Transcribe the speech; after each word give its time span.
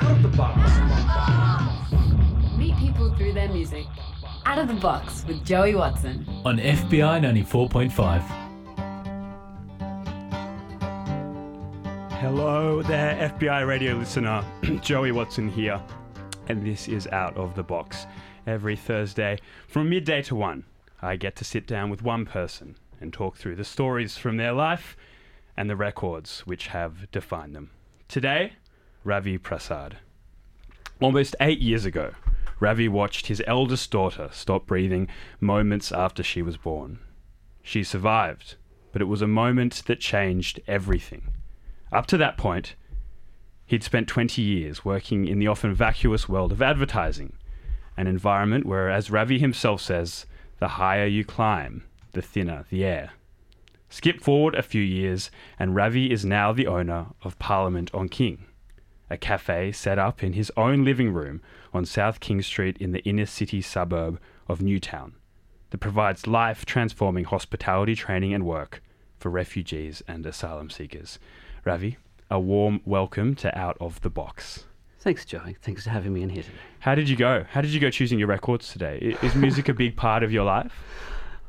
Out 0.00 0.10
of 0.10 0.22
the 0.22 0.28
box. 0.36 0.70
Meet 2.58 2.76
people 2.78 3.14
through 3.16 3.32
their 3.32 3.48
music. 3.48 3.86
Out 4.44 4.58
of 4.58 4.68
the 4.68 4.74
box 4.74 5.24
with 5.26 5.44
Joey 5.44 5.74
Watson. 5.74 6.26
on 6.44 6.58
FBI 6.58 7.20
94.5. 7.20 8.22
Hello 12.20 12.82
there, 12.82 13.30
FBI 13.38 13.66
radio 13.66 13.94
listener. 13.94 14.44
Joey 14.80 15.12
Watson 15.12 15.48
here, 15.48 15.80
and 16.48 16.64
this 16.66 16.88
is 16.88 17.06
Out 17.08 17.36
of 17.36 17.54
the 17.54 17.62
Box. 17.62 18.06
Every 18.46 18.76
Thursday 18.76 19.38
from 19.68 19.88
midday 19.90 20.22
to 20.22 20.34
1, 20.34 20.64
I 21.00 21.16
get 21.16 21.36
to 21.36 21.44
sit 21.44 21.66
down 21.66 21.90
with 21.90 22.02
one 22.02 22.24
person 22.26 22.76
and 23.00 23.12
talk 23.12 23.36
through 23.36 23.56
the 23.56 23.64
stories 23.64 24.16
from 24.16 24.36
their 24.36 24.52
life 24.52 24.96
and 25.56 25.68
the 25.68 25.76
records 25.76 26.40
which 26.40 26.68
have 26.68 27.10
defined 27.10 27.54
them. 27.54 27.70
Today, 28.08 28.52
Ravi 29.04 29.38
Prasad. 29.38 29.98
Almost 31.00 31.34
eight 31.40 31.60
years 31.60 31.84
ago, 31.84 32.12
Ravi 32.60 32.88
watched 32.88 33.26
his 33.26 33.42
eldest 33.46 33.90
daughter 33.90 34.28
stop 34.30 34.66
breathing 34.66 35.08
moments 35.40 35.90
after 35.90 36.22
she 36.22 36.42
was 36.42 36.56
born. 36.56 37.00
She 37.62 37.82
survived, 37.82 38.54
but 38.92 39.02
it 39.02 39.06
was 39.06 39.22
a 39.22 39.26
moment 39.26 39.82
that 39.86 39.98
changed 39.98 40.60
everything. 40.68 41.28
Up 41.90 42.06
to 42.06 42.16
that 42.18 42.38
point, 42.38 42.76
he'd 43.66 43.82
spent 43.82 44.06
20 44.06 44.40
years 44.40 44.84
working 44.84 45.26
in 45.26 45.40
the 45.40 45.48
often 45.48 45.74
vacuous 45.74 46.28
world 46.28 46.52
of 46.52 46.62
advertising, 46.62 47.32
an 47.96 48.06
environment 48.06 48.64
where, 48.64 48.88
as 48.88 49.10
Ravi 49.10 49.38
himself 49.38 49.80
says, 49.80 50.26
the 50.60 50.68
higher 50.68 51.06
you 51.06 51.24
climb, 51.24 51.82
the 52.12 52.22
thinner 52.22 52.64
the 52.70 52.84
air. 52.84 53.10
Skip 53.90 54.20
forward 54.22 54.54
a 54.54 54.62
few 54.62 54.82
years, 54.82 55.30
and 55.58 55.74
Ravi 55.74 56.10
is 56.10 56.24
now 56.24 56.52
the 56.52 56.66
owner 56.66 57.06
of 57.22 57.38
Parliament 57.38 57.90
on 57.92 58.08
King, 58.08 58.46
a 59.12 59.18
cafe 59.18 59.70
set 59.70 59.98
up 59.98 60.22
in 60.24 60.32
his 60.32 60.50
own 60.56 60.86
living 60.86 61.12
room 61.12 61.42
on 61.74 61.84
South 61.84 62.18
King 62.18 62.40
Street 62.40 62.78
in 62.78 62.92
the 62.92 63.02
inner 63.04 63.26
city 63.26 63.60
suburb 63.60 64.18
of 64.48 64.62
Newtown 64.62 65.12
that 65.68 65.78
provides 65.78 66.26
life 66.26 66.64
transforming 66.64 67.24
hospitality 67.24 67.94
training 67.94 68.32
and 68.32 68.46
work 68.46 68.82
for 69.18 69.28
refugees 69.28 70.02
and 70.08 70.24
asylum 70.24 70.70
seekers. 70.70 71.18
Ravi, 71.62 71.98
a 72.30 72.40
warm 72.40 72.80
welcome 72.86 73.34
to 73.34 73.56
Out 73.56 73.76
of 73.80 74.00
the 74.00 74.08
Box. 74.08 74.64
Thanks, 75.00 75.26
Joey. 75.26 75.56
Thanks 75.60 75.84
for 75.84 75.90
having 75.90 76.14
me 76.14 76.22
in 76.22 76.30
here 76.30 76.42
today. 76.42 76.56
How 76.78 76.94
did 76.94 77.06
you 77.10 77.16
go? 77.16 77.44
How 77.50 77.60
did 77.60 77.72
you 77.72 77.80
go 77.80 77.90
choosing 77.90 78.18
your 78.18 78.28
records 78.28 78.72
today? 78.72 79.14
Is 79.22 79.34
music 79.34 79.68
a 79.68 79.74
big 79.74 79.94
part 79.94 80.22
of 80.22 80.32
your 80.32 80.44
life? 80.44 80.72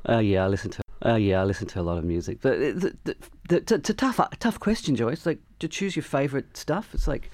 Uh, 0.08 0.18
yeah, 0.18 0.44
I 0.44 0.48
listen 0.50 0.70
to. 0.72 0.83
Uh, 1.06 1.16
yeah, 1.16 1.42
I 1.42 1.44
listen 1.44 1.68
to 1.68 1.82
a 1.82 1.84
lot 1.84 1.98
of 1.98 2.06
music, 2.06 2.40
but 2.42 2.54
it's 2.60 2.86
a- 2.86 3.76
it's 3.76 3.90
a 3.90 3.94
tough, 3.94 4.20
tough 4.40 4.60
question. 4.60 4.96
It's 5.10 5.26
like 5.26 5.40
to 5.60 5.68
choose 5.68 5.96
your 5.96 6.04
favorite 6.04 6.56
stuff. 6.56 6.94
It's 6.94 7.08
like 7.08 7.30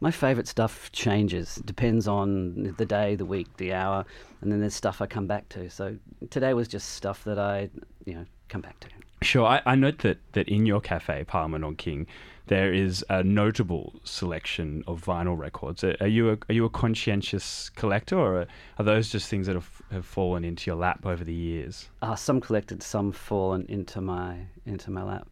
my 0.00 0.10
favorite 0.10 0.46
stuff 0.46 0.92
changes. 0.92 1.56
It 1.58 1.66
depends 1.66 2.06
on 2.06 2.74
the 2.76 2.84
day, 2.84 3.14
the 3.14 3.24
week, 3.24 3.56
the 3.56 3.72
hour, 3.72 4.04
and 4.42 4.52
then 4.52 4.60
there's 4.60 4.74
stuff 4.74 5.00
I 5.00 5.06
come 5.06 5.26
back 5.26 5.48
to. 5.50 5.70
So 5.70 5.96
today 6.28 6.52
was 6.52 6.68
just 6.68 6.90
stuff 6.90 7.24
that 7.24 7.38
I, 7.38 7.70
you 8.04 8.14
know, 8.14 8.26
come 8.48 8.60
back 8.60 8.78
to. 8.80 8.88
Sure. 9.22 9.46
I, 9.46 9.62
I 9.64 9.74
note 9.74 10.00
that, 10.00 10.18
that 10.32 10.48
in 10.48 10.66
your 10.66 10.82
cafe, 10.82 11.24
Parliament 11.24 11.64
on 11.64 11.76
King, 11.76 12.06
there 12.46 12.72
is 12.72 13.04
a 13.08 13.22
notable 13.22 13.94
selection 14.04 14.84
of 14.86 15.02
vinyl 15.04 15.36
records. 15.38 15.82
Are, 15.82 15.96
are 16.00 16.06
you 16.06 16.30
a, 16.30 16.38
are 16.48 16.52
you 16.54 16.64
a 16.64 16.70
conscientious 16.70 17.70
collector, 17.70 18.18
or 18.18 18.40
are, 18.40 18.46
are 18.78 18.84
those 18.84 19.08
just 19.10 19.28
things 19.28 19.46
that 19.46 19.54
have, 19.54 19.82
have 19.90 20.04
fallen 20.06 20.44
into 20.44 20.70
your 20.70 20.76
lap 20.76 21.06
over 21.06 21.24
the 21.24 21.32
years? 21.34 21.88
Uh, 22.02 22.14
some 22.14 22.40
collected, 22.40 22.82
some 22.82 23.12
fallen 23.12 23.64
into 23.68 24.00
my 24.00 24.46
into 24.66 24.90
my 24.90 25.02
lap. 25.02 25.26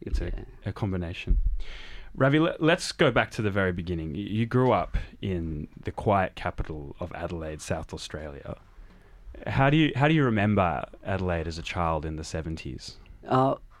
It's 0.00 0.20
Yeah. 0.20 0.30
a, 0.66 0.70
a 0.70 0.72
combination. 0.72 1.40
Ravi, 2.16 2.38
let, 2.38 2.62
let's 2.62 2.92
go 2.92 3.10
back 3.10 3.32
to 3.32 3.42
the 3.42 3.50
very 3.50 3.72
beginning. 3.72 4.14
You 4.14 4.46
grew 4.46 4.70
up 4.70 4.96
in 5.20 5.66
the 5.82 5.90
quiet 5.90 6.36
capital 6.36 6.94
of 7.00 7.12
Adelaide, 7.12 7.60
South 7.60 7.92
Australia. 7.92 8.56
How 9.48 9.68
do 9.68 9.76
you 9.76 9.90
how 9.96 10.06
do 10.06 10.14
you 10.14 10.22
remember 10.24 10.84
Adelaide 11.04 11.48
as 11.48 11.58
a 11.58 11.62
child 11.62 12.06
in 12.06 12.14
the 12.14 12.22
seventies? 12.22 12.98
Uh, 13.26 13.56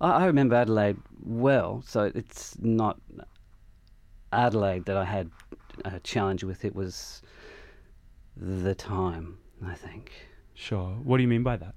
I 0.00 0.10
I 0.10 0.26
remember 0.26 0.54
Adelaide 0.54 0.98
well, 1.22 1.82
so 1.86 2.10
it's 2.14 2.58
not 2.58 3.00
Adelaide 4.32 4.84
that 4.86 4.96
I 4.96 5.04
had 5.04 5.30
a 5.84 6.00
challenge 6.00 6.44
with. 6.44 6.64
It 6.64 6.74
was 6.74 7.22
the 8.36 8.74
time, 8.74 9.38
I 9.64 9.74
think. 9.74 10.12
Sure. 10.54 10.88
What 11.02 11.16
do 11.18 11.22
you 11.22 11.28
mean 11.28 11.42
by 11.42 11.56
that? 11.56 11.74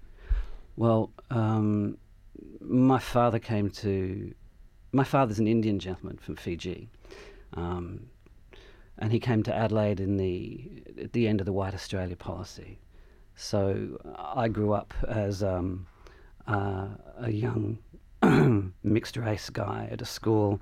Well, 0.75 1.11
um, 1.29 1.97
my 2.61 2.99
father 2.99 3.39
came 3.39 3.69
to. 3.71 4.33
My 4.91 5.03
father's 5.03 5.39
an 5.39 5.47
Indian 5.47 5.77
gentleman 5.77 6.17
from 6.17 6.35
Fiji, 6.35 6.89
um, 7.53 8.07
and 8.97 9.11
he 9.11 9.19
came 9.19 9.43
to 9.43 9.53
Adelaide 9.53 9.99
in 9.99 10.17
the 10.17 10.83
at 11.01 11.13
the 11.13 11.27
end 11.27 11.41
of 11.41 11.45
the 11.45 11.53
White 11.53 11.73
Australia 11.73 12.15
policy. 12.15 12.79
So 13.35 13.97
I 14.17 14.47
grew 14.47 14.73
up 14.73 14.93
as 15.07 15.43
um, 15.43 15.85
uh, 16.47 16.87
a 17.17 17.31
young 17.31 17.77
mixed 18.83 19.17
race 19.17 19.49
guy 19.49 19.87
at 19.91 20.01
a 20.01 20.05
school 20.05 20.61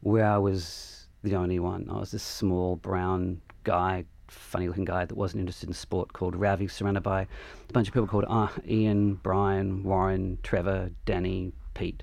where 0.00 0.26
I 0.26 0.38
was 0.38 1.08
the 1.22 1.34
only 1.36 1.58
one. 1.58 1.88
I 1.90 1.98
was 1.98 2.10
this 2.10 2.22
small 2.22 2.76
brown 2.76 3.40
guy, 3.64 4.04
funny 4.28 4.68
looking 4.68 4.84
guy 4.84 5.04
that 5.04 5.16
wasn't 5.16 5.40
interested 5.40 5.68
in 5.68 5.74
sport 5.74 6.12
called 6.12 6.36
Ravi, 6.36 6.68
surrounded 6.68 7.02
by 7.02 7.22
a 7.22 7.72
bunch 7.72 7.88
of 7.88 7.94
people 7.94 8.06
called 8.06 8.26
uh, 8.28 8.48
Ian, 8.68 9.14
Brian, 9.14 9.82
Warren, 9.82 10.38
Trevor, 10.42 10.90
Danny, 11.06 11.52
Pete, 11.72 12.02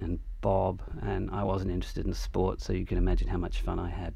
and 0.00 0.18
Bob. 0.40 0.82
And 1.02 1.30
I 1.30 1.44
wasn't 1.44 1.70
interested 1.70 2.06
in 2.06 2.14
sport, 2.14 2.60
so 2.60 2.72
you 2.72 2.86
can 2.86 2.98
imagine 2.98 3.28
how 3.28 3.38
much 3.38 3.60
fun 3.60 3.78
I 3.78 3.90
had. 3.90 4.14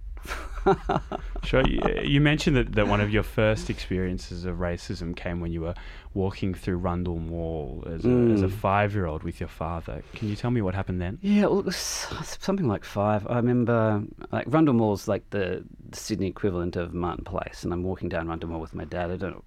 Sure. 1.44 1.66
You, 1.66 1.80
you 2.02 2.20
mentioned 2.20 2.56
that, 2.56 2.72
that 2.72 2.88
one 2.88 3.00
of 3.00 3.10
your 3.10 3.22
first 3.22 3.70
experiences 3.70 4.44
of 4.44 4.56
racism 4.56 5.16
came 5.16 5.40
when 5.40 5.50
you 5.50 5.62
were 5.62 5.74
walking 6.12 6.52
through 6.52 6.76
Rundle 6.76 7.18
Mall 7.18 7.84
as 7.86 8.04
a, 8.04 8.08
as 8.08 8.42
a 8.42 8.48
Mm. 8.48 8.52
five 8.52 8.94
year 8.94 9.06
old 9.06 9.22
with 9.22 9.40
your 9.40 9.48
father. 9.48 10.02
Can 10.14 10.28
you 10.28 10.36
tell 10.36 10.50
me 10.50 10.60
what 10.60 10.74
happened 10.74 11.00
then? 11.00 11.18
Yeah, 11.22 11.46
well, 11.46 11.60
it 11.60 11.64
was 11.64 11.76
something 11.76 12.68
like 12.68 12.84
five. 12.84 13.26
I 13.28 13.36
remember, 13.36 14.02
like 14.30 14.44
Rundle 14.48 14.74
Mall's 14.74 15.08
like 15.08 15.30
the, 15.30 15.64
the 15.88 15.96
Sydney 15.96 16.26
equivalent 16.26 16.76
of 16.76 16.92
Martin 16.92 17.24
Place, 17.24 17.64
and 17.64 17.72
I'm 17.72 17.82
walking 17.82 18.08
down 18.10 18.28
Rundle 18.28 18.50
Mall 18.50 18.60
with 18.60 18.74
my 18.74 18.84
dad. 18.84 19.10
I 19.10 19.16
don't 19.16 19.32
know 19.32 19.44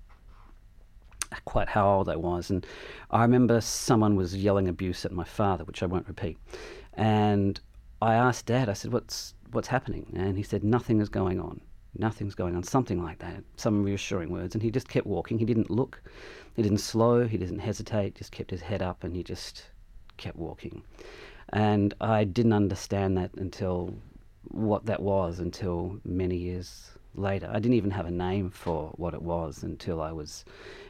quite 1.45 1.69
how 1.69 1.87
old 1.89 2.09
I 2.09 2.15
was, 2.15 2.49
and 2.49 2.65
I 3.11 3.21
remember 3.21 3.61
someone 3.61 4.15
was 4.15 4.35
yelling 4.35 4.67
abuse 4.67 5.05
at 5.05 5.11
my 5.11 5.23
father, 5.23 5.63
which 5.65 5.81
I 5.83 5.85
won't 5.85 6.07
repeat. 6.07 6.37
And 6.93 7.59
I 8.01 8.15
asked 8.15 8.47
Dad, 8.47 8.67
I 8.69 8.73
said, 8.73 8.91
"What's 8.91 9.33
what's 9.51 9.67
happening?" 9.67 10.11
And 10.15 10.37
he 10.37 10.43
said, 10.43 10.63
"Nothing 10.63 10.99
is 10.99 11.09
going 11.09 11.39
on. 11.39 11.61
Nothing's 11.97 12.35
going 12.35 12.55
on." 12.55 12.63
Something 12.63 13.03
like 13.03 13.19
that. 13.19 13.43
Some 13.57 13.83
reassuring 13.83 14.31
words. 14.31 14.55
And 14.55 14.61
he 14.63 14.71
just 14.71 14.89
kept 14.89 15.07
walking. 15.07 15.39
He 15.39 15.45
didn't 15.45 15.69
look. 15.69 16.01
He 16.55 16.61
didn't 16.61 16.79
slow. 16.79 17.27
He 17.27 17.37
didn't 17.37 17.59
hesitate. 17.59 18.15
Just 18.15 18.31
kept 18.31 18.51
his 18.51 18.61
head 18.61 18.81
up, 18.81 19.03
and 19.03 19.13
he 19.15 19.23
just 19.23 19.69
kept 20.17 20.37
walking. 20.37 20.83
And 21.49 21.93
I 21.99 22.23
didn't 22.23 22.53
understand 22.53 23.17
that 23.17 23.33
until 23.35 23.95
what 24.43 24.85
that 24.85 25.01
was 25.01 25.39
until 25.39 25.99
many 26.03 26.35
years 26.37 26.91
later. 27.15 27.49
I 27.49 27.59
didn't 27.59 27.75
even 27.75 27.91
have 27.91 28.05
a 28.05 28.11
name 28.11 28.49
for 28.49 28.91
what 28.95 29.13
it 29.13 29.21
was 29.21 29.63
until 29.63 30.01
I 30.01 30.11
was 30.11 30.45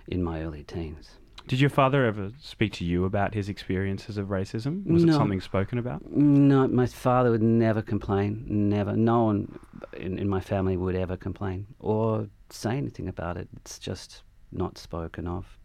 in 0.07 0.23
my 0.23 0.41
early 0.41 0.63
teens. 0.63 1.17
Did 1.47 1.59
your 1.59 1.69
father 1.69 2.05
ever 2.05 2.31
speak 2.39 2.73
to 2.73 2.85
you 2.85 3.05
about 3.05 3.33
his 3.33 3.49
experiences 3.49 4.17
of 4.17 4.27
racism? 4.27 4.85
Was 4.85 5.03
it 5.03 5.13
something 5.13 5.41
spoken 5.41 5.77
about? 5.77 6.09
No, 6.11 6.67
my 6.67 6.85
father 6.85 7.31
would 7.31 7.41
never 7.41 7.81
complain. 7.81 8.45
Never. 8.47 8.95
No 8.95 9.23
one 9.25 9.59
in, 9.93 10.17
in 10.19 10.29
my 10.29 10.39
family 10.39 10.77
would 10.77 10.95
ever 10.95 11.17
complain 11.17 11.67
or 11.79 12.27
say 12.49 12.77
anything 12.77 13.07
about 13.07 13.37
it. 13.37 13.49
It's 13.57 13.79
just 13.79 14.23
not 14.51 14.77
spoken 14.77 15.27
of. 15.27 15.57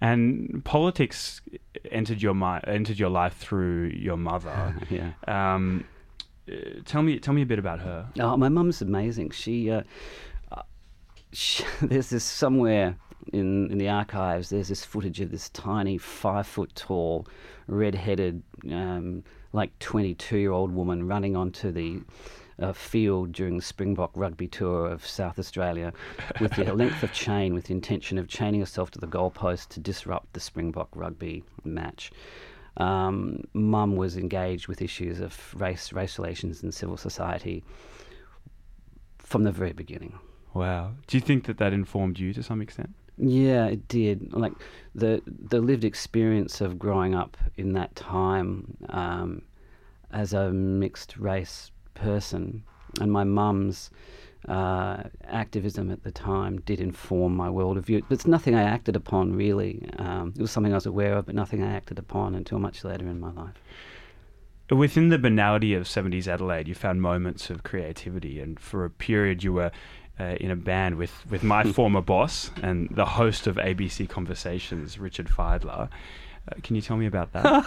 And 0.00 0.62
politics 0.64 1.40
entered 1.90 2.20
your 2.20 2.34
mi- 2.34 2.60
entered 2.66 2.98
your 2.98 3.08
life 3.08 3.36
through 3.36 3.92
your 3.94 4.16
mother. 4.16 4.76
yeah. 4.90 5.12
Um, 5.26 5.84
tell 6.84 7.02
me, 7.02 7.18
tell 7.18 7.32
me 7.32 7.42
a 7.42 7.46
bit 7.46 7.58
about 7.58 7.80
her. 7.80 8.08
Oh, 8.20 8.36
my 8.36 8.48
mum's 8.48 8.82
amazing. 8.82 9.30
She, 9.30 9.70
uh, 9.70 9.82
uh, 10.52 10.62
she 11.32 11.64
there's 11.80 12.10
this 12.10 12.24
somewhere 12.24 12.96
in 13.32 13.70
in 13.70 13.78
the 13.78 13.88
archives. 13.88 14.50
There's 14.50 14.68
this 14.68 14.84
footage 14.84 15.20
of 15.20 15.30
this 15.30 15.48
tiny, 15.50 15.98
five 15.98 16.46
foot 16.46 16.74
tall, 16.74 17.26
red 17.66 17.94
headed, 17.94 18.42
um, 18.70 19.24
like 19.52 19.78
22 19.78 20.38
year 20.38 20.52
old 20.52 20.72
woman 20.72 21.06
running 21.06 21.36
onto 21.36 21.70
the 21.70 22.00
uh, 22.58 22.72
field 22.72 23.32
during 23.32 23.56
the 23.56 23.62
Springbok 23.62 24.10
rugby 24.14 24.48
tour 24.48 24.86
of 24.86 25.06
South 25.06 25.38
Australia 25.38 25.92
with 26.40 26.52
the 26.52 26.64
length 26.74 27.02
of 27.02 27.12
chain 27.12 27.54
with 27.54 27.64
the 27.66 27.74
intention 27.74 28.18
of 28.18 28.28
chaining 28.28 28.60
herself 28.60 28.90
to 28.92 28.98
the 28.98 29.06
goalpost 29.06 29.68
to 29.68 29.80
disrupt 29.80 30.32
the 30.32 30.40
Springbok 30.40 30.88
rugby 30.94 31.44
match. 31.64 32.10
Um, 32.78 33.44
Mum 33.54 33.96
was 33.96 34.16
engaged 34.16 34.68
with 34.68 34.82
issues 34.82 35.20
of 35.20 35.54
race, 35.54 35.92
race 35.92 36.18
relations, 36.18 36.62
and 36.62 36.74
civil 36.74 36.96
society 36.96 37.64
from 39.18 39.44
the 39.44 39.52
very 39.52 39.72
beginning. 39.72 40.18
Wow. 40.52 40.92
Do 41.06 41.16
you 41.16 41.20
think 41.20 41.44
that 41.44 41.58
that 41.58 41.72
informed 41.72 42.18
you 42.18 42.32
to 42.34 42.42
some 42.42 42.60
extent? 42.60 42.94
Yeah, 43.18 43.66
it 43.66 43.88
did. 43.88 44.32
Like 44.32 44.52
the 44.94 45.22
the 45.26 45.60
lived 45.60 45.84
experience 45.84 46.60
of 46.60 46.78
growing 46.78 47.14
up 47.14 47.36
in 47.56 47.72
that 47.72 47.94
time 47.96 48.76
um, 48.90 49.42
as 50.12 50.32
a 50.32 50.52
mixed 50.52 51.16
race 51.16 51.70
person 51.94 52.62
and 53.00 53.10
my 53.10 53.24
mum's 53.24 53.90
uh, 54.48 55.02
activism 55.24 55.90
at 55.90 56.04
the 56.04 56.10
time 56.10 56.60
did 56.60 56.80
inform 56.80 57.34
my 57.34 57.50
world 57.50 57.76
worldview. 57.76 58.02
It's 58.10 58.26
nothing 58.26 58.54
I 58.54 58.62
acted 58.62 58.96
upon 58.96 59.34
really. 59.34 59.88
Um, 59.98 60.32
it 60.36 60.40
was 60.40 60.50
something 60.50 60.72
I 60.72 60.76
was 60.76 60.86
aware 60.86 61.14
of, 61.14 61.26
but 61.26 61.34
nothing 61.34 61.62
I 61.62 61.74
acted 61.74 61.98
upon 61.98 62.34
until 62.34 62.58
much 62.58 62.84
later 62.84 63.06
in 63.08 63.18
my 63.18 63.32
life. 63.32 63.54
Within 64.70 65.10
the 65.10 65.18
banality 65.18 65.74
of 65.74 65.84
70s 65.84 66.26
Adelaide, 66.26 66.66
you 66.66 66.74
found 66.74 67.00
moments 67.00 67.50
of 67.50 67.62
creativity, 67.62 68.40
and 68.40 68.58
for 68.58 68.84
a 68.84 68.90
period, 68.90 69.44
you 69.44 69.52
were 69.52 69.70
uh, 70.18 70.36
in 70.40 70.50
a 70.50 70.56
band 70.56 70.96
with, 70.96 71.12
with 71.30 71.42
my 71.42 71.64
former 71.72 72.00
boss 72.00 72.50
and 72.62 72.88
the 72.90 73.04
host 73.04 73.46
of 73.46 73.56
ABC 73.56 74.08
Conversations, 74.08 74.98
Richard 74.98 75.28
Fidler. 75.28 75.88
Uh, 76.48 76.54
can 76.62 76.76
you 76.76 76.82
tell 76.82 76.96
me 76.96 77.06
about 77.06 77.32
that? 77.32 77.64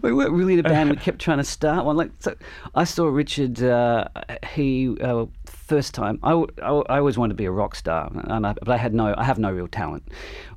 we 0.02 0.12
weren't 0.12 0.32
really 0.32 0.54
in 0.54 0.60
a 0.60 0.62
band. 0.62 0.90
We 0.90 0.96
kept 0.96 1.18
trying 1.18 1.38
to 1.38 1.44
start 1.44 1.86
one. 1.86 1.96
Like 1.96 2.10
so 2.18 2.34
I 2.74 2.84
saw 2.84 3.06
Richard. 3.06 3.62
Uh, 3.62 4.08
he 4.52 4.94
uh, 5.00 5.24
first 5.66 5.94
time. 5.94 6.18
I 6.22 6.32
I 6.62 6.98
always 6.98 7.18
wanted 7.18 7.34
to 7.34 7.36
be 7.36 7.44
a 7.44 7.50
rock 7.50 7.74
star, 7.74 8.10
and 8.14 8.46
I, 8.46 8.52
but 8.54 8.68
I 8.68 8.76
had 8.76 8.94
no. 8.94 9.14
I 9.16 9.24
have 9.24 9.38
no 9.38 9.52
real 9.52 9.68
talent. 9.68 10.08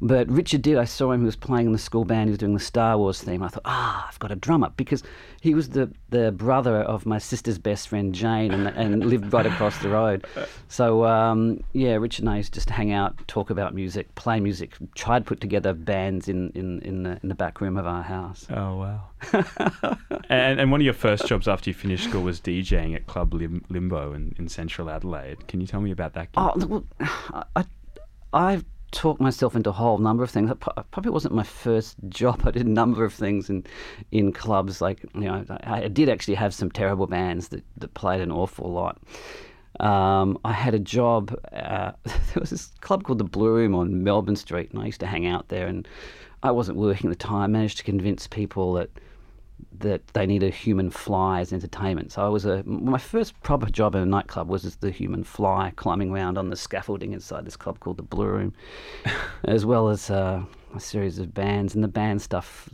But 0.02 0.30
Richard 0.30 0.62
did. 0.62 0.78
I 0.78 0.86
saw 0.86 1.12
him. 1.12 1.22
He 1.22 1.26
was 1.26 1.36
playing 1.36 1.68
in 1.68 1.74
the 1.74 1.80
school 1.80 2.06
band. 2.06 2.30
He 2.30 2.32
was 2.32 2.38
doing 2.38 2.54
the 2.54 2.60
Star 2.60 2.98
Wars 2.98 3.22
theme. 3.22 3.44
I 3.44 3.50
thought, 3.50 3.64
ah, 3.66 4.08
I've 4.08 4.20
got 4.20 4.32
a 4.32 4.36
drummer 4.36 4.72
because 4.78 5.04
he 5.42 5.54
was 5.54 5.70
the, 5.70 5.92
the 6.10 6.32
brother 6.32 6.78
of 6.78 7.06
my 7.06 7.18
sister's 7.18 7.58
best 7.58 7.88
friend 7.88 8.14
Jane, 8.14 8.54
and, 8.54 8.68
and 8.68 9.06
lived 9.06 9.34
right 9.34 9.46
across 9.46 9.78
the 9.80 9.90
road. 9.90 10.26
So 10.68 11.06
um, 11.06 11.64
yeah, 11.74 11.96
Richard 11.96 12.24
and 12.24 12.30
I 12.30 12.38
used 12.38 12.54
to 12.54 12.58
just 12.58 12.70
hang 12.70 12.92
out, 12.92 13.28
talk 13.28 13.50
about 13.50 13.74
music, 13.74 14.14
play 14.16 14.40
music, 14.40 14.76
try 14.96 15.20
to 15.20 15.26
put 15.26 15.42
together 15.42 15.74
bands 15.74 16.28
in, 16.28 16.52
in, 16.52 16.82
in 16.82 17.04
the 17.04 17.20
in 17.24 17.30
the 17.30 17.36
back 17.36 17.62
room 17.62 17.78
of 17.78 17.88
our 17.88 18.04
house. 18.04 18.46
Oh 18.50 18.76
wow! 18.76 19.04
and 20.30 20.60
and 20.60 20.72
one 20.72 20.82
of 20.82 20.86
your 20.86 20.94
first 20.94 21.28
jobs 21.28 21.48
after 21.48 21.70
you 21.70 21.74
finished 21.74 22.06
school 22.06 22.24
was 22.24 22.40
DJing 22.40 22.96
at 22.96 23.08
Club 23.08 23.34
Lim- 23.34 23.66
Limbo 23.70 24.14
in, 24.14 24.36
in 24.38 24.48
Central 24.48 24.90
Adelaide. 24.90 24.99
Can 25.48 25.62
you 25.62 25.68
tell 25.68 25.82
me 25.82 25.92
about 25.92 26.14
that? 26.14 26.32
Gig? 26.32 26.38
Oh, 26.38 26.54
well, 26.68 26.86
I, 27.56 27.66
I've 28.34 28.66
talked 28.92 29.22
myself 29.22 29.56
into 29.56 29.70
a 29.70 29.74
whole 29.74 29.98
number 29.98 30.24
of 30.24 30.32
things. 30.32 30.50
It 30.50 30.60
probably 30.60 31.12
wasn't 31.12 31.36
my 31.36 31.44
first 31.44 31.96
job. 32.10 32.42
I 32.46 32.52
did 32.52 32.66
a 32.66 32.70
number 32.70 33.04
of 33.04 33.14
things 33.14 33.50
in 33.50 33.66
in 34.12 34.32
clubs. 34.32 34.82
Like 34.82 35.06
you 35.14 35.22
know, 35.22 35.46
I, 35.64 35.84
I 35.84 35.88
did 35.88 36.10
actually 36.10 36.36
have 36.36 36.54
some 36.54 36.72
terrible 36.72 37.08
bands 37.08 37.50
that, 37.50 37.64
that 37.78 37.94
played 37.94 38.22
an 38.22 38.32
awful 38.32 38.72
lot. 38.72 39.00
Um, 39.80 40.38
I 40.44 40.52
had 40.52 40.74
a 40.74 40.80
job. 40.80 41.36
Uh, 41.54 41.92
there 42.04 42.40
was 42.40 42.50
this 42.50 42.68
club 42.82 43.04
called 43.04 43.20
the 43.20 43.24
Blue 43.24 43.54
Room 43.54 43.76
on 43.76 44.04
Melbourne 44.04 44.36
Street, 44.36 44.72
and 44.72 44.82
I 44.82 44.86
used 44.88 45.00
to 45.00 45.08
hang 45.08 45.28
out 45.28 45.50
there. 45.50 45.68
And 45.68 45.88
I 46.44 46.52
wasn't 46.52 46.78
working 46.78 47.10
at 47.10 47.18
the 47.18 47.24
time. 47.24 47.52
Managed 47.52 47.78
to 47.78 47.84
convince 47.84 48.28
people 48.28 48.74
that 48.74 48.90
that 49.80 50.06
they 50.08 50.26
need 50.26 50.44
a 50.44 50.50
human 50.50 50.90
fly 50.90 51.40
as 51.40 51.54
entertainment. 51.54 52.12
So 52.12 52.26
I 52.26 52.28
was 52.30 52.46
a 52.46 52.64
my 52.64 52.98
first 52.98 53.42
proper 53.44 53.70
job 53.70 53.96
in 53.96 54.02
a 54.02 54.06
nightclub 54.06 54.48
was 54.48 54.66
as 54.66 54.78
the 54.78 54.92
human 54.92 55.24
fly 55.24 55.74
climbing 55.76 56.12
around 56.12 56.38
on 56.38 56.50
the 56.50 56.56
scaffolding 56.56 57.14
inside 57.14 57.46
this 57.46 57.56
club 57.56 57.80
called 57.80 57.98
the 57.98 58.04
Blue 58.04 58.26
Room, 58.26 58.54
as 59.46 59.66
well 59.66 59.90
as 59.90 60.10
uh, 60.10 60.44
a 60.76 60.80
series 60.80 61.20
of 61.20 61.34
bands. 61.34 61.76
And 61.76 61.84
the 61.84 61.88
band 61.88 62.22
stuff 62.22 62.70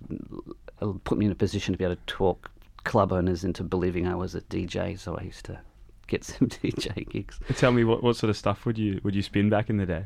put 1.04 1.18
me 1.18 1.26
in 1.26 1.32
a 1.32 1.36
position 1.36 1.74
to 1.74 1.78
be 1.78 1.84
able 1.84 1.96
to 1.96 2.02
talk 2.08 2.52
club 2.84 3.12
owners 3.12 3.44
into 3.44 3.64
believing 3.64 4.08
I 4.08 4.16
was 4.16 4.36
a 4.36 4.42
DJ. 4.42 4.98
So 5.00 5.16
I 5.16 5.24
used 5.24 5.46
to 5.46 5.60
get 6.08 6.24
some 6.24 6.48
DJ 6.48 7.08
gigs. 7.10 7.40
Tell 7.56 7.72
me 7.72 7.84
what, 7.84 8.04
what 8.04 8.16
sort 8.16 8.30
of 8.30 8.38
stuff 8.38 8.66
would 8.66 8.78
you 8.78 9.00
would 9.04 9.16
you 9.16 9.22
spin 9.22 9.50
back 9.50 9.70
in 9.70 9.78
the 9.78 9.86
day? 9.86 10.06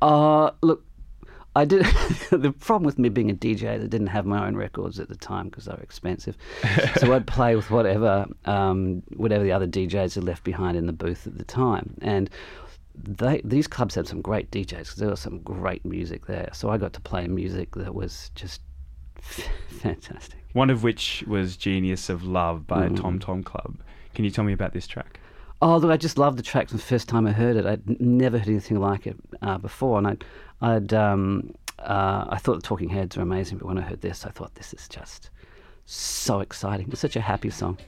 Uh, 0.00 0.50
look, 0.62 0.84
I 1.54 1.64
did. 1.64 1.84
the 2.30 2.54
problem 2.58 2.84
with 2.84 2.98
me 2.98 3.08
being 3.08 3.30
a 3.30 3.34
DJ 3.34 3.76
is 3.76 3.84
I 3.84 3.86
didn't 3.86 4.06
have 4.08 4.24
my 4.24 4.46
own 4.46 4.56
records 4.56 4.98
at 4.98 5.08
the 5.08 5.16
time 5.16 5.48
because 5.48 5.66
they 5.66 5.72
were 5.72 5.82
expensive. 5.82 6.36
so 6.96 7.12
I'd 7.12 7.26
play 7.26 7.54
with 7.56 7.70
whatever, 7.70 8.26
um, 8.46 9.02
whatever 9.16 9.44
the 9.44 9.52
other 9.52 9.66
DJs 9.66 10.14
had 10.14 10.24
left 10.24 10.44
behind 10.44 10.76
in 10.76 10.86
the 10.86 10.92
booth 10.92 11.26
at 11.26 11.38
the 11.38 11.44
time, 11.44 11.94
and. 12.00 12.30
They, 12.94 13.40
these 13.42 13.66
clubs 13.66 13.94
had 13.94 14.06
some 14.06 14.20
great 14.20 14.50
DJs 14.50 14.68
because 14.68 14.96
there 14.96 15.08
was 15.08 15.18
some 15.18 15.38
great 15.38 15.82
music 15.82 16.26
there. 16.26 16.50
So 16.52 16.68
I 16.68 16.76
got 16.76 16.92
to 16.92 17.00
play 17.00 17.26
music 17.26 17.74
that 17.76 17.94
was 17.94 18.30
just 18.34 18.60
fantastic. 19.22 20.38
One 20.52 20.68
of 20.68 20.82
which 20.82 21.24
was 21.26 21.56
Genius 21.56 22.10
of 22.10 22.22
Love 22.22 22.66
by 22.66 22.90
Tom 22.90 23.18
Tom 23.18 23.42
Club. 23.42 23.78
Can 24.14 24.26
you 24.26 24.30
tell 24.30 24.44
me 24.44 24.52
about 24.52 24.74
this 24.74 24.86
track? 24.86 25.20
Oh, 25.62 25.76
look, 25.76 25.92
I 25.92 25.96
just 25.96 26.18
loved 26.18 26.38
the 26.38 26.42
track 26.42 26.68
from 26.68 26.78
the 26.78 26.82
first 26.82 27.08
time 27.08 27.24
I 27.24 27.30
heard 27.30 27.54
it. 27.54 27.64
I'd 27.64 28.00
never 28.00 28.36
heard 28.36 28.48
anything 28.48 28.80
like 28.80 29.06
it 29.06 29.16
uh, 29.42 29.58
before, 29.58 29.96
and 29.96 30.08
I'd, 30.08 30.24
I'd 30.62 30.94
um, 30.94 31.54
uh, 31.78 32.26
I 32.28 32.38
thought 32.38 32.54
the 32.54 32.62
Talking 32.62 32.88
Heads 32.88 33.16
were 33.16 33.22
amazing, 33.22 33.58
but 33.58 33.66
when 33.66 33.78
I 33.78 33.82
heard 33.82 34.00
this, 34.00 34.24
I 34.24 34.30
thought 34.30 34.54
this 34.54 34.72
is 34.72 34.88
just 34.88 35.30
so 35.84 36.40
exciting. 36.40 36.88
It's 36.90 37.00
such 37.00 37.16
a 37.16 37.20
happy 37.20 37.50
song. 37.50 37.78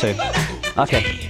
Too. 0.00 0.14
Okay. 0.78 1.29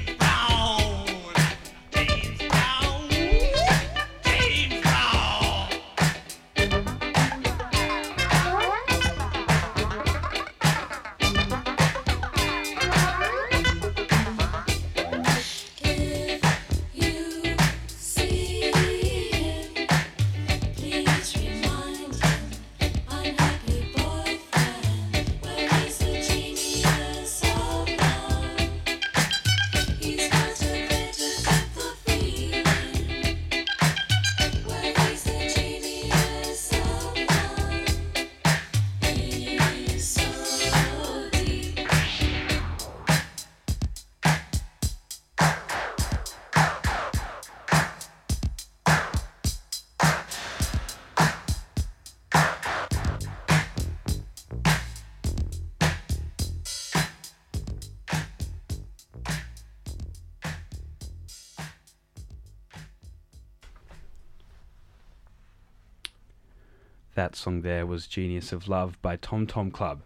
Song 67.40 67.62
there 67.62 67.86
was 67.86 68.06
Genius 68.06 68.52
of 68.52 68.68
Love 68.68 69.00
by 69.00 69.16
Tom 69.16 69.46
Tom 69.46 69.70
Club, 69.70 70.02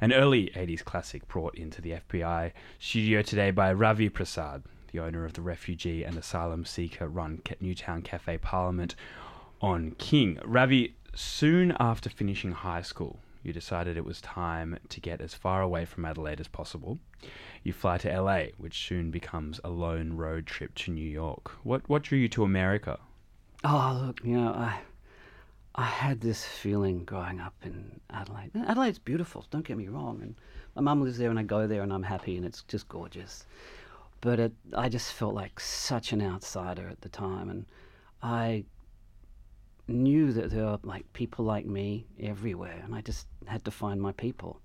an 0.00 0.10
early 0.10 0.46
80s 0.56 0.82
classic 0.82 1.28
brought 1.28 1.54
into 1.54 1.82
the 1.82 1.92
FBI 1.92 2.52
studio 2.78 3.20
today 3.20 3.50
by 3.50 3.70
Ravi 3.74 4.08
Prasad, 4.08 4.62
the 4.90 5.00
owner 5.00 5.26
of 5.26 5.34
the 5.34 5.42
refugee 5.42 6.02
and 6.02 6.16
asylum 6.16 6.64
seeker 6.64 7.06
run 7.06 7.42
Newtown 7.60 8.00
Cafe 8.00 8.38
Parliament 8.38 8.94
on 9.60 9.90
King. 9.98 10.38
Ravi, 10.42 10.96
soon 11.14 11.76
after 11.78 12.08
finishing 12.08 12.52
high 12.52 12.82
school, 12.82 13.20
you 13.42 13.52
decided 13.52 13.98
it 13.98 14.04
was 14.06 14.22
time 14.22 14.78
to 14.88 14.98
get 14.98 15.20
as 15.20 15.34
far 15.34 15.60
away 15.60 15.84
from 15.84 16.06
Adelaide 16.06 16.40
as 16.40 16.48
possible. 16.48 16.98
You 17.62 17.74
fly 17.74 17.98
to 17.98 18.20
LA, 18.20 18.44
which 18.56 18.88
soon 18.88 19.10
becomes 19.10 19.60
a 19.62 19.68
lone 19.68 20.14
road 20.14 20.46
trip 20.46 20.74
to 20.76 20.90
New 20.90 21.08
York. 21.08 21.50
What 21.64 21.86
what 21.86 22.02
drew 22.02 22.18
you 22.18 22.28
to 22.28 22.44
America? 22.44 22.98
Oh, 23.62 24.00
look, 24.06 24.20
you 24.24 24.40
know, 24.40 24.52
I 24.52 24.80
I 25.78 25.84
had 25.84 26.20
this 26.20 26.44
feeling 26.44 27.04
growing 27.04 27.38
up 27.38 27.54
in 27.62 28.00
Adelaide. 28.10 28.50
Adelaide's 28.66 28.98
beautiful, 28.98 29.46
don't 29.52 29.64
get 29.64 29.76
me 29.76 29.86
wrong. 29.86 30.18
And 30.20 30.34
my 30.74 30.82
mum 30.82 31.02
lives 31.02 31.18
there, 31.18 31.30
and 31.30 31.38
I 31.38 31.44
go 31.44 31.68
there, 31.68 31.82
and 31.82 31.92
I'm 31.92 32.02
happy, 32.02 32.36
and 32.36 32.44
it's 32.44 32.62
just 32.62 32.88
gorgeous. 32.88 33.46
But 34.20 34.40
it, 34.40 34.52
I 34.76 34.88
just 34.88 35.12
felt 35.12 35.34
like 35.34 35.60
such 35.60 36.12
an 36.12 36.20
outsider 36.20 36.88
at 36.88 37.00
the 37.02 37.08
time, 37.08 37.48
and 37.48 37.64
I 38.24 38.64
knew 39.86 40.32
that 40.32 40.50
there 40.50 40.64
were 40.64 40.80
like 40.82 41.12
people 41.12 41.44
like 41.44 41.64
me 41.64 42.08
everywhere, 42.18 42.80
and 42.84 42.92
I 42.92 43.00
just 43.00 43.28
had 43.46 43.64
to 43.64 43.70
find 43.70 44.02
my 44.02 44.10
people. 44.10 44.60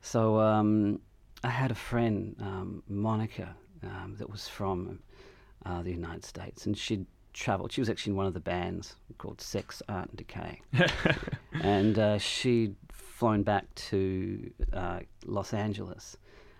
So 0.00 0.40
um, 0.40 1.02
I 1.44 1.50
had 1.50 1.70
a 1.70 1.74
friend, 1.74 2.34
um, 2.40 2.82
Monica, 2.88 3.54
um, 3.82 4.16
that 4.18 4.30
was 4.30 4.48
from 4.48 5.00
uh, 5.66 5.82
the 5.82 5.90
United 5.90 6.24
States, 6.24 6.64
and 6.64 6.74
she'd 6.74 7.04
traveled. 7.38 7.72
She 7.72 7.80
was 7.80 7.88
actually 7.88 8.12
in 8.12 8.16
one 8.16 8.26
of 8.26 8.34
the 8.34 8.40
bands 8.40 8.96
called 9.16 9.40
Sex, 9.40 9.82
Art, 9.88 10.08
and 10.08 10.16
Decay, 10.16 10.60
and 11.62 11.98
uh, 11.98 12.18
she'd 12.18 12.74
flown 12.92 13.42
back 13.42 13.72
to 13.74 14.50
uh, 14.72 15.00
Los 15.24 15.54
Angeles. 15.54 16.16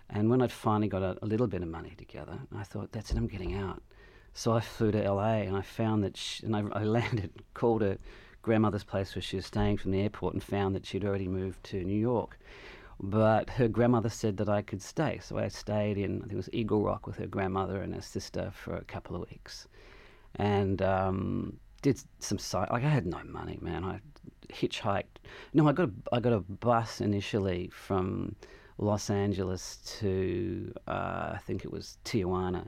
And 0.09 0.29
when 0.29 0.41
I'd 0.41 0.51
finally 0.51 0.87
got 0.87 1.03
a, 1.03 1.17
a 1.21 1.25
little 1.25 1.47
bit 1.47 1.61
of 1.61 1.67
money 1.67 1.93
together, 1.97 2.39
I 2.55 2.63
thought, 2.63 2.91
that's 2.91 3.11
it, 3.11 3.17
I'm 3.17 3.27
getting 3.27 3.53
out. 3.55 3.83
So 4.33 4.53
I 4.53 4.61
flew 4.61 4.91
to 4.91 5.11
LA 5.11 5.41
and 5.41 5.55
I 5.55 5.61
found 5.61 6.03
that, 6.03 6.17
she, 6.17 6.45
and 6.45 6.55
I, 6.55 6.63
I 6.73 6.83
landed, 6.83 7.31
called 7.53 7.81
her 7.81 7.97
grandmother's 8.41 8.83
place 8.83 9.15
where 9.15 9.21
she 9.21 9.35
was 9.35 9.45
staying 9.45 9.77
from 9.77 9.91
the 9.91 10.01
airport 10.01 10.33
and 10.33 10.43
found 10.43 10.75
that 10.75 10.85
she'd 10.85 11.05
already 11.05 11.27
moved 11.27 11.63
to 11.65 11.83
New 11.83 11.99
York. 11.99 12.39
But 13.01 13.51
her 13.51 13.67
grandmother 13.67 14.09
said 14.09 14.37
that 14.37 14.49
I 14.49 14.61
could 14.61 14.81
stay. 14.81 15.19
So 15.21 15.37
I 15.37 15.47
stayed 15.49 15.97
in, 15.97 16.17
I 16.17 16.21
think 16.21 16.33
it 16.33 16.37
was 16.37 16.49
Eagle 16.51 16.81
Rock 16.81 17.05
with 17.05 17.17
her 17.17 17.27
grandmother 17.27 17.81
and 17.81 17.93
her 17.93 18.01
sister 18.01 18.51
for 18.53 18.75
a 18.75 18.83
couple 18.83 19.15
of 19.15 19.29
weeks. 19.29 19.67
And 20.35 20.81
um, 20.81 21.57
did 21.81 22.01
some 22.19 22.37
site, 22.37 22.71
like 22.71 22.83
I 22.83 22.89
had 22.89 23.05
no 23.05 23.19
money, 23.25 23.57
man. 23.61 23.83
I 23.83 23.99
hitchhiked. 24.51 25.17
No, 25.53 25.67
I 25.67 25.73
got 25.73 25.89
a, 25.89 25.91
I 26.13 26.19
got 26.19 26.33
a 26.33 26.39
bus 26.39 27.01
initially 27.01 27.69
from 27.73 28.35
Los 28.77 29.09
Angeles 29.09 29.79
to, 29.99 30.73
uh, 30.87 31.31
I 31.33 31.39
think 31.45 31.65
it 31.65 31.71
was 31.71 31.97
Tijuana 32.05 32.65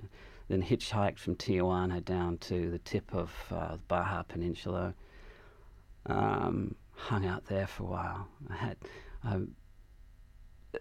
then 0.51 0.61
hitchhiked 0.61 1.17
from 1.17 1.35
Tijuana 1.35 2.03
down 2.03 2.37
to 2.39 2.69
the 2.69 2.79
tip 2.79 3.13
of 3.13 3.31
uh, 3.51 3.73
the 3.73 3.83
Baja 3.87 4.23
Peninsula. 4.23 4.93
Um, 6.07 6.75
hung 6.93 7.25
out 7.25 7.45
there 7.45 7.67
for 7.67 7.83
a 7.83 7.85
while. 7.85 8.27
I 8.49 8.55
had, 8.55 8.77
um, 9.23 9.55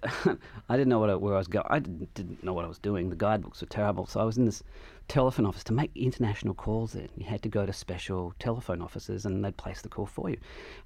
I 0.68 0.76
didn't 0.76 0.88
know 0.88 0.98
what 0.98 1.10
I, 1.10 1.14
where 1.14 1.34
I 1.34 1.38
was 1.38 1.46
going. 1.46 1.66
I 1.70 1.78
didn't, 1.78 2.12
didn't 2.14 2.42
know 2.42 2.52
what 2.52 2.64
I 2.64 2.68
was 2.68 2.78
doing. 2.78 3.10
The 3.10 3.16
guidebooks 3.16 3.60
were 3.60 3.68
terrible, 3.68 4.06
so 4.06 4.18
I 4.18 4.24
was 4.24 4.38
in 4.38 4.44
this 4.44 4.62
telephone 5.10 5.44
office 5.44 5.64
to 5.64 5.72
make 5.72 5.90
international 5.96 6.54
calls. 6.54 6.92
Then 6.92 7.08
you 7.16 7.26
had 7.26 7.42
to 7.42 7.48
go 7.48 7.66
to 7.66 7.72
special 7.72 8.32
telephone 8.38 8.80
offices, 8.80 9.26
and 9.26 9.44
they'd 9.44 9.56
place 9.56 9.82
the 9.82 9.88
call 9.88 10.06
for 10.06 10.30
you. 10.30 10.36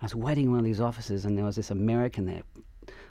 I 0.00 0.06
was 0.06 0.14
waiting 0.14 0.46
in 0.46 0.50
one 0.50 0.60
of 0.60 0.64
these 0.64 0.80
offices, 0.80 1.24
and 1.24 1.36
there 1.36 1.44
was 1.44 1.56
this 1.56 1.70
American 1.70 2.24
there, 2.24 2.42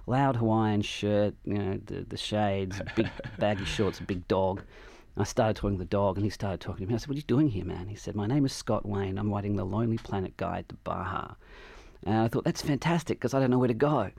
loud 0.08 0.36
Hawaiian 0.36 0.82
shirt, 0.82 1.36
you 1.46 1.54
know, 1.54 1.80
the 1.86 2.02
the 2.02 2.18
shades, 2.18 2.82
big 2.96 3.10
baggy 3.40 3.66
shorts, 3.66 4.00
big 4.00 4.28
dog. 4.28 4.64
I 5.16 5.24
started 5.26 5.56
talking 5.56 5.78
to 5.78 5.84
the 5.84 5.90
dog, 5.90 6.18
and 6.18 6.26
he 6.26 6.32
started 6.32 6.60
talking 6.60 6.86
to 6.86 6.90
me. 6.90 6.96
I 6.96 6.98
said, 6.98 7.10
"What 7.10 7.16
are 7.16 7.18
you 7.18 7.36
doing 7.36 7.50
here, 7.50 7.66
man?" 7.66 7.88
He 7.88 7.96
said, 7.96 8.16
"My 8.16 8.26
name 8.26 8.46
is 8.46 8.54
Scott 8.54 8.84
Wayne. 8.84 9.20
I'm 9.20 9.32
writing 9.32 9.56
the 9.56 9.66
Lonely 9.66 10.00
Planet 10.00 10.36
Guide 10.36 10.68
to 10.70 10.76
Baja." 10.84 11.36
And 12.06 12.18
I 12.18 12.28
thought 12.28 12.44
that's 12.44 12.64
fantastic 12.64 13.20
because 13.20 13.36
I 13.36 13.40
don't 13.40 13.52
know 13.52 13.60
where 13.60 13.68
to 13.68 13.74
go. 13.76 14.12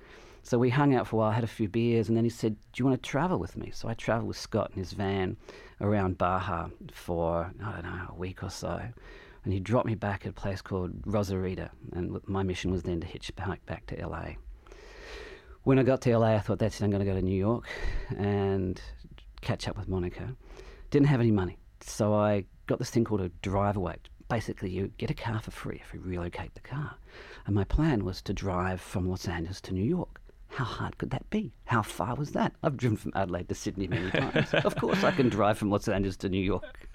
So 0.47 0.59
we 0.59 0.69
hung 0.69 0.95
out 0.95 1.09
for 1.09 1.17
a 1.17 1.19
while, 1.21 1.31
had 1.31 1.43
a 1.43 1.47
few 1.47 1.71
beers, 1.71 2.09
and 2.09 2.17
then 2.17 2.25
he 2.25 2.29
said, 2.31 2.57
"Do 2.73 2.81
you 2.81 2.85
want 2.85 3.03
to 3.03 3.09
travel 3.09 3.39
with 3.39 3.57
me?" 3.57 3.71
So 3.71 3.89
I 3.89 3.95
travelled 3.95 4.29
with 4.29 4.37
Scott 4.37 4.73
in 4.75 4.79
his 4.79 4.93
van 4.93 5.39
around 5.81 6.19
Baja 6.19 6.69
for 6.93 7.51
I 7.65 7.81
don't 7.81 7.85
know 7.85 8.09
a 8.11 8.15
week 8.15 8.43
or 8.43 8.51
so, 8.51 8.79
and 9.43 9.53
he 9.55 9.59
dropped 9.59 9.87
me 9.87 9.95
back 9.95 10.27
at 10.27 10.31
a 10.31 10.35
place 10.35 10.61
called 10.61 11.01
Rosarita, 11.07 11.71
and 11.93 12.21
my 12.27 12.43
mission 12.43 12.71
was 12.71 12.83
then 12.83 13.01
to 13.01 13.07
hitchhike 13.07 13.65
back 13.65 13.87
to 13.87 14.07
LA. 14.07 14.35
When 15.63 15.79
I 15.79 15.83
got 15.83 16.03
to 16.03 16.15
LA, 16.15 16.35
I 16.35 16.41
thought 16.41 16.59
that's 16.59 16.79
it. 16.79 16.85
I'm 16.85 16.91
going 16.91 17.01
to 17.03 17.11
go 17.11 17.15
to 17.15 17.23
New 17.23 17.35
York 17.35 17.67
and 18.15 18.79
catch 19.41 19.67
up 19.67 19.79
with 19.79 19.89
Monica. 19.89 20.37
Didn't 20.91 21.09
have 21.09 21.21
any 21.21 21.31
money, 21.31 21.57
so 21.81 22.13
I 22.13 22.45
got 22.67 22.79
this 22.79 22.91
thing 22.91 23.05
called 23.05 23.23
a 23.23 23.31
drive 23.41 23.79
away. 23.79 23.97
Basically, 24.29 24.69
you 24.69 24.93
get 24.99 25.11
a 25.11 25.15
car 25.15 25.41
for 25.41 25.53
free 25.53 25.81
if 25.83 25.95
you 25.95 26.01
relocate 26.01 26.55
the 26.55 26.61
car. 26.61 26.97
And 27.47 27.55
my 27.55 27.65
plan 27.65 28.05
was 28.05 28.21
to 28.23 28.35
drive 28.35 28.83
from 28.83 29.09
Los 29.09 29.27
Angeles 29.27 29.63
to 29.63 29.73
New 29.73 29.85
York. 29.85 30.21
How 30.55 30.65
hard 30.65 30.99
could 30.99 31.11
that 31.11 31.29
be? 31.31 31.53
How 31.65 31.83
far 31.83 32.15
was 32.15 32.31
that? 32.31 32.53
I've 32.63 32.77
driven 32.77 32.97
from 32.97 33.11
Adelaide 33.17 33.49
to 33.49 33.57
Sydney 33.57 33.89
many 33.89 34.09
times. 34.13 34.55
of 34.55 34.77
course, 34.77 35.03
I 35.03 35.11
can 35.11 35.29
drive 35.29 35.59
from 35.59 35.69
Los 35.69 35.89
Angeles 35.89 36.17
to 36.19 36.29
New 36.29 36.41
York. 36.41 36.89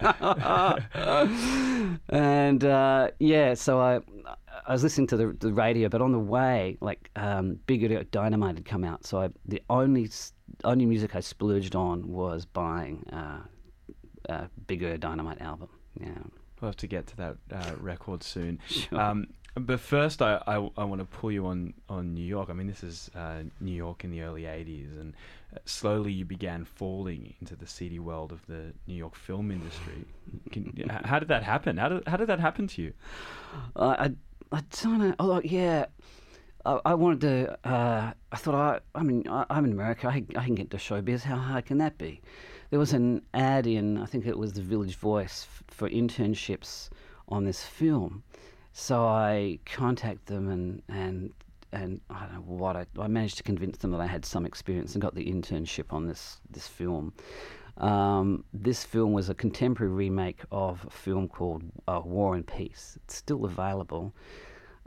and 2.08 2.64
uh, 2.64 3.10
yeah, 3.18 3.52
so 3.52 3.78
I, 3.78 4.00
I 4.66 4.72
was 4.72 4.82
listening 4.82 5.08
to 5.08 5.16
the, 5.18 5.36
the 5.38 5.52
radio, 5.52 5.90
but 5.90 6.00
on 6.00 6.12
the 6.12 6.18
way, 6.18 6.78
like 6.80 7.10
um, 7.16 7.58
Big 7.66 7.84
Audio 7.84 8.02
Dynamite 8.04 8.54
had 8.54 8.64
come 8.64 8.82
out. 8.82 9.04
So 9.04 9.20
I, 9.20 9.28
the 9.44 9.60
only 9.68 10.08
only 10.64 10.86
music 10.86 11.14
I 11.14 11.20
splurged 11.20 11.76
on 11.76 12.08
was 12.08 12.46
buying 12.46 13.04
uh, 13.12 13.40
uh, 14.26 14.46
Big 14.66 14.82
Audio 14.82 14.96
Dynamite 14.96 15.42
album. 15.42 15.68
Yeah. 16.00 16.14
We'll 16.60 16.70
have 16.70 16.76
to 16.76 16.86
get 16.86 17.06
to 17.08 17.16
that 17.16 17.36
uh, 17.52 17.72
record 17.78 18.22
soon. 18.22 18.58
Sure. 18.68 19.00
Um, 19.00 19.26
but 19.54 19.80
first, 19.80 20.22
I, 20.22 20.42
I, 20.46 20.56
I 20.76 20.84
want 20.84 21.00
to 21.00 21.04
pull 21.04 21.32
you 21.32 21.46
on, 21.46 21.74
on 21.88 22.14
New 22.14 22.24
York. 22.24 22.50
I 22.50 22.52
mean, 22.52 22.66
this 22.66 22.84
is 22.84 23.10
uh, 23.14 23.42
New 23.60 23.72
York 23.74 24.04
in 24.04 24.10
the 24.10 24.22
early 24.22 24.42
80s, 24.42 25.00
and 25.00 25.14
uh, 25.54 25.58
slowly 25.64 26.12
you 26.12 26.24
began 26.24 26.64
falling 26.64 27.34
into 27.40 27.56
the 27.56 27.66
seedy 27.66 27.98
world 27.98 28.32
of 28.32 28.46
the 28.46 28.72
New 28.86 28.94
York 28.94 29.16
film 29.16 29.50
industry. 29.50 30.04
Can, 30.52 30.88
how 31.04 31.18
did 31.18 31.28
that 31.28 31.42
happen? 31.42 31.76
How 31.76 31.88
did, 31.88 32.06
how 32.06 32.16
did 32.16 32.28
that 32.28 32.40
happen 32.40 32.68
to 32.68 32.82
you? 32.82 32.92
I, 33.76 33.86
I, 33.86 34.10
I 34.52 34.62
don't 34.82 34.98
know. 34.98 35.14
Oh, 35.18 35.40
yeah. 35.42 35.86
I, 36.64 36.78
I 36.84 36.94
wanted 36.94 37.20
to. 37.22 37.68
Uh, 37.68 38.12
I 38.32 38.36
thought, 38.36 38.54
I, 38.54 38.98
I 38.98 39.02
mean, 39.02 39.26
I, 39.28 39.46
I'm 39.50 39.64
in 39.64 39.72
America. 39.72 40.08
I, 40.08 40.24
I 40.36 40.44
can 40.44 40.54
get 40.54 40.70
to 40.70 40.76
showbiz. 40.76 41.22
How 41.22 41.36
hard 41.36 41.66
can 41.66 41.78
that 41.78 41.98
be? 41.98 42.20
There 42.70 42.78
was 42.78 42.92
an 42.92 43.22
ad 43.34 43.66
in, 43.66 43.98
I 43.98 44.06
think 44.06 44.26
it 44.26 44.38
was 44.38 44.52
the 44.52 44.62
Village 44.62 44.94
Voice, 44.94 45.48
f- 45.50 45.64
for 45.74 45.88
internships 45.90 46.88
on 47.28 47.44
this 47.44 47.64
film. 47.64 48.22
So 48.80 49.04
I 49.04 49.58
contact 49.66 50.24
them 50.24 50.48
and 50.48 50.82
and 50.88 51.34
and 51.70 52.00
I 52.08 52.20
don't 52.20 52.32
know 52.32 52.40
what 52.40 52.76
I, 52.76 52.86
I 52.98 53.08
managed 53.08 53.36
to 53.36 53.42
convince 53.42 53.76
them 53.76 53.90
that 53.90 54.00
I 54.00 54.06
had 54.06 54.24
some 54.24 54.46
experience 54.46 54.94
and 54.94 55.02
got 55.02 55.14
the 55.14 55.26
internship 55.26 55.92
on 55.92 56.06
this 56.06 56.38
this 56.50 56.66
film. 56.66 57.12
Um, 57.76 58.42
this 58.54 58.82
film 58.82 59.12
was 59.12 59.28
a 59.28 59.34
contemporary 59.34 59.92
remake 59.92 60.40
of 60.50 60.86
a 60.86 60.90
film 60.90 61.28
called 61.28 61.62
uh, 61.86 62.00
War 62.02 62.34
and 62.34 62.46
Peace. 62.46 62.96
It's 63.04 63.16
still 63.16 63.44
available. 63.44 64.14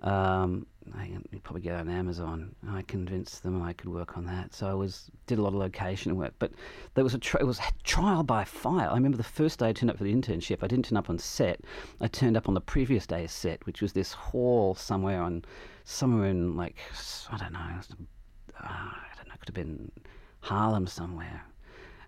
Um, 0.02 0.66
I 0.96 1.06
you 1.32 1.40
probably 1.40 1.62
get 1.62 1.76
on 1.76 1.90
Amazon. 1.90 2.56
I 2.68 2.82
convinced 2.84 3.44
them 3.44 3.62
I 3.62 3.74
could 3.74 3.90
work 3.90 4.18
on 4.18 4.26
that, 4.26 4.54
so 4.54 4.68
I 4.68 4.74
was 4.74 5.10
did 5.28 5.40
a 5.40 5.42
lot 5.42 5.50
of 5.50 5.56
location 5.56 6.16
work. 6.16 6.34
But 6.40 6.52
there 6.94 7.04
was 7.04 7.14
a 7.14 7.18
tri- 7.18 7.42
it 7.42 7.46
was 7.46 7.60
a 7.60 7.72
trial 7.84 8.24
by 8.24 8.44
fire. 8.44 8.90
I 8.90 8.94
remember 8.94 9.18
the 9.18 9.24
first 9.24 9.60
day 9.60 9.70
I 9.70 9.74
turned 9.74 9.90
up 9.90 9.98
for 9.98 10.04
the 10.04 10.14
internship. 10.14 10.64
I 10.64 10.68
didn't 10.68 10.86
turn 10.86 10.98
up 10.98 11.10
on 11.10 11.18
set. 11.18 11.62
I 12.02 12.08
turned 12.08 12.38
up 12.38 12.48
on 12.48 12.54
the 12.54 12.62
previous 12.62 13.08
day's 13.08 13.32
set, 13.32 13.66
which 13.66 13.82
was 13.82 13.94
this 13.94 14.14
hall 14.14 14.76
somewhere 14.76 15.22
on 15.22 15.44
somewhere 15.86 16.30
in 16.30 16.56
like 16.56 16.78
I 17.32 17.38
don't 17.38 17.54
know, 17.54 17.60
uh, 17.60 18.68
I 18.68 19.16
don't 19.18 19.28
know, 19.28 19.34
it 19.34 19.40
could 19.40 19.50
have 19.50 19.66
been 19.66 19.92
Harlem 20.42 20.88
somewhere. 20.88 21.44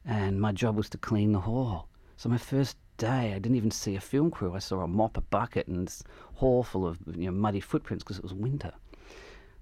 And 0.05 0.39
my 0.39 0.51
job 0.51 0.75
was 0.75 0.89
to 0.89 0.97
clean 0.97 1.31
the 1.31 1.41
hall. 1.41 1.87
So 2.17 2.29
my 2.29 2.37
first 2.37 2.77
day, 2.97 3.33
I 3.33 3.39
didn't 3.39 3.55
even 3.55 3.71
see 3.71 3.95
a 3.95 4.01
film 4.01 4.31
crew. 4.31 4.53
I 4.53 4.59
saw 4.59 4.81
a 4.81 4.87
mop, 4.87 5.17
a 5.17 5.21
bucket, 5.21 5.67
and 5.67 5.93
hall 6.35 6.63
full 6.63 6.85
of 6.85 6.99
you 7.15 7.25
know 7.25 7.31
muddy 7.31 7.59
footprints 7.59 8.03
because 8.03 8.17
it 8.17 8.23
was 8.23 8.33
winter. 8.33 8.73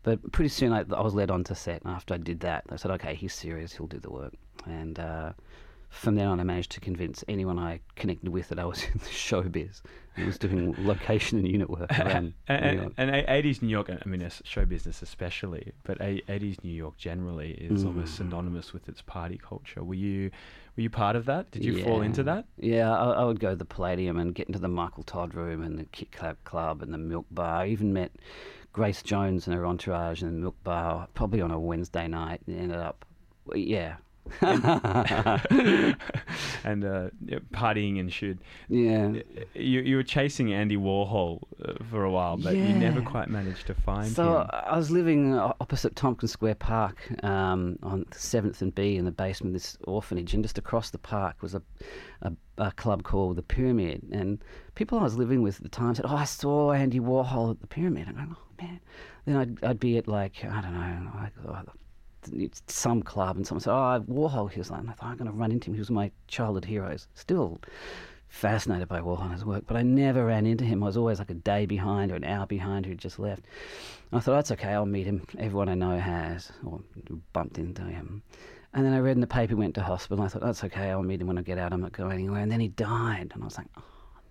But 0.03 0.31
pretty 0.33 0.49
soon 0.49 0.73
I, 0.73 0.79
I 0.79 1.01
was 1.01 1.13
led 1.13 1.31
onto 1.31 1.55
set, 1.55 1.81
and 1.83 1.93
after 1.93 2.13
I 2.13 2.17
did 2.17 2.41
that, 2.41 2.65
I 2.69 2.75
said, 2.75 2.91
okay, 2.91 3.15
he's 3.15 3.33
serious, 3.33 3.73
he'll 3.73 3.87
do 3.87 3.99
the 3.99 4.11
work. 4.11 4.33
And 4.65 4.99
uh, 4.99 5.31
from 5.93 6.15
then 6.15 6.27
on, 6.27 6.39
I 6.39 6.43
managed 6.43 6.71
to 6.71 6.79
convince 6.79 7.23
anyone 7.27 7.59
I 7.59 7.79
connected 7.95 8.29
with 8.29 8.49
that 8.49 8.59
I 8.59 8.65
was 8.65 8.83
in 8.93 8.97
the 8.97 9.05
showbiz. 9.05 9.81
I 10.17 10.25
was 10.25 10.37
doing 10.37 10.75
location 10.85 11.39
and 11.39 11.47
unit 11.47 11.69
work 11.69 11.89
around 11.99 12.33
And, 12.47 12.93
and, 12.97 13.09
and 13.11 13.27
80s 13.27 13.61
New 13.61 13.69
York, 13.69 13.89
I 13.89 14.07
mean, 14.07 14.27
show 14.43 14.65
business 14.65 15.01
especially, 15.01 15.71
but 15.83 15.99
80s 15.99 16.63
New 16.63 16.71
York 16.73 16.97
generally 16.97 17.51
is 17.51 17.83
almost 17.85 18.13
Mm. 18.13 18.17
synonymous 18.17 18.73
with 18.73 18.87
its 18.89 19.01
party 19.01 19.39
culture. 19.41 19.83
Were 19.83 19.93
you 19.95 20.29
were 20.75 20.81
you 20.83 20.89
part 20.89 21.15
of 21.15 21.25
that? 21.25 21.51
Did 21.51 21.63
you 21.63 21.83
fall 21.83 22.01
into 22.01 22.23
that? 22.23 22.45
Yeah, 22.59 22.91
I, 22.91 23.11
I 23.21 23.23
would 23.25 23.39
go 23.39 23.51
to 23.51 23.55
the 23.55 23.65
Palladium 23.65 24.17
and 24.17 24.33
get 24.35 24.47
into 24.47 24.59
the 24.59 24.67
Michael 24.67 25.03
Todd 25.03 25.35
room 25.35 25.61
and 25.63 25.77
the 25.77 25.85
Kit 25.85 26.11
Kat 26.11 26.43
Club 26.43 26.81
and 26.81 26.91
the 26.93 26.97
Milk 26.97 27.27
Bar. 27.31 27.61
I 27.61 27.67
even 27.67 27.93
met 27.93 28.11
Grace 28.71 29.03
Jones 29.03 29.45
and 29.47 29.55
her 29.55 29.65
entourage 29.67 30.21
in 30.23 30.27
the 30.29 30.33
Milk 30.41 30.55
Bar, 30.63 31.07
probably 31.13 31.41
on 31.41 31.51
a 31.51 31.59
Wednesday 31.59 32.07
night. 32.07 32.41
and 32.47 32.59
Ended 32.59 32.77
up, 32.79 33.05
yeah. 33.53 33.97
and 34.41 35.95
uh, 36.85 37.09
yeah, 37.25 37.39
partying 37.53 37.99
ensued. 37.99 38.39
yeah. 38.69 39.13
You 39.53 39.81
you 39.81 39.95
were 39.95 40.03
chasing 40.03 40.53
Andy 40.53 40.77
Warhol 40.77 41.41
uh, 41.63 41.73
for 41.89 42.03
a 42.03 42.11
while, 42.11 42.37
but 42.37 42.55
you 42.55 42.73
never 42.73 43.01
quite 43.01 43.29
managed 43.29 43.67
to 43.67 43.73
find 43.73 44.11
So 44.11 44.23
him. 44.23 44.47
So 44.49 44.49
I 44.51 44.77
was 44.77 44.91
living 44.91 45.37
opposite 45.37 45.95
Tompkins 45.95 46.31
Square 46.31 46.55
Park 46.55 47.23
um, 47.23 47.77
on 47.83 48.05
Seventh 48.11 48.61
and 48.61 48.73
B 48.73 48.97
in 48.97 49.05
the 49.05 49.11
basement 49.11 49.55
of 49.55 49.61
this 49.61 49.77
orphanage, 49.85 50.33
and 50.33 50.43
just 50.43 50.57
across 50.57 50.89
the 50.89 50.97
park 50.97 51.41
was 51.41 51.55
a, 51.55 51.61
a, 52.21 52.31
a 52.57 52.71
club 52.71 53.03
called 53.03 53.35
the 53.35 53.43
Pyramid. 53.43 54.03
And 54.11 54.43
people 54.75 54.99
I 54.99 55.03
was 55.03 55.17
living 55.17 55.41
with 55.41 55.57
at 55.57 55.63
the 55.63 55.69
time 55.69 55.95
said, 55.95 56.05
"Oh, 56.07 56.15
I 56.15 56.25
saw 56.25 56.71
Andy 56.71 56.99
Warhol 56.99 57.51
at 57.51 57.61
the 57.61 57.67
Pyramid." 57.67 58.07
I'm 58.07 58.15
going, 58.15 58.35
"Oh 58.35 58.61
man!" 58.61 58.79
Then 59.25 59.35
I'd 59.35 59.63
I'd 59.63 59.79
be 59.79 59.97
at 59.97 60.07
like 60.07 60.43
I 60.43 60.61
don't 60.61 60.73
know, 60.73 61.11
like 61.15 61.33
oh, 61.47 61.71
some 62.67 63.01
club, 63.01 63.35
and 63.37 63.45
someone 63.45 63.61
said, 63.61 63.71
"Oh, 63.71 64.03
Warhol." 64.09 64.51
He 64.51 64.59
was 64.59 64.71
like, 64.71 64.81
and 64.81 64.89
I 64.89 64.93
thought 64.93 65.09
I'm 65.09 65.17
going 65.17 65.31
to 65.31 65.37
run 65.37 65.51
into 65.51 65.69
him. 65.69 65.73
He 65.73 65.79
was 65.79 65.91
my 65.91 66.11
childhood 66.27 66.65
heroes. 66.65 67.07
Still 67.15 67.59
fascinated 68.33 68.87
by 68.87 68.99
Warhol 68.99 69.21
and 69.21 69.31
his 69.31 69.45
work, 69.45 69.63
but 69.67 69.77
I 69.77 69.83
never 69.83 70.25
ran 70.25 70.47
into 70.47 70.65
him. 70.65 70.81
I 70.81 70.87
was 70.87 70.97
always 70.97 71.19
like 71.19 71.29
a 71.29 71.35
day 71.35 71.67
behind 71.67 72.11
or 72.11 72.15
an 72.15 72.23
hour 72.23 72.47
behind 72.47 72.85
who'd 72.85 72.97
just 72.97 73.19
left. 73.19 73.45
I 74.11 74.19
thought, 74.19 74.33
that's 74.33 74.51
okay, 74.51 74.69
I'll 74.69 74.87
meet 74.87 75.05
him. 75.05 75.25
Everyone 75.37 75.69
I 75.69 75.75
know 75.75 75.97
has, 75.99 76.51
or 76.65 76.81
bumped 77.31 77.59
into 77.59 77.83
him. 77.83 78.23
And 78.73 78.83
then 78.83 78.93
I 78.93 78.99
read 78.99 79.15
in 79.15 79.21
the 79.21 79.27
paper 79.27 79.49
he 79.49 79.55
went 79.55 79.75
to 79.75 79.83
hospital, 79.83 80.23
and 80.23 80.25
I 80.25 80.33
thought, 80.33 80.41
that's 80.41 80.63
okay, 80.63 80.89
I'll 80.89 81.03
meet 81.03 81.21
him 81.21 81.27
when 81.27 81.37
I 81.37 81.43
get 81.43 81.59
out, 81.59 81.73
I'm 81.73 81.81
not 81.81 81.91
going 81.91 82.11
anywhere. 82.13 82.41
And 82.41 82.51
then 82.51 82.59
he 82.59 82.69
died, 82.69 83.31
and 83.33 83.43
I 83.43 83.45
was 83.45 83.57
like, 83.57 83.67
oh 83.77 83.83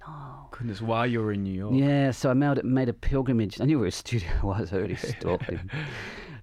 no. 0.04 0.48
Goodness, 0.50 0.82
while 0.82 1.06
you 1.06 1.20
were 1.20 1.32
in 1.32 1.44
New 1.44 1.54
York. 1.54 1.74
Yeah, 1.74 2.10
so 2.10 2.28
I 2.30 2.34
made, 2.34 2.62
made 2.64 2.88
a 2.88 2.92
pilgrimage. 2.92 3.60
I 3.60 3.66
knew 3.66 3.78
where 3.78 3.86
his 3.86 3.94
studio 3.94 4.30
was, 4.42 4.72
I 4.72 4.78
already 4.78 4.96
stalked 4.96 5.44
him. 5.44 5.70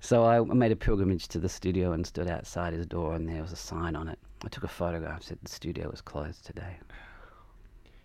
So 0.01 0.25
I 0.25 0.39
made 0.41 0.72
a 0.72 0.75
pilgrimage 0.75 1.27
to 1.29 1.39
the 1.39 1.50
studio 1.50 1.91
and 1.91 2.06
stood 2.08 2.29
outside 2.29 2.74
his 2.74 2.86
door, 2.86 3.15
and 3.15 3.27
there 3.27 3.41
was 3.41 3.51
a 3.51 3.57
sign 3.57 3.96
on 3.96 4.07
it. 4.07 4.18
I 4.44 4.48
took 4.48 4.64
a 4.64 4.68
photograph, 4.70 5.24
said 5.24 5.40
the 5.44 5.50
studio 5.50 5.90
was 5.90 6.01
closed 6.01 6.46
today. 6.46 6.77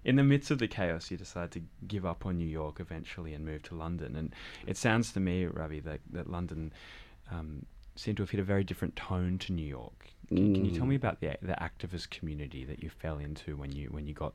In 0.04 0.16
the 0.16 0.24
midst 0.24 0.50
of 0.50 0.58
the 0.58 0.66
chaos, 0.68 1.10
you 1.10 1.16
decided 1.16 1.52
to 1.52 1.62
give 1.86 2.04
up 2.04 2.26
on 2.26 2.36
New 2.36 2.48
York 2.48 2.78
eventually 2.80 3.32
and 3.32 3.44
move 3.44 3.62
to 3.64 3.74
London. 3.74 4.16
And 4.16 4.34
it 4.66 4.76
sounds 4.76 5.12
to 5.12 5.20
me, 5.20 5.46
Ravi, 5.46 5.80
that, 5.80 6.00
that 6.10 6.28
London 6.28 6.72
um, 7.30 7.64
seemed 7.96 8.18
to 8.18 8.22
have 8.24 8.30
hit 8.30 8.40
a 8.40 8.44
very 8.44 8.64
different 8.64 8.96
tone 8.96 9.38
to 9.38 9.52
New 9.52 9.66
York. 9.66 10.08
Can, 10.28 10.52
can 10.54 10.64
you 10.64 10.72
tell 10.72 10.84
Mm. 10.86 10.88
me 10.90 10.94
about 10.96 11.20
the 11.20 11.36
the 11.42 11.54
activist 11.54 12.10
community 12.10 12.64
that 12.64 12.82
you 12.82 12.90
fell 12.90 13.18
into 13.18 13.56
when 13.56 13.72
you 13.72 13.88
when 13.88 14.06
you 14.06 14.14
got 14.14 14.34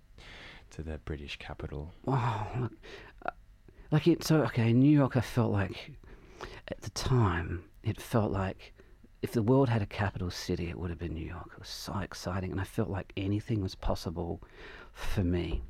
to 0.72 0.82
the 0.82 0.98
British 1.00 1.38
capital? 1.38 1.91
Oh, 2.08 2.48
look, 2.60 2.72
uh, 3.26 3.32
like 3.91 4.08
it. 4.08 4.24
So 4.24 4.43
okay, 4.43 4.69
in 4.69 4.80
New 4.80 4.91
York, 4.91 5.17
I 5.17 5.22
felt 5.22 5.52
like 5.52 5.91
at 6.67 6.82
the 6.82 6.89
time 6.91 7.63
it 7.84 8.02
felt 8.02 8.32
like 8.32 8.73
if 9.21 9.34
the 9.34 9.43
world 9.43 9.67
had 9.67 9.82
a 9.82 9.86
capital 9.86 10.32
city, 10.32 10.69
it 10.69 10.78
would 10.78 10.89
have 10.89 10.99
been 10.99 11.13
New 11.13 11.25
York. 11.25 11.49
It 11.54 11.60
was 11.60 11.67
so 11.69 11.97
exciting, 11.99 12.52
and 12.52 12.62
I 12.62 12.63
felt 12.63 12.89
like 12.89 13.12
anything 13.17 13.62
was 13.62 13.75
possible 13.75 14.41
for 14.93 15.23
me. 15.23 15.62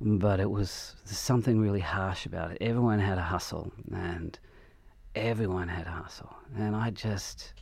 But 0.00 0.40
it 0.40 0.50
was 0.50 0.96
something 1.04 1.58
really 1.60 1.80
harsh 1.80 2.26
about 2.26 2.52
it. 2.52 2.58
Everyone 2.60 2.98
had 2.98 3.18
a 3.18 3.22
hustle, 3.22 3.72
and 3.92 4.38
everyone 5.14 5.68
had 5.68 5.86
a 5.86 5.90
hustle, 5.90 6.34
and 6.56 6.74
I 6.74 6.90
just 6.90 7.54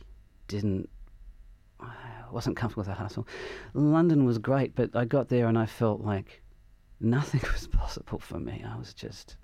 didn't. 0.47 0.89
I 1.79 1.91
wasn't 2.31 2.55
comfortable 2.55 2.81
with 2.81 2.87
that 2.87 2.97
hustle. 2.97 3.27
London 3.73 4.23
was 4.25 4.37
great, 4.37 4.75
but 4.75 4.95
I 4.95 5.03
got 5.03 5.27
there 5.27 5.47
and 5.47 5.57
I 5.57 5.65
felt 5.65 6.01
like 6.01 6.41
nothing 7.01 7.41
was 7.53 7.67
possible 7.67 8.19
for 8.19 8.39
me. 8.39 8.63
I 8.67 8.77
was 8.77 8.93
just 8.93 9.35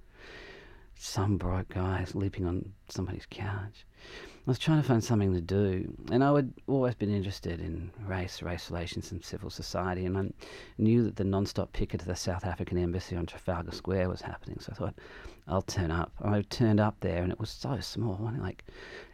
some 1.01 1.37
broke 1.37 1.69
guy 1.69 2.03
sleeping 2.03 2.45
on 2.45 2.73
somebody's 2.87 3.25
couch. 3.29 3.87
I 4.45 4.49
was 4.49 4.59
trying 4.59 4.81
to 4.81 4.87
find 4.87 5.03
something 5.03 5.33
to 5.33 5.41
do, 5.41 5.95
and 6.11 6.23
I 6.23 6.31
would 6.31 6.53
always 6.67 6.93
been 6.93 7.13
interested 7.13 7.59
in 7.59 7.91
race, 8.05 8.43
race 8.43 8.69
relations, 8.69 9.11
and 9.11 9.23
civil 9.23 9.49
society. 9.49 10.05
And 10.05 10.15
I 10.15 10.29
knew 10.77 11.03
that 11.03 11.15
the 11.15 11.23
non-stop 11.23 11.73
picket 11.73 12.01
to 12.01 12.05
the 12.05 12.15
South 12.15 12.45
African 12.45 12.77
embassy 12.77 13.15
on 13.15 13.25
Trafalgar 13.25 13.71
Square 13.71 14.09
was 14.09 14.21
happening. 14.21 14.59
So 14.59 14.73
I 14.73 14.75
thought, 14.75 14.95
I'll 15.47 15.63
turn 15.63 15.89
up. 15.89 16.11
I 16.23 16.41
turned 16.43 16.79
up 16.79 16.97
there, 16.99 17.23
and 17.23 17.31
it 17.31 17.39
was 17.39 17.49
so 17.49 17.79
small. 17.79 18.31
Like 18.39 18.63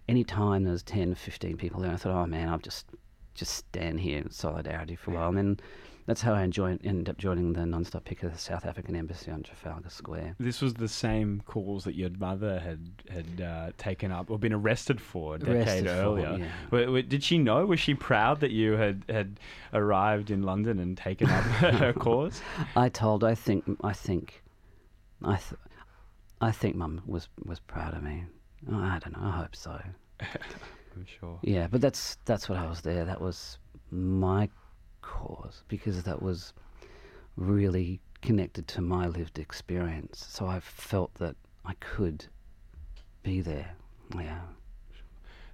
any 0.10 0.26
time 0.26 0.64
there 0.64 0.74
was 0.74 0.84
10, 0.84 1.16
15 1.16 1.56
people 1.56 1.82
there. 1.82 1.94
I 1.94 1.96
thought, 1.96 2.24
oh 2.24 2.28
man, 2.28 2.50
I'll 2.50 2.60
just 2.60 2.86
just 3.34 3.54
stand 3.54 4.00
here 4.00 4.18
in 4.18 4.32
solidarity 4.32 4.96
for 4.96 5.12
a 5.12 5.14
while. 5.14 5.30
And 5.30 5.38
then 5.38 5.60
that's 6.08 6.22
how 6.22 6.34
I 6.34 6.48
joined, 6.48 6.80
ended 6.84 7.10
up 7.10 7.18
joining 7.18 7.54
the 7.54 7.66
non-stop 7.66 8.06
picket 8.06 8.24
of 8.26 8.34
the 8.34 8.40
South 8.40 8.66
African 8.66 8.96
embassy 8.96 9.30
on 9.30 9.44
Trafalgar 9.44 9.90
Square. 9.90 10.36
This 10.40 10.62
was 10.62 10.74
the 10.74 10.88
same 10.88 11.44
cause 11.46 11.84
that 11.84 11.94
your 11.96 12.10
mother 12.18 12.60
had 12.60 12.90
had 13.10 13.42
uh, 13.46 13.72
taken 13.78 14.12
up 14.12 14.32
or 14.32 14.40
been 14.40 14.54
arrested 14.54 15.00
for 15.00 15.36
a 15.36 15.38
decade 15.40 15.56
Arrested 15.58 15.86
for, 15.86 15.92
earlier. 15.92 16.38
yeah. 16.40 16.48
Wa- 16.88 16.92
wa- 16.94 17.02
Did 17.08 17.24
she 17.24 17.38
know? 17.38 17.66
Was 17.66 17.80
she 17.80 17.94
proud 17.94 18.40
that 18.40 18.52
you 18.52 18.72
had, 18.74 19.04
had 19.10 19.40
arrived 19.74 20.32
in 20.32 20.42
London 20.44 20.80
and 20.80 20.98
taken 20.98 21.30
up 21.30 21.44
her 21.44 21.94
cause? 21.94 22.42
I 22.76 22.90
told. 22.90 23.24
I 23.24 23.36
think. 23.36 23.64
I 23.84 23.94
think. 23.94 24.42
I. 25.24 25.36
Th- 25.36 25.60
I 26.40 26.52
think 26.52 26.76
Mum 26.76 27.02
was 27.06 27.30
was 27.46 27.60
proud 27.60 27.94
of 27.96 28.04
me. 28.04 28.24
I 28.72 29.00
don't 29.00 29.18
know. 29.18 29.28
I 29.28 29.32
hope 29.32 29.56
so. 29.56 29.80
I'm 30.22 31.06
sure. 31.20 31.40
Yeah, 31.42 31.68
but 31.68 31.82
that's 31.82 32.18
that's 32.26 32.48
what 32.48 32.58
I 32.58 32.68
was 32.68 32.82
there. 32.82 33.06
That 33.06 33.20
was 33.22 33.58
my 33.92 34.48
cause 35.08 35.64
because 35.68 36.04
that 36.04 36.22
was 36.22 36.54
really 37.36 38.00
connected 38.22 38.68
to 38.68 38.82
my 38.82 39.08
lived 39.08 39.40
experience. 39.40 40.26
So 40.30 40.46
I 40.48 40.60
felt 40.60 41.14
that 41.16 41.36
I 41.66 41.74
could 41.80 42.26
be 43.24 43.42
there. 43.42 43.72
Yeah. 44.16 44.42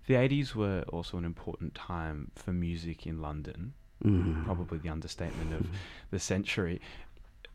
The 0.08 0.16
80s 0.16 0.54
were 0.56 0.84
also 0.90 1.18
an 1.18 1.26
important 1.26 1.76
time 1.76 2.32
for 2.36 2.52
music 2.52 3.06
in 3.08 3.22
London, 3.22 3.74
Mm. 4.04 4.44
probably 4.44 4.80
the 4.80 4.90
understatement 4.90 5.54
of 5.54 5.66
the 6.12 6.20
century. 6.20 6.82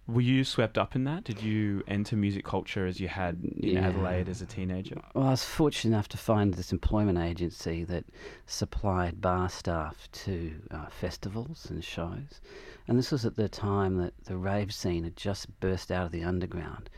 Were 0.09 0.23
you 0.23 0.43
swept 0.43 0.79
up 0.79 0.97
in 0.97 1.05
that? 1.05 1.25
Did 1.25 1.43
you 1.43 1.83
enter 1.87 2.17
music 2.17 2.43
culture 2.43 2.87
as 2.87 2.99
you 2.99 3.09
had 3.09 3.45
in 3.59 3.75
Yeah. 3.75 3.89
Adelaide 3.89 4.31
as 4.31 4.41
a 4.41 4.47
teenager? 4.47 4.99
Well, 5.13 5.27
I 5.27 5.31
was 5.33 5.45
fortunate 5.45 5.95
enough 5.95 6.09
to 6.09 6.17
find 6.17 6.55
this 6.55 6.73
employment 6.73 7.19
agency 7.19 7.85
that 7.85 8.07
supplied 8.47 9.21
bar 9.21 9.51
staff 9.51 10.09
to 10.13 10.55
uh, 10.71 10.87
festivals 10.87 11.67
and 11.69 11.85
shows. 11.85 12.41
And 12.87 12.99
this 12.99 13.13
was 13.13 13.27
at 13.27 13.37
the 13.37 13.51
time 13.51 13.99
that 13.99 14.15
the 14.25 14.39
rave 14.39 14.73
scene 14.73 15.05
had 15.05 15.15
just 15.15 15.61
burst 15.61 15.93
out 15.93 16.07
of 16.07 16.13
the 16.13 16.25
underground. 16.25 16.89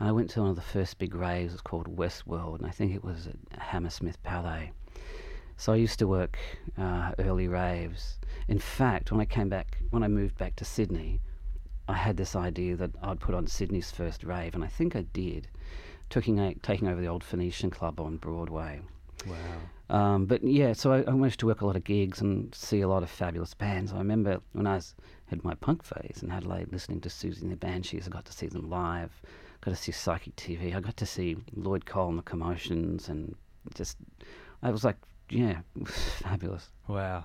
And 0.00 0.08
I 0.08 0.12
went 0.12 0.30
to 0.30 0.40
one 0.40 0.48
of 0.48 0.56
the 0.56 0.62
first 0.62 0.98
big 0.98 1.14
raves, 1.14 1.52
it 1.52 1.56
was 1.56 1.60
called 1.60 1.94
Westworld, 1.94 2.60
and 2.60 2.66
I 2.66 2.70
think 2.70 2.94
it 2.94 3.04
was 3.04 3.26
at 3.26 3.60
Hammersmith 3.60 4.22
Palais. 4.22 4.72
So 5.58 5.74
I 5.74 5.76
used 5.76 5.98
to 5.98 6.08
work 6.08 6.38
uh, 6.78 7.12
early 7.18 7.46
raves. 7.46 8.18
In 8.48 8.58
fact, 8.58 9.12
when 9.12 9.20
I 9.20 9.26
came 9.26 9.50
back, 9.50 9.76
when 9.90 10.02
I 10.02 10.08
moved 10.08 10.38
back 10.38 10.56
to 10.56 10.64
Sydney, 10.64 11.20
I 11.88 11.94
had 11.94 12.16
this 12.16 12.34
idea 12.34 12.76
that 12.76 12.90
I'd 13.02 13.20
put 13.20 13.34
on 13.34 13.46
Sydney's 13.46 13.90
first 13.90 14.24
rave, 14.24 14.54
and 14.54 14.64
I 14.64 14.68
think 14.68 14.96
I 14.96 15.02
did, 15.12 15.48
taking, 16.10 16.40
a, 16.40 16.54
taking 16.54 16.88
over 16.88 17.00
the 17.00 17.08
old 17.08 17.22
Phoenician 17.22 17.70
Club 17.70 18.00
on 18.00 18.16
Broadway. 18.16 18.80
Wow. 19.26 19.34
Um, 19.90 20.26
but 20.26 20.42
yeah, 20.42 20.72
so 20.72 20.92
I, 20.92 20.98
I 21.06 21.10
managed 21.10 21.40
to 21.40 21.46
work 21.46 21.60
a 21.60 21.66
lot 21.66 21.76
of 21.76 21.84
gigs 21.84 22.20
and 22.20 22.54
see 22.54 22.80
a 22.80 22.88
lot 22.88 23.02
of 23.02 23.10
fabulous 23.10 23.52
bands. 23.54 23.92
I 23.92 23.98
remember 23.98 24.40
when 24.52 24.66
I 24.66 24.76
was, 24.76 24.94
had 25.26 25.44
my 25.44 25.54
punk 25.54 25.84
phase 25.84 26.20
in 26.22 26.30
Adelaide, 26.30 26.72
listening 26.72 27.00
to 27.02 27.08
Siouxsie 27.08 27.42
and 27.42 27.52
the 27.52 27.56
Banshees. 27.56 28.06
I 28.06 28.10
got 28.10 28.24
to 28.24 28.32
see 28.32 28.46
them 28.46 28.70
live. 28.70 29.20
Got 29.60 29.72
to 29.72 29.76
see 29.76 29.92
Psychic 29.92 30.36
TV. 30.36 30.74
I 30.74 30.80
got 30.80 30.96
to 30.96 31.06
see 31.06 31.36
Lloyd 31.54 31.84
Cole 31.84 32.08
and 32.08 32.18
the 32.18 32.22
Commotions, 32.22 33.08
and 33.08 33.34
just 33.74 33.98
I 34.62 34.70
was 34.70 34.84
like, 34.84 34.96
yeah, 35.30 35.58
fabulous. 35.86 36.70
Wow. 36.88 37.24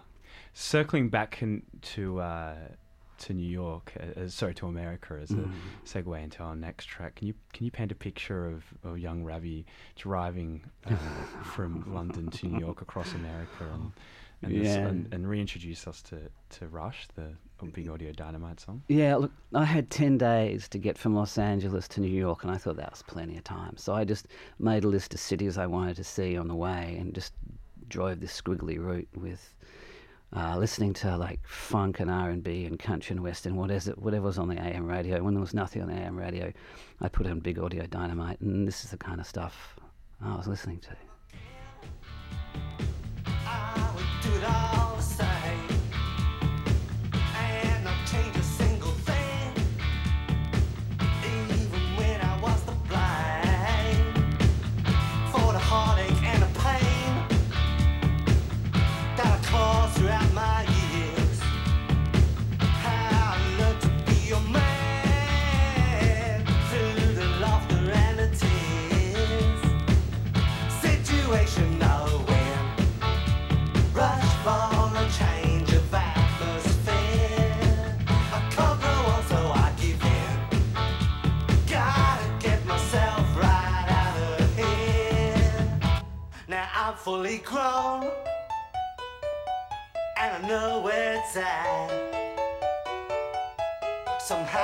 Circling 0.53 1.09
back 1.09 1.41
in, 1.41 1.63
to 1.81 2.19
uh, 2.19 2.55
to 3.19 3.33
New 3.33 3.47
York, 3.49 3.93
uh, 3.99 4.21
uh, 4.21 4.27
sorry, 4.29 4.53
to 4.55 4.67
America 4.67 5.19
as 5.21 5.29
Mm. 5.29 5.45
a 5.45 5.87
segue 5.87 6.23
into 6.23 6.41
our 6.43 6.55
next 6.55 6.85
track. 6.85 7.15
Can 7.15 7.27
you 7.27 7.33
can 7.53 7.65
you 7.65 7.71
paint 7.71 7.91
a 7.91 7.95
picture 7.95 8.47
of, 8.47 8.63
of 8.83 8.97
young 8.99 9.23
Ravi 9.23 9.65
driving 9.95 10.61
um, 10.85 10.97
from 11.43 11.93
London 11.93 12.29
to 12.31 12.47
New 12.47 12.59
York 12.59 12.81
across 12.81 13.13
America 13.13 13.63
and 13.73 13.91
and, 14.41 14.53
this- 14.65 14.75
and, 14.75 15.13
and 15.13 15.27
reintroduce 15.27 15.85
us 15.85 16.01
to, 16.03 16.17
to 16.57 16.67
Rush, 16.67 17.09
the 17.15 17.35
Big 17.73 17.89
Audio 17.89 18.13
Dynamite 18.13 18.61
song? 18.61 18.81
Yeah, 18.87 19.17
look, 19.17 19.33
I 19.53 19.65
had 19.65 19.89
10 19.89 20.17
days 20.17 20.69
to 20.69 20.77
get 20.77 20.97
from 20.97 21.13
Los 21.13 21.37
Angeles 21.37 21.89
to 21.89 21.99
New 21.99 22.07
York, 22.07 22.43
and 22.43 22.51
I 22.51 22.55
thought 22.57 22.77
that 22.77 22.89
was 22.89 23.01
plenty 23.03 23.35
of 23.37 23.43
time. 23.43 23.75
So 23.75 23.93
I 23.93 24.05
just 24.05 24.27
made 24.57 24.85
a 24.85 24.87
list 24.87 25.13
of 25.13 25.19
cities 25.19 25.57
I 25.57 25.67
wanted 25.67 25.97
to 25.97 26.05
see 26.05 26.37
on 26.37 26.47
the 26.47 26.55
way 26.55 26.95
and 26.97 27.13
just 27.13 27.33
drove 27.89 28.21
this 28.21 28.39
squiggly 28.41 28.79
route 28.79 29.09
with 29.13 29.53
uh, 30.35 30.57
listening 30.57 30.93
to 30.93 31.17
like 31.17 31.39
funk 31.47 31.99
and 31.99 32.11
R&B 32.11 32.65
and 32.65 32.77
country 32.77 33.15
and 33.15 33.23
western, 33.23 33.55
whatever, 33.55 33.91
whatever 33.91 34.25
was 34.25 34.37
on 34.37 34.47
the 34.47 34.61
AM 34.61 34.85
radio. 34.85 35.23
When 35.23 35.33
there 35.33 35.41
was 35.41 35.53
nothing 35.53 35.81
on 35.81 35.87
the 35.87 35.95
AM 35.95 36.17
radio, 36.17 36.53
I 37.01 37.09
put 37.09 37.25
on 37.27 37.39
Big 37.39 37.57
Audio 37.57 37.85
Dynamite, 37.87 38.39
and 38.41 38.67
this 38.67 38.83
is 38.83 38.91
the 38.91 38.97
kind 38.97 39.19
of 39.19 39.25
stuff 39.25 39.75
I 40.21 40.35
was 40.35 40.47
listening 40.47 40.79
to. 40.81 40.95
Somehow 94.29 94.58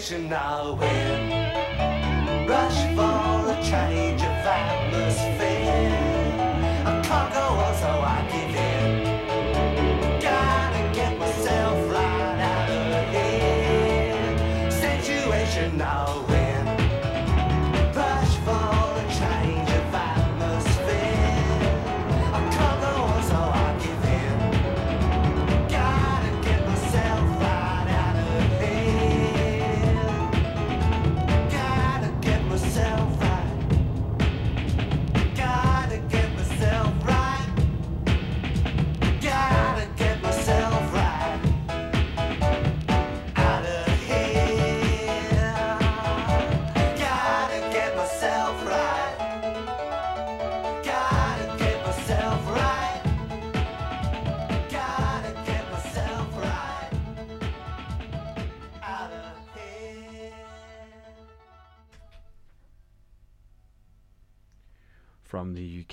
Situation 0.00 0.32
I 0.32 0.70
win. 0.70 2.48
Rush 2.48 2.80
for 2.96 3.52
a 3.52 3.62
change 3.62 4.22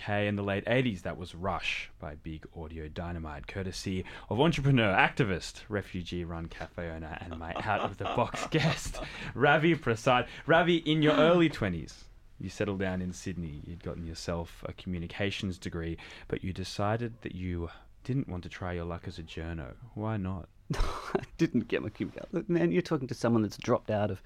UK 0.07 0.23
in 0.23 0.35
the 0.35 0.43
late 0.43 0.65
80s, 0.65 1.01
that 1.01 1.17
was 1.17 1.35
Rush 1.35 1.89
by 1.99 2.15
Big 2.15 2.45
Audio 2.55 2.87
Dynamite, 2.87 3.47
courtesy 3.47 4.05
of 4.29 4.39
entrepreneur, 4.39 4.93
activist, 4.93 5.61
refugee 5.69 6.23
run 6.23 6.47
cafe 6.47 6.89
owner, 6.89 7.17
and 7.21 7.37
my 7.37 7.53
out 7.63 7.81
of 7.81 7.97
the 7.97 8.05
box 8.05 8.47
guest, 8.51 8.99
Ravi 9.33 9.75
Prasad. 9.75 10.27
Ravi, 10.45 10.77
in 10.77 11.01
your 11.01 11.13
early 11.13 11.49
20s, 11.49 12.03
you 12.39 12.49
settled 12.49 12.79
down 12.79 13.01
in 13.01 13.11
Sydney. 13.11 13.61
You'd 13.65 13.83
gotten 13.83 14.05
yourself 14.05 14.63
a 14.65 14.73
communications 14.73 15.57
degree, 15.57 15.97
but 16.27 16.43
you 16.43 16.53
decided 16.53 17.13
that 17.21 17.35
you 17.35 17.69
didn't 18.03 18.29
want 18.29 18.43
to 18.43 18.49
try 18.49 18.73
your 18.73 18.85
luck 18.85 19.03
as 19.07 19.19
a 19.19 19.23
journo. 19.23 19.73
Why 19.93 20.17
not? 20.17 20.47
I 20.73 21.23
didn't 21.37 21.67
get 21.67 21.81
my 21.81 21.89
communication. 21.89 22.45
Man, 22.47 22.71
you're 22.71 22.81
talking 22.81 23.07
to 23.07 23.13
someone 23.13 23.41
that's 23.41 23.57
dropped 23.57 23.89
out 23.89 24.11
of 24.11 24.21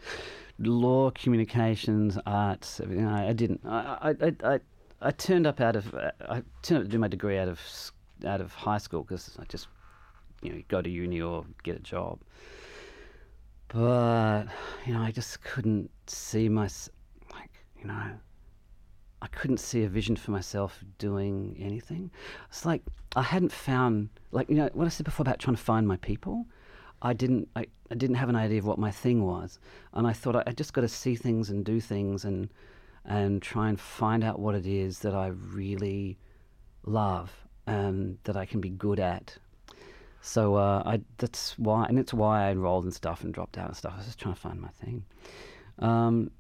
law, 0.60 1.12
communications, 1.12 2.17
arts. 2.26 2.80
Everything. 2.80 3.06
I, 3.06 3.30
I 3.30 3.34
didn't. 3.34 3.62
I, 3.65 4.15
I, 4.22 4.36
I, 4.44 4.60
I, 5.01 5.11
turned 5.11 5.47
up 5.47 5.59
out 5.59 5.75
of. 5.75 5.93
Uh, 5.93 6.11
I 6.29 6.43
turned 6.61 6.79
up 6.79 6.83
to 6.85 6.89
do 6.89 6.99
my 6.99 7.07
degree 7.07 7.37
out 7.37 7.47
of 7.47 7.59
out 8.25 8.41
of 8.41 8.53
high 8.53 8.77
school 8.77 9.03
because 9.03 9.37
I 9.39 9.45
just, 9.45 9.67
you 10.41 10.53
know, 10.53 10.61
go 10.67 10.81
to 10.81 10.89
uni 10.89 11.21
or 11.21 11.45
get 11.63 11.75
a 11.75 11.79
job. 11.79 12.19
But 13.67 14.45
you 14.85 14.93
know, 14.93 15.01
I 15.01 15.11
just 15.11 15.41
couldn't 15.43 15.89
see 16.07 16.49
my, 16.49 16.69
like, 17.33 17.51
you 17.79 17.85
know, 17.85 18.11
I 19.21 19.27
couldn't 19.27 19.59
see 19.59 19.83
a 19.83 19.89
vision 19.89 20.15
for 20.15 20.31
myself 20.31 20.83
doing 20.97 21.55
anything. 21.59 22.11
It's 22.49 22.65
like 22.65 22.81
I 23.15 23.21
hadn't 23.21 23.51
found, 23.51 24.09
like 24.31 24.49
you 24.49 24.55
know, 24.55 24.69
what 24.73 24.85
I 24.85 24.89
said 24.89 25.05
before 25.05 25.23
about 25.23 25.39
trying 25.39 25.55
to 25.55 25.61
find 25.61 25.87
my 25.87 25.97
people. 25.97 26.45
I 27.03 27.13
didn't, 27.13 27.49
I, 27.55 27.65
I 27.89 27.95
didn't 27.95 28.17
have 28.17 28.29
an 28.29 28.35
idea 28.35 28.59
of 28.59 28.65
what 28.65 28.77
my 28.77 28.91
thing 28.91 29.23
was, 29.23 29.57
and 29.93 30.05
I 30.05 30.13
thought 30.13 30.35
I, 30.35 30.43
I 30.45 30.51
just 30.51 30.73
got 30.73 30.81
to 30.81 30.87
see 30.87 31.15
things 31.15 31.49
and 31.49 31.65
do 31.65 31.79
things 31.79 32.25
and 32.25 32.47
and 33.05 33.41
try 33.41 33.69
and 33.69 33.79
find 33.79 34.23
out 34.23 34.39
what 34.39 34.55
it 34.55 34.65
is 34.65 34.99
that 34.99 35.15
I 35.15 35.27
really 35.27 36.17
love 36.83 37.31
and 37.67 38.17
that 38.23 38.37
I 38.37 38.45
can 38.45 38.61
be 38.61 38.69
good 38.69 38.99
at. 38.99 39.37
So 40.21 40.55
uh, 40.55 40.83
I 40.85 41.01
that's 41.17 41.57
why, 41.57 41.85
and 41.85 41.97
it's 41.97 42.13
why 42.13 42.47
I 42.47 42.51
enrolled 42.51 42.83
and 42.83 42.93
stuff 42.93 43.23
and 43.23 43.33
dropped 43.33 43.57
out 43.57 43.67
and 43.67 43.77
stuff. 43.77 43.93
I 43.95 43.97
was 43.97 44.05
just 44.05 44.19
trying 44.19 44.35
to 44.35 44.39
find 44.39 44.61
my 44.61 44.69
thing. 44.69 45.03
Um, 45.79 46.31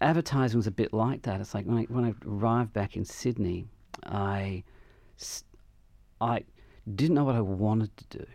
advertising 0.00 0.58
was 0.58 0.66
a 0.66 0.70
bit 0.72 0.92
like 0.92 1.22
that. 1.22 1.40
It's 1.40 1.54
like 1.54 1.66
when 1.66 1.78
I, 1.78 1.82
when 1.84 2.04
I 2.04 2.14
arrived 2.26 2.72
back 2.72 2.96
in 2.96 3.04
Sydney, 3.04 3.66
I, 4.04 4.64
I 6.20 6.44
didn't 6.94 7.14
know 7.14 7.24
what 7.24 7.36
I 7.36 7.40
wanted 7.40 7.94
to 7.98 8.18
do, 8.18 8.26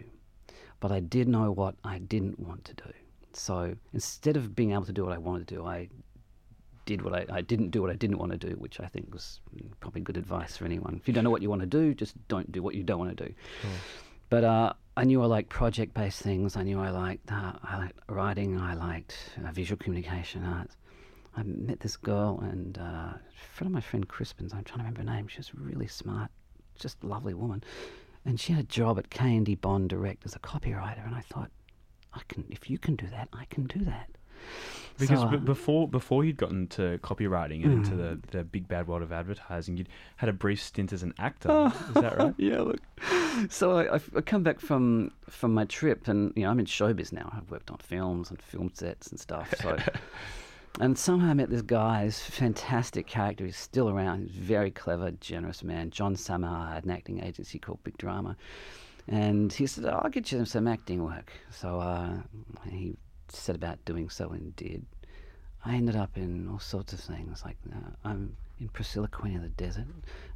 but 0.80 0.92
I 0.92 1.00
did 1.00 1.28
know 1.28 1.52
what 1.52 1.76
I 1.84 1.98
didn't 1.98 2.40
want 2.40 2.66
to 2.66 2.74
do. 2.76 2.92
So 3.34 3.76
instead 3.94 4.38
of 4.38 4.56
being 4.56 4.74
able 4.74 4.86
to 4.86 4.94
do 4.94 5.04
what 5.06 5.14
I 5.14 5.18
wanted 5.18 5.48
to 5.48 5.56
do, 5.56 5.66
I 5.66 5.90
did 6.86 7.02
what 7.02 7.14
I, 7.14 7.26
I 7.32 7.42
didn't 7.42 7.70
do 7.70 7.82
what 7.82 7.92
I 7.92 7.96
didn't 7.96 8.18
want 8.18 8.32
to 8.32 8.38
do, 8.38 8.56
which 8.56 8.80
I 8.80 8.88
think 8.88 9.14
was 9.14 9.40
probably 9.80 10.02
good 10.02 10.18
advice 10.18 10.58
for 10.58 10.66
anyone. 10.66 10.96
If 11.00 11.08
you 11.08 11.14
don't 11.14 11.24
know 11.24 11.30
what 11.30 11.42
you 11.42 11.50
want 11.50 11.62
to 11.62 11.68
do, 11.68 11.94
just 11.94 12.16
don't 12.28 12.52
do 12.52 12.62
what 12.64 12.76
you 12.76 12.84
don't 12.84 13.00
want 13.00 13.16
to 13.18 13.26
do. 13.26 13.34
But 14.30 14.44
uh, 14.44 14.74
I 14.96 15.04
knew 15.04 15.22
I 15.22 15.26
liked 15.26 15.50
project-based 15.50 16.22
things. 16.22 16.56
I 16.56 16.64
knew 16.64 16.80
I 16.80 16.90
liked 16.90 17.32
uh, 17.32 17.54
I 17.64 17.78
liked 17.78 18.00
writing. 18.08 18.58
I 18.58 18.74
liked 18.76 19.16
uh, 19.46 19.52
visual 19.52 19.78
communication 19.78 20.46
arts. 20.46 20.78
I 21.36 21.44
met 21.44 21.80
this 21.80 21.98
girl 21.98 22.40
and 22.42 22.78
uh, 22.78 22.82
a 22.82 23.20
friend 23.54 23.68
of 23.68 23.72
my 23.72 23.82
friend 23.82 24.08
Crispin's. 24.08 24.54
I'm 24.54 24.64
trying 24.64 24.80
to 24.80 24.84
remember 24.84 25.02
her 25.02 25.16
name. 25.16 25.28
She 25.28 25.38
was 25.38 25.54
really 25.56 25.88
smart, 25.88 26.30
just 26.80 27.04
lovely 27.04 27.34
woman, 27.34 27.64
and 28.26 28.40
she 28.40 28.54
had 28.54 28.64
a 28.64 28.68
job 28.68 29.00
at 29.00 29.10
K 29.10 29.36
and 29.36 29.46
D 29.46 29.56
Bond 29.56 29.90
Direct 29.90 30.26
as 30.26 30.36
a 30.36 30.40
copywriter. 30.40 31.06
And 31.06 31.16
I 31.16 31.22
thought, 31.22 31.52
I 32.14 32.22
can. 32.28 32.46
If 32.50 32.70
you 32.70 32.78
can 32.78 32.96
do 32.96 33.08
that, 33.08 33.30
I 33.34 33.46
can 33.46 33.66
do 33.66 33.84
that. 33.86 34.10
Because 35.00 35.20
So, 35.22 35.28
b- 35.30 35.38
uh, 35.38 35.40
before 35.40 35.88
before 35.88 36.24
you'd 36.24 36.38
gotten 36.38 36.68
to 36.68 37.00
copywriting 37.00 37.64
and 37.64 37.74
into 37.74 37.96
the, 37.96 38.20
the 38.32 38.44
big 38.44 38.68
bad 38.68 38.88
world 38.88 39.02
of 39.02 39.12
advertising, 39.12 39.78
you'd 39.78 39.90
had 40.18 40.30
a 40.30 40.34
brief 40.34 40.62
stint 40.62 40.94
as 40.94 41.02
an 41.02 41.14
actor. 41.18 41.72
Is 41.88 42.02
that 42.02 42.18
right? 42.18 42.34
yeah, 42.38 42.62
look. 42.62 42.80
So 43.50 43.78
I, 43.78 43.96
I, 43.96 44.00
I 44.18 44.22
come 44.22 44.44
back 44.44 44.60
from 44.60 45.12
from 45.30 45.54
my 45.54 45.66
trip, 45.66 46.08
and 46.08 46.34
you 46.36 46.44
know 46.44 46.50
I'm 46.52 46.60
in 46.60 46.66
showbiz 46.66 47.12
now. 47.12 47.32
I've 47.36 47.50
worked 47.50 47.72
on 47.72 47.78
films 47.78 48.30
and 48.30 48.42
film 48.42 48.70
sets 48.74 49.08
and 49.08 49.20
stuff. 49.20 49.54
So, 49.62 49.78
and 50.80 50.98
somehow 50.98 51.30
I 51.30 51.34
met 51.34 51.50
this 51.50 51.62
guy, 51.64 52.06
this 52.06 52.20
fantastic 52.20 53.08
character. 53.08 53.46
He's 53.46 53.58
still 53.58 53.90
around. 53.90 54.28
He's 54.28 54.38
a 54.38 54.42
very 54.42 54.72
clever, 54.72 55.12
generous 55.12 55.64
man. 55.64 55.90
John 55.90 56.16
Samar 56.16 56.74
had 56.74 56.86
an 56.86 56.92
acting 56.92 57.24
agency 57.24 57.58
called 57.58 57.84
Big 57.84 57.98
Drama, 57.98 58.36
And 59.08 59.52
he 59.52 59.66
said, 59.66 59.86
I'll 59.86 60.10
get 60.10 60.32
you 60.32 60.46
some 60.46 60.68
acting 60.68 61.04
work. 61.04 61.32
So 61.50 61.80
uh, 61.80 62.18
he 62.70 62.96
set 63.40 63.56
about 63.56 63.84
doing 63.86 64.10
so 64.10 64.30
and 64.30 64.56
did. 64.56 64.86
I 65.64 65.76
ended 65.76 65.96
up 65.96 66.18
in 66.18 66.48
all 66.50 66.60
sorts 66.60 66.92
of 66.94 67.00
things. 67.00 67.44
Like 67.46 67.58
uh, 67.72 67.92
I'm 68.04 68.36
in 68.60 68.68
Priscilla, 68.70 69.08
Queen 69.08 69.36
of 69.36 69.44
the 69.44 69.50
Desert. 69.50 69.86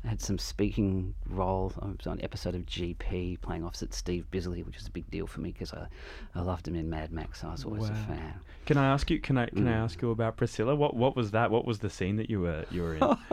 I 0.03 0.07
had 0.09 0.21
some 0.21 0.37
speaking 0.37 1.15
roles. 1.27 1.73
I 1.81 1.85
was 1.87 2.05
on 2.05 2.13
an 2.19 2.23
episode 2.23 2.53
of 2.53 2.65
GP 2.67 3.41
playing 3.41 3.63
opposite 3.63 3.93
Steve 3.93 4.29
Bisley, 4.29 4.61
which 4.63 4.75
was 4.77 4.85
a 4.87 4.91
big 4.91 5.09
deal 5.09 5.25
for 5.25 5.41
me 5.41 5.51
because 5.51 5.73
I, 5.73 5.87
I 6.35 6.41
loved 6.41 6.67
him 6.67 6.75
in 6.75 6.89
Mad 6.91 7.11
Max. 7.11 7.41
So 7.41 7.47
I 7.47 7.51
was 7.53 7.65
always 7.65 7.89
a 7.89 7.93
fan. 7.95 8.35
Can 8.67 8.77
I 8.77 8.85
ask 8.87 9.09
you? 9.09 9.19
Can 9.19 9.37
I 9.39 9.47
can 9.47 9.67
I 9.67 9.71
Mm. 9.71 9.83
ask 9.83 9.99
you 10.01 10.11
about 10.11 10.37
Priscilla? 10.37 10.75
What 10.75 10.95
what 10.95 11.15
was 11.15 11.31
that? 11.31 11.49
What 11.49 11.65
was 11.65 11.79
the 11.79 11.89
scene 11.89 12.17
that 12.17 12.29
you 12.29 12.41
were 12.41 12.65
you 12.69 12.83
were 12.83 12.95
in? 12.95 13.03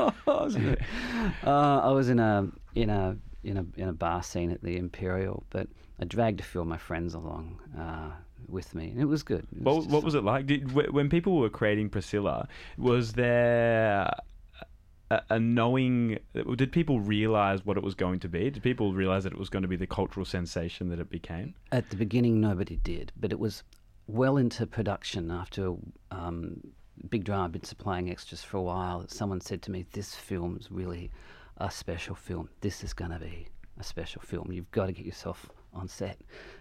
uh, 1.44 1.80
I 1.84 1.90
was 1.90 2.08
in 2.08 2.18
a 2.18 2.48
in 2.74 2.90
a 2.90 3.16
in 3.44 3.56
a 3.58 3.66
in 3.76 3.88
a 3.88 3.92
bar 3.92 4.22
scene 4.22 4.50
at 4.50 4.62
the 4.62 4.76
Imperial, 4.76 5.44
but 5.50 5.68
I 6.00 6.04
dragged 6.04 6.40
a 6.40 6.42
few 6.42 6.60
of 6.60 6.66
my 6.66 6.78
friends 6.78 7.14
along 7.14 7.58
uh, 7.78 8.10
with 8.48 8.74
me, 8.74 8.90
and 8.90 9.00
it 9.00 9.06
was 9.06 9.22
good. 9.22 9.46
It 9.54 9.62
What, 9.62 9.86
what 9.86 10.02
was 10.02 10.14
it 10.14 10.24
like? 10.24 10.46
Did, 10.46 10.72
when 10.72 11.08
people 11.08 11.38
were 11.38 11.50
creating 11.50 11.90
Priscilla, 11.90 12.48
was 12.76 13.12
there 13.12 14.12
a, 15.10 15.22
a 15.30 15.40
knowing? 15.40 16.18
Did 16.56 16.72
people 16.72 17.00
realize 17.00 17.64
what 17.64 17.76
it 17.76 17.82
was 17.82 17.94
going 17.94 18.20
to 18.20 18.28
be? 18.28 18.50
Did 18.50 18.62
people 18.62 18.92
realize 18.92 19.24
that 19.24 19.32
it 19.32 19.38
was 19.38 19.48
going 19.48 19.62
to 19.62 19.68
be 19.68 19.76
the 19.76 19.86
cultural 19.86 20.26
sensation 20.26 20.88
that 20.90 20.98
it 21.00 21.10
became? 21.10 21.54
At 21.70 21.90
the 21.90 21.96
beginning, 21.96 22.40
nobody 22.40 22.76
did, 22.76 23.12
but 23.18 23.32
it 23.32 23.38
was 23.38 23.62
well 24.06 24.36
into 24.36 24.66
production 24.66 25.30
after 25.30 25.74
um, 26.10 26.60
Big 27.08 27.24
Drama 27.24 27.44
had 27.44 27.52
been 27.52 27.64
supplying 27.64 28.10
extras 28.10 28.42
for 28.42 28.56
a 28.56 28.62
while. 28.62 29.04
Someone 29.08 29.40
said 29.40 29.62
to 29.62 29.70
me, 29.70 29.86
"This 29.92 30.14
film's 30.14 30.70
really 30.70 31.10
a 31.58 31.70
special 31.70 32.14
film. 32.14 32.48
This 32.60 32.82
is 32.82 32.92
going 32.92 33.10
to 33.10 33.18
be 33.18 33.46
a 33.78 33.84
special 33.84 34.22
film. 34.22 34.52
You've 34.52 34.70
got 34.70 34.86
to 34.86 34.92
get 34.92 35.06
yourself 35.06 35.48
on 35.74 35.88
set," 35.88 36.18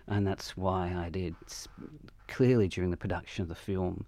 and 0.07 0.25
that's 0.25 0.55
why 0.57 0.93
I 0.95 1.09
did. 1.09 1.35
Clearly, 2.27 2.67
during 2.67 2.91
the 2.91 2.97
production 2.97 3.41
of 3.41 3.49
the 3.49 3.55
film, 3.55 4.05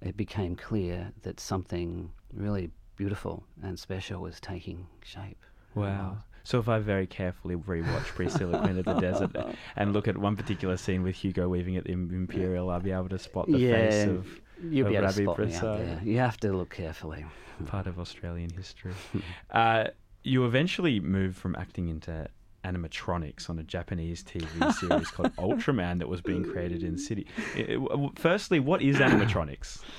it 0.00 0.16
became 0.16 0.54
clear 0.54 1.12
that 1.22 1.40
something 1.40 2.10
really 2.32 2.70
beautiful 2.96 3.44
and 3.62 3.78
special 3.78 4.20
was 4.20 4.40
taking 4.40 4.86
shape. 5.02 5.42
Wow. 5.74 6.18
So 6.44 6.58
if 6.58 6.68
I 6.68 6.78
very 6.78 7.06
carefully 7.06 7.56
rewatch 7.56 8.04
Priscilla 8.04 8.60
Queen 8.60 8.78
of 8.78 8.84
the 8.84 9.00
Desert 9.00 9.34
and 9.76 9.94
look 9.94 10.06
at 10.06 10.18
one 10.18 10.36
particular 10.36 10.76
scene 10.76 11.02
with 11.02 11.16
Hugo 11.16 11.48
Weaving 11.48 11.76
at 11.76 11.84
the 11.84 11.92
Imperial, 11.92 12.68
I'll 12.68 12.80
be 12.80 12.92
able 12.92 13.08
to 13.08 13.18
spot 13.18 13.46
the 13.46 13.58
face 13.58 14.04
of 14.04 14.26
you'll 14.62 14.90
be 14.90 14.96
of 14.96 15.04
able 15.04 15.12
to 15.12 15.24
Ravi 15.24 15.24
spot 15.24 15.38
me 15.38 15.54
out 15.54 15.78
there. 15.78 16.00
You 16.04 16.18
have 16.18 16.36
to 16.38 16.52
look 16.52 16.70
carefully. 16.70 17.24
part 17.66 17.86
of 17.86 17.98
Australian 17.98 18.50
history. 18.50 18.92
uh, 19.50 19.84
you 20.22 20.44
eventually 20.44 21.00
moved 21.00 21.36
from 21.36 21.56
acting 21.56 21.88
into 21.88 22.28
animatronics 22.64 23.48
on 23.50 23.58
a 23.58 23.62
Japanese 23.62 24.22
TV 24.24 24.72
series 24.74 25.10
called 25.10 25.34
Ultraman 25.38 25.98
that 25.98 26.08
was 26.08 26.20
being 26.20 26.44
created 26.44 26.82
in 26.82 26.96
City. 26.98 27.26
I- 27.56 27.60
I- 27.60 27.74
w- 27.74 28.12
Firstly, 28.16 28.60
what 28.60 28.82
is 28.82 28.96
animatronics? 28.96 29.82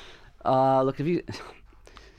Uh, 0.43 0.83
look, 0.83 0.99
if 0.99 1.07
you. 1.07 1.23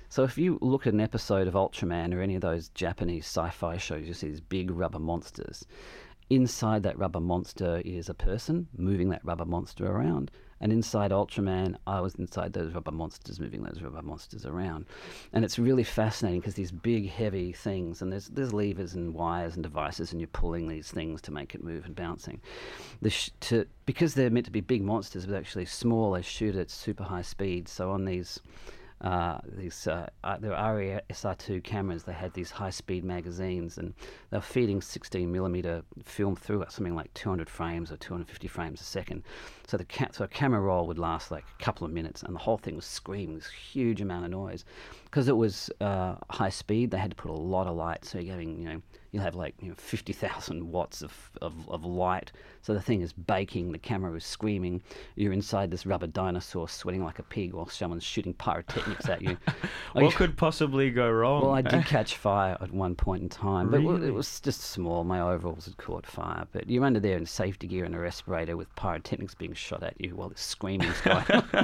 So 0.09 0.23
if 0.25 0.39
you 0.39 0.59
look 0.63 0.87
at 0.87 0.95
an 0.95 1.01
episode 1.01 1.47
of 1.47 1.55
Ultraman 1.55 2.15
or 2.15 2.21
any 2.23 2.37
of 2.37 2.41
those 2.41 2.69
Japanese 2.71 3.25
sci-fi 3.27 3.77
shows, 3.77 4.07
you 4.07 4.15
see 4.15 4.29
these 4.29 4.41
big 4.41 4.71
rubber 4.71 4.99
monsters. 5.01 5.65
Inside 6.31 6.85
that 6.85 6.99
rubber 6.99 7.21
monster 7.21 7.83
is 7.85 8.09
a 8.09 8.15
person 8.15 8.67
moving 8.77 9.11
that 9.11 9.25
rubber 9.25 9.45
monster 9.45 9.87
around. 9.87 10.31
And 10.61 10.73
inside 10.73 11.11
Ultraman, 11.11 11.77
I 11.87 12.01
was 12.01 12.14
inside 12.14 12.53
those 12.53 12.73
rubber 12.73 12.90
monsters, 12.90 13.38
moving 13.38 13.62
those 13.62 13.83
rubber 13.83 14.03
monsters 14.03 14.47
around. 14.47 14.87
And 15.33 15.45
it's 15.45 15.59
really 15.59 15.85
fascinating 15.85 16.40
because 16.40 16.55
these 16.55 16.73
big, 16.73 17.11
heavy 17.11 17.53
things, 17.53 18.01
and 18.01 18.11
there's 18.12 18.29
there's 18.29 18.53
levers 18.53 18.95
and 18.95 19.12
wires 19.12 19.55
and 19.55 19.62
devices, 19.62 20.12
and 20.12 20.21
you're 20.21 20.29
pulling 20.29 20.69
these 20.69 20.90
things 20.90 21.21
to 21.23 21.31
make 21.31 21.55
it 21.55 21.62
move 21.62 21.85
and 21.85 21.95
bouncing. 21.95 22.40
The 23.03 23.11
sh- 23.11 23.31
to 23.40 23.66
because 23.85 24.14
they're 24.14 24.31
meant 24.31 24.47
to 24.47 24.53
be 24.53 24.61
big 24.61 24.83
monsters, 24.83 25.27
but 25.27 25.35
actually 25.35 25.66
small, 25.66 26.12
they 26.12 26.23
shoot 26.23 26.57
at 26.57 26.71
super 26.71 27.05
high 27.05 27.23
speed. 27.23 27.69
So 27.69 27.90
on 27.90 28.05
these 28.05 28.40
uh, 29.03 29.39
these 29.47 29.87
uh, 29.87 30.09
uh, 30.25 30.39
there 30.39 30.51
were 30.51 30.57
ARRI 30.57 31.01
SR2 31.11 31.63
cameras. 31.63 32.05
They 32.05 32.15
had 32.15 32.33
these 32.33 32.51
high-speed 32.51 33.05
magazines, 33.05 33.77
and 33.77 33.93
they 34.31 34.39
were 34.39 34.43
feeding 34.43 34.81
16 34.81 35.31
millimeter 35.31 35.83
film 36.03 36.35
through 36.35 36.63
at 36.63 36.73
something 36.73 36.95
like 36.95 37.13
200 37.13 37.51
frames 37.51 37.93
or 37.93 37.99
250 37.99 38.49
frames 38.49 38.81
a 38.81 38.85
second. 38.85 39.23
So 39.67 39.77
the 39.77 39.85
ca- 39.85 40.13
so 40.13 40.25
a 40.25 40.29
camera 40.29 40.61
roll 40.61 40.87
would 40.87 40.99
last 40.99 41.31
like 41.31 41.45
a 41.59 41.63
couple 41.63 41.85
of 41.85 41.93
minutes, 41.93 42.23
and 42.23 42.35
the 42.35 42.41
whole 42.41 42.57
thing 42.57 42.75
was 42.75 42.87
screaming 42.87 43.37
this 43.37 43.51
huge 43.51 44.01
amount 44.01 44.25
of 44.25 44.31
noise 44.31 44.65
because 45.07 45.29
it 45.29 45.37
was 45.37 45.71
uh, 45.81 46.16
high 46.31 46.51
speed. 46.51 46.90
They 46.90 46.99
had 46.99 47.11
to 47.11 47.16
put 47.16 47.31
a 47.31 47.35
lot 47.35 47.66
of 47.66 47.77
light, 47.77 48.05
so 48.05 48.19
you're 48.19 48.35
getting 48.37 48.59
you 48.61 48.69
know 48.69 48.83
you'll 49.12 49.23
have 49.23 49.35
like 49.35 49.55
you 49.62 49.69
know 49.71 49.75
50,000 49.77 50.71
watts 50.73 51.03
of, 51.03 51.12
of, 51.40 51.55
of 51.71 51.85
light. 51.85 52.33
So 52.62 52.75
the 52.75 52.83
thing 52.83 53.01
is 53.01 53.12
baking, 53.12 53.73
the 53.73 53.79
camera 53.79 54.12
is 54.14 54.25
screaming. 54.25 54.83
You're 55.14 55.33
inside 55.33 55.71
this 55.71 55.87
rubber 55.87 56.07
dinosaur 56.09 56.69
sweating 56.69 57.03
like 57.05 57.19
a 57.19 57.23
pig 57.23 57.55
while 57.55 57.69
someone's 57.69 58.03
shooting 58.05 58.35
pyrotechnics 58.35 59.09
at 59.09 59.23
you. 59.23 59.38
What 59.92 60.14
could 60.16 60.37
possibly 60.37 60.90
go 60.90 61.11
wrong? 61.11 61.42
well, 61.42 61.53
I 61.53 61.62
did 61.62 61.87
catch 61.87 62.16
fire 62.16 62.59
at 62.61 62.71
one 62.71 62.95
point 62.95 63.23
in 63.23 63.29
time, 63.31 63.71
but 63.71 63.81
Really? 63.81 64.09
it 64.09 64.14
was 64.14 64.40
just 64.40 64.61
small. 64.61 65.05
My 65.05 65.21
overalls 65.21 65.64
had 65.64 65.77
caught 65.79 66.07
fire. 66.07 66.47
But 66.53 66.69
you're 66.69 66.85
under 66.85 67.01
there 67.01 67.16
in 67.16 67.25
safety 67.25 67.66
gear 67.66 67.85
and 67.85 67.95
a 67.95 67.99
respirator 67.99 68.57
with 68.57 68.75
pyrotechnics 68.77 69.35
being 69.35 69.55
shot 69.55 69.83
at 69.83 69.99
you 69.99 70.16
while 70.16 70.33
going 70.59 70.83
on. 70.83 71.59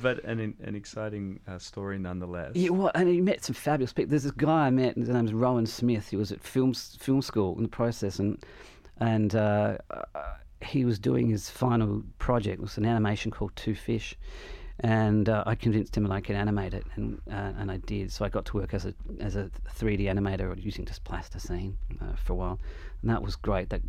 but 0.00 0.24
an 0.24 0.54
an 0.62 0.74
exciting 0.74 1.40
uh, 1.46 1.58
story 1.58 1.98
nonetheless. 1.98 2.35
Yeah, 2.54 2.70
well, 2.70 2.90
and 2.94 3.14
you 3.14 3.22
met 3.22 3.44
some 3.44 3.54
fabulous 3.54 3.92
people. 3.92 4.10
There's 4.10 4.24
this 4.24 4.32
guy 4.32 4.66
I 4.66 4.70
met. 4.70 4.96
His 4.96 5.08
name's 5.08 5.32
Rowan 5.32 5.66
Smith. 5.66 6.08
He 6.08 6.16
was 6.16 6.32
at 6.32 6.42
film 6.42 6.74
film 6.74 7.22
school 7.22 7.56
in 7.56 7.62
the 7.62 7.68
process, 7.68 8.18
and 8.18 8.42
and 8.98 9.34
uh, 9.34 9.78
uh, 9.90 10.02
he 10.62 10.84
was 10.84 10.98
doing 10.98 11.28
his 11.28 11.50
final 11.50 12.02
project. 12.18 12.58
It 12.58 12.62
was 12.62 12.78
an 12.78 12.86
animation 12.86 13.30
called 13.30 13.54
Two 13.56 13.74
Fish, 13.74 14.16
and 14.80 15.28
uh, 15.28 15.42
I 15.46 15.54
convinced 15.54 15.96
him 15.96 16.04
that 16.04 16.12
I 16.12 16.20
could 16.20 16.36
animate 16.36 16.74
it, 16.74 16.84
and 16.96 17.20
uh, 17.30 17.52
and 17.58 17.70
I 17.70 17.78
did. 17.78 18.12
So 18.12 18.24
I 18.24 18.28
got 18.28 18.44
to 18.46 18.56
work 18.56 18.74
as 18.74 18.84
a 18.86 18.94
as 19.20 19.36
a 19.36 19.50
3D 19.74 20.02
animator 20.02 20.62
using 20.62 20.84
just 20.84 21.04
plasticine 21.04 21.76
uh, 22.00 22.16
for 22.16 22.34
a 22.34 22.36
while, 22.36 22.60
and 23.02 23.10
that 23.10 23.22
was 23.22 23.36
great. 23.36 23.70
That 23.70 23.82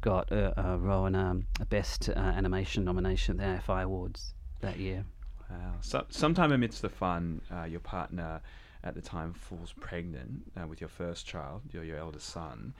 got 0.00 0.30
uh, 0.32 0.52
uh, 0.56 0.76
Rowan 0.78 1.14
um, 1.14 1.46
a 1.60 1.66
best 1.66 2.08
animation 2.08 2.84
nomination 2.84 3.40
at 3.40 3.66
the 3.66 3.72
AFI 3.72 3.84
Awards 3.84 4.34
that 4.60 4.78
year. 4.78 5.04
Wow. 5.50 5.74
So, 5.80 6.04
sometime 6.10 6.52
amidst 6.52 6.82
the 6.82 6.88
fun, 6.88 7.40
uh, 7.52 7.64
your 7.64 7.80
partner 7.80 8.40
at 8.84 8.94
the 8.94 9.00
time 9.02 9.32
falls 9.32 9.72
pregnant 9.80 10.42
uh, 10.60 10.66
with 10.66 10.80
your 10.80 10.88
first 10.88 11.26
child, 11.26 11.62
your, 11.72 11.84
your 11.84 11.98
eldest 11.98 12.28
son. 12.28 12.72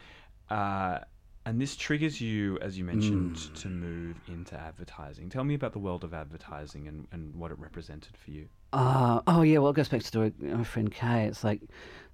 Uh, 0.49 1.01
and 1.47 1.61
this 1.61 1.75
triggers 1.75 2.21
you, 2.21 2.59
as 2.61 2.77
you 2.79 2.85
mentioned, 2.85 3.55
to 3.55 3.69
move 3.69 4.17
into 4.29 4.55
advertising. 4.59 5.29
Tell 5.31 5.45
me 5.45 5.55
about 5.55 5.73
the 5.73 5.79
world 5.79 6.05
of 6.05 6.13
advertising 6.13 6.87
and, 6.87 7.07
and 7.13 7.35
what 7.35 7.51
it 7.51 7.59
represented 7.59 8.17
for 8.17 8.31
you. 8.31 8.47
Uh, 8.73 9.21
oh 9.27 9.43
yeah, 9.43 9.59
well 9.59 9.71
it 9.71 9.77
goes 9.77 9.89
back 9.89 10.03
to 10.03 10.11
the- 10.11 10.47
my 10.47 10.65
friend 10.65 10.93
Kay. 10.93 11.25
It's 11.25 11.43
like, 11.43 11.63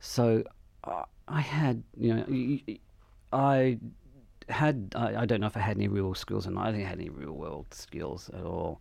so 0.01 0.45
I 1.29 1.41
had, 1.41 1.83
you 1.99 2.15
know, 2.15 2.79
I 3.33 3.79
had, 4.49 4.93
I, 4.95 5.17
I 5.23 5.27
don't 5.27 5.41
know 5.41 5.49
if 5.49 5.57
I 5.57 5.61
had 5.61 5.77
any 5.77 5.89
real 5.89 6.15
skills, 6.15 6.47
and 6.47 6.59
I 6.59 6.71
didn't 6.71 6.87
have 6.87 6.99
any 7.01 7.11
real 7.11 7.33
world 7.33 7.67
skills 7.73 8.31
at 8.33 8.45
all. 8.45 8.81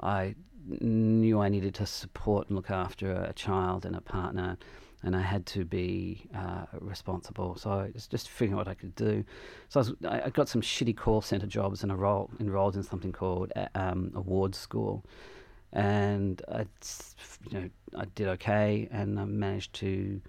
I 0.00 0.34
knew 0.66 1.40
I 1.40 1.48
needed 1.48 1.74
to 1.76 1.86
support 1.86 2.48
and 2.48 2.56
look 2.56 2.70
after 2.70 3.12
a, 3.12 3.32
child 3.32 3.84
and 3.84 3.96
a 3.96 4.00
partner, 4.00 4.58
and 5.02 5.16
I 5.16 5.22
had 5.22 5.46
to 5.46 5.64
be 5.64 6.26
uh, 6.34 6.66
responsible. 6.80 7.56
So 7.56 7.70
I 7.70 7.90
was 7.94 8.06
just 8.06 8.28
figuring 8.28 8.54
out 8.54 8.66
what 8.66 8.68
I 8.68 8.74
could 8.74 8.94
do. 8.94 9.24
So 9.68 9.80
I, 9.80 9.82
was, 9.82 9.92
I 10.08 10.22
I 10.26 10.30
got 10.30 10.48
some 10.48 10.60
shitty 10.60 10.96
call 10.96 11.22
center 11.22 11.46
jobs 11.46 11.82
and 11.82 11.90
enrolled, 11.90 12.30
enrolled 12.40 12.76
in 12.76 12.82
something 12.82 13.12
called 13.12 13.52
uh, 13.56 13.66
um, 13.74 14.12
Awards 14.14 14.58
School 14.58 15.04
and 15.72 16.42
I, 16.48 16.66
you 17.48 17.60
know, 17.60 17.70
I 17.96 18.04
did 18.14 18.28
okay, 18.28 18.88
and 18.90 19.18
I 19.18 19.24
managed 19.24 19.72
to 19.74 20.20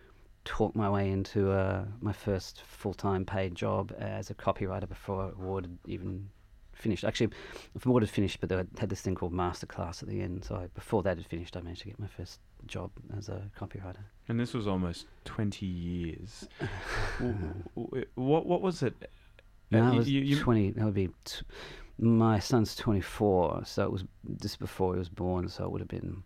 talk 0.45 0.75
my 0.75 0.89
way 0.89 1.11
into 1.11 1.51
uh, 1.51 1.85
my 1.99 2.13
first 2.13 2.61
full-time 2.61 3.25
paid 3.25 3.55
job 3.55 3.93
as 3.99 4.29
a 4.29 4.33
copywriter 4.33 4.89
before 4.89 5.31
award 5.31 5.65
had 5.65 5.77
even 5.85 6.29
finished. 6.81 7.03
Actually, 7.03 7.29
award 7.85 8.03
had 8.03 8.09
finished, 8.09 8.39
but 8.41 8.49
they 8.49 8.57
had 8.79 8.89
this 8.89 9.01
thing 9.01 9.15
called 9.15 9.33
masterclass 9.33 10.01
at 10.03 10.09
the 10.09 10.21
end. 10.21 10.43
So 10.43 10.55
I, 10.55 10.67
before 10.73 11.01
that 11.03 11.17
had 11.17 11.25
finished, 11.25 11.55
I 11.55 11.61
managed 11.61 11.81
to 11.83 11.87
get 11.87 11.99
my 11.99 12.07
first 12.07 12.39
job 12.65 12.91
as 13.17 13.29
a 13.29 13.39
copywriter. 13.59 14.03
And 14.27 14.39
this 14.39 14.53
was 14.53 14.67
almost 14.67 15.07
20 15.25 15.65
years. 15.65 16.47
What, 18.15 18.45
what 18.45 18.61
was 18.61 18.83
it? 18.83 19.09
No, 19.71 19.83
Uh, 19.83 19.91
I 19.93 19.95
was 19.95 20.09
you- 20.09 20.21
you- 20.21 20.39
twenty. 20.39 20.71
That 20.71 20.85
would 20.85 20.93
be. 20.93 21.09
T- 21.25 21.45
my 21.97 22.39
son's 22.39 22.75
twenty-four, 22.75 23.63
so 23.65 23.85
it 23.85 23.91
was 23.91 24.03
just 24.41 24.59
before 24.59 24.93
he 24.95 24.99
was 24.99 25.07
born. 25.09 25.47
So 25.47 25.65
it 25.65 25.71
would 25.71 25.81
have 25.81 25.87
been. 25.87 26.23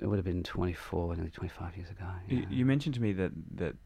It 0.00 0.06
would 0.06 0.16
have 0.16 0.24
been 0.24 0.42
twenty-four, 0.42 1.14
nearly 1.16 1.30
twenty-five 1.30 1.76
years 1.76 1.90
ago. 1.90 2.06
You, 2.28 2.46
you 2.50 2.64
mentioned 2.66 2.94
to 2.96 3.02
me 3.02 3.12
that 3.12 3.32
that 3.56 3.76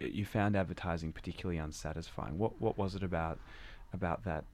you 0.00 0.24
found 0.24 0.54
advertising 0.56 1.12
particularly 1.12 1.58
unsatisfying. 1.58 2.38
What 2.38 2.60
what 2.60 2.78
was 2.78 2.94
it 2.94 3.02
about 3.02 3.38
about 3.92 4.24
that? 4.24 4.44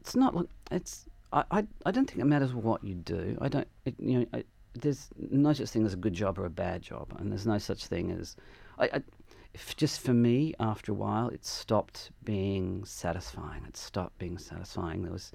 It's 0.00 0.16
not. 0.16 0.46
It's. 0.70 1.06
I, 1.32 1.44
I. 1.50 1.66
I 1.86 1.90
don't 1.90 2.06
think 2.08 2.20
it 2.20 2.26
matters 2.26 2.54
what 2.54 2.84
you 2.84 2.94
do. 2.94 3.38
I 3.40 3.48
don't. 3.48 3.68
It, 3.84 3.94
you 3.98 4.20
know. 4.20 4.26
I, 4.32 4.44
there's 4.74 5.10
no 5.18 5.52
such 5.52 5.68
thing 5.68 5.84
as 5.84 5.92
a 5.92 5.98
good 5.98 6.14
job 6.14 6.38
or 6.38 6.46
a 6.46 6.50
bad 6.50 6.82
job, 6.82 7.14
and 7.18 7.30
there's 7.30 7.46
no 7.46 7.58
such 7.58 7.86
thing 7.86 8.10
as. 8.10 8.36
I. 8.78 8.84
I 8.92 9.02
just 9.76 10.00
for 10.00 10.14
me, 10.14 10.54
after 10.58 10.92
a 10.92 10.94
while, 10.94 11.28
it 11.28 11.44
stopped 11.44 12.10
being 12.24 12.84
satisfying. 12.86 13.64
It 13.68 13.76
stopped 13.76 14.18
being 14.18 14.38
satisfying. 14.38 15.02
There 15.02 15.12
was 15.12 15.30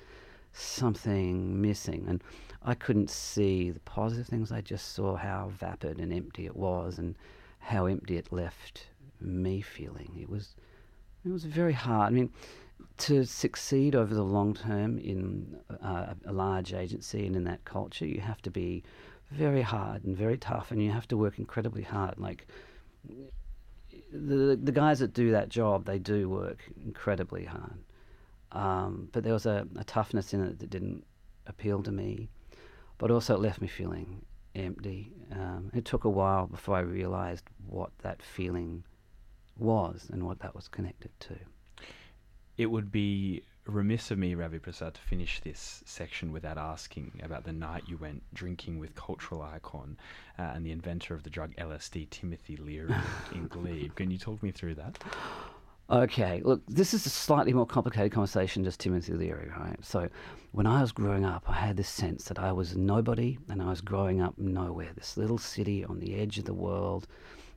something 0.54 1.62
missing, 1.62 2.06
and 2.08 2.24
I 2.64 2.74
couldn't 2.74 3.12
see 3.12 3.70
the 3.70 3.80
positive 3.82 4.28
things. 4.28 4.52
I 4.52 4.62
just 4.62 4.94
saw 4.94 5.16
how 5.16 5.52
vapid 5.56 6.00
and 6.00 6.12
empty 6.12 6.46
it 6.46 6.56
was, 6.56 6.98
and 6.98 7.16
how 7.60 7.86
empty 7.86 8.18
it 8.18 8.32
left 8.32 8.88
me 9.22 9.62
feeling. 9.62 10.18
It 10.20 10.30
was, 10.30 10.56
it 11.26 11.32
was 11.32 11.46
very 11.46 11.74
hard. 11.74 12.12
I 12.12 12.16
mean, 12.16 12.32
to 12.98 13.26
succeed 13.26 13.96
over 13.96 14.14
the 14.14 14.24
long 14.24 14.54
term 14.54 14.98
in 14.98 15.58
uh, 15.82 16.14
a 16.26 16.34
large 16.34 16.74
agency 16.74 17.26
and 17.26 17.36
in 17.36 17.44
that 17.46 17.64
culture, 17.66 18.06
you 18.06 18.22
have 18.22 18.42
to 18.44 18.52
be 18.52 18.84
very 19.32 19.62
hard 19.62 20.04
and 20.04 20.16
very 20.16 20.38
tough, 20.38 20.72
and 20.72 20.82
you 20.82 20.92
have 20.92 21.08
to 21.10 21.18
work 21.18 21.38
incredibly 21.38 21.84
hard. 21.84 22.18
Like 22.18 22.48
the 24.12 24.58
the 24.62 24.72
guys 24.72 25.00
that 25.00 25.14
do 25.14 25.32
that 25.32 25.50
job, 25.50 25.86
they 25.86 26.00
do 26.00 26.30
work 26.30 26.64
incredibly 26.84 27.46
hard. 27.46 27.80
Um, 28.54 29.10
but 29.12 29.24
there 29.24 29.34
was 29.34 29.46
a, 29.46 29.68
a 29.78 29.84
toughness 29.84 30.34
in 30.34 30.42
it 30.42 30.60
that 30.60 30.70
didn't 30.70 31.04
appeal 31.46 31.84
to 31.84 31.92
me, 31.92 32.30
but 32.98 33.12
also 33.12 33.36
it 33.36 33.42
left 33.42 33.62
me 33.62 33.68
feeling 33.68 34.26
empty. 34.56 35.12
Um, 35.32 35.72
it 35.74 35.86
took 35.86 36.06
a 36.06 36.10
while 36.10 36.48
before 36.48 36.78
I 36.78 36.80
realised 36.80 37.44
what 37.68 37.92
that 38.04 38.22
feeling 38.22 38.84
was 39.58 40.08
and 40.12 40.24
what 40.24 40.40
that 40.40 40.56
was 40.56 40.68
connected 40.68 41.12
to. 41.20 41.36
It 42.58 42.68
would 42.68 42.92
be 42.92 43.44
remiss 43.66 44.12
of 44.12 44.18
me, 44.18 44.34
Ravi 44.34 44.60
Prasad, 44.60 44.96
to 44.96 45.02
finish 45.02 45.40
this 45.42 45.84
section 45.86 46.32
without 46.32 46.58
asking 46.58 47.20
about 47.24 47.44
the 47.44 47.54
night 47.54 47.84
you 47.88 47.98
went 47.98 48.24
drinking 48.34 48.80
with 48.80 48.96
cultural 48.96 49.42
icon 49.42 49.98
uh, 50.40 50.44
and 50.56 50.66
the 50.66 50.72
inventor 50.72 51.14
of 51.14 51.24
the 51.24 51.30
drug 51.30 51.56
LSD, 51.58 52.10
Timothy 52.10 52.58
Leary, 52.58 52.96
in 53.34 53.48
Glebe. 53.48 53.96
Can 53.96 54.10
you 54.10 54.18
talk 54.18 54.42
me 54.42 54.52
through 54.52 54.76
that? 54.76 54.98
Okay, 55.90 56.42
look, 56.44 56.62
this 56.68 56.94
is 56.94 57.06
a 57.06 57.10
slightly 57.10 57.54
more 57.54 57.66
complicated 57.66 58.12
conversation, 58.12 58.64
just 58.64 58.80
Timothy 58.80 59.14
Leary, 59.14 59.50
right? 59.58 59.78
So, 59.82 60.10
when 60.52 60.66
I 60.66 60.82
was 60.82 60.92
growing 60.92 61.24
up, 61.24 61.44
I 61.48 61.54
had 61.54 61.78
this 61.78 61.88
sense 61.88 62.26
that 62.26 62.40
I 62.40 62.52
was 62.52 62.76
nobody 62.76 63.38
and 63.48 63.62
I 63.62 63.70
was 63.70 63.80
growing 63.80 64.20
up 64.20 64.38
nowhere, 64.38 64.90
this 64.96 65.16
little 65.16 65.38
city 65.38 65.86
on 65.86 66.00
the 66.00 66.16
edge 66.16 66.38
of 66.40 66.46
the 66.46 66.54
world, 66.54 67.08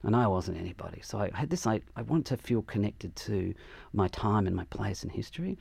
and 0.03 0.17
I 0.17 0.27
wasn't 0.27 0.59
anybody. 0.59 1.01
So, 1.03 1.19
I 1.19 1.31
had 1.35 1.51
this, 1.51 1.67
I, 1.67 1.81
I 1.97 2.03
wanted 2.03 2.27
to 2.27 2.37
feel 2.37 2.63
connected 2.63 3.15
to 3.17 3.55
my 3.93 4.09
time 4.09 4.47
and 4.47 4.57
my 4.57 4.65
place 4.65 5.05
in 5.05 5.11
history. 5.11 5.59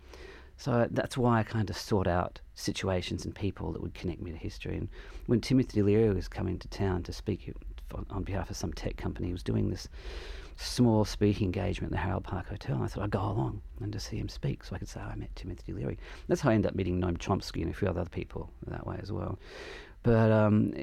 So, 0.57 0.87
that's 0.91 1.17
why 1.17 1.39
I 1.39 1.43
kind 1.43 1.69
of 1.69 1.77
sought 1.77 2.07
out 2.07 2.41
situations 2.55 3.25
and 3.25 3.33
people 3.33 3.71
that 3.73 3.81
would 3.81 3.93
connect 3.93 4.21
me 4.21 4.31
to 4.31 4.37
history. 4.37 4.77
And 4.77 4.89
when 5.27 5.41
Timothy 5.41 5.81
Leary 5.81 6.13
was 6.13 6.27
coming 6.27 6.59
to 6.59 6.67
town 6.67 7.03
to 7.03 7.13
speak 7.13 7.53
on- 8.09 8.23
behalf 8.23 8.49
of 8.49 8.57
some 8.57 8.73
tech 8.73 8.97
company, 8.97 9.27
he 9.27 9.33
was 9.33 9.43
doing 9.43 9.69
this 9.69 9.87
small 10.59 11.05
speaking 11.05 11.45
engagement 11.45 11.93
at 11.93 11.97
the 11.97 12.03
Harold 12.03 12.25
Park 12.25 12.49
Hotel. 12.49 12.81
I 12.83 12.87
thought 12.87 13.03
I'd 13.03 13.11
go 13.11 13.21
along 13.21 13.61
and 13.79 13.93
to 13.93 13.99
see 13.99 14.17
him 14.17 14.27
speak 14.27 14.63
so 14.63 14.75
I 14.75 14.79
could 14.79 14.89
say 14.89 14.99
I 14.99 15.15
met 15.15 15.33
Timothy 15.35 15.71
Leary. 15.71 15.97
That's 16.27 16.41
how 16.41 16.49
I 16.49 16.53
ended 16.53 16.69
up 16.69 16.75
meeting 16.75 16.99
Noam 16.99 17.17
Chomsky 17.17 17.61
and 17.61 17.71
a 17.71 17.73
few 17.73 17.87
other 17.87 18.05
people 18.05 18.51
that 18.67 18.85
way 18.85 18.99
as 19.01 19.11
well. 19.11 19.39
But 20.03 20.31
um, 20.31 20.73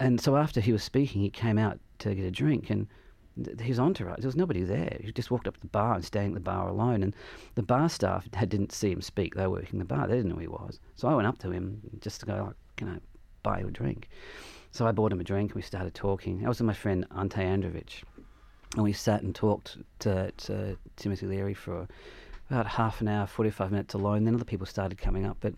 and 0.00 0.20
so 0.20 0.36
after 0.36 0.60
he 0.60 0.72
was 0.72 0.82
speaking, 0.82 1.20
he 1.20 1.30
came 1.30 1.58
out 1.58 1.78
to 2.00 2.14
get 2.14 2.24
a 2.24 2.30
drink 2.30 2.70
and 2.70 2.88
his 3.60 3.78
entourage, 3.78 4.20
there 4.20 4.28
was 4.28 4.36
nobody 4.36 4.62
there. 4.62 4.98
He 5.02 5.12
just 5.12 5.30
walked 5.30 5.46
up 5.46 5.54
to 5.54 5.60
the 5.60 5.68
bar 5.68 5.94
and 5.94 6.04
staying 6.04 6.30
at 6.30 6.34
the 6.34 6.40
bar 6.40 6.68
alone. 6.68 7.02
And 7.02 7.14
the 7.54 7.62
bar 7.62 7.88
staff 7.88 8.28
had, 8.34 8.48
didn't 8.48 8.72
see 8.72 8.90
him 8.90 9.02
speak. 9.02 9.34
They 9.34 9.46
were 9.46 9.60
working 9.60 9.78
the 9.78 9.84
bar. 9.84 10.06
They 10.06 10.16
didn't 10.16 10.30
know 10.30 10.34
who 10.34 10.40
he 10.40 10.48
was. 10.48 10.80
So 10.96 11.08
I 11.08 11.14
went 11.14 11.28
up 11.28 11.38
to 11.38 11.50
him 11.50 11.80
just 12.00 12.20
to 12.20 12.26
go, 12.26 12.44
like, 12.46 12.56
can 12.76 12.88
I 12.88 12.98
buy 13.42 13.60
you 13.60 13.68
a 13.68 13.70
drink? 13.70 14.08
So 14.72 14.86
I 14.86 14.92
bought 14.92 15.12
him 15.12 15.20
a 15.20 15.24
drink 15.24 15.52
and 15.52 15.56
we 15.56 15.62
started 15.62 15.94
talking. 15.94 16.44
I 16.44 16.48
was 16.48 16.58
with 16.58 16.66
my 16.66 16.74
friend 16.74 17.06
Ante 17.16 17.40
Androvich 17.40 18.02
and 18.74 18.84
we 18.84 18.92
sat 18.92 19.22
and 19.22 19.34
talked 19.34 19.78
to, 20.00 20.32
to 20.32 20.76
Timothy 20.96 21.26
Leary 21.26 21.54
for 21.54 21.86
about 22.50 22.66
half 22.66 23.00
an 23.00 23.08
hour, 23.08 23.26
45 23.26 23.70
minutes 23.70 23.94
alone. 23.94 24.24
Then 24.24 24.34
other 24.34 24.44
people 24.44 24.66
started 24.66 24.98
coming 24.98 25.24
up, 25.24 25.36
but 25.40 25.54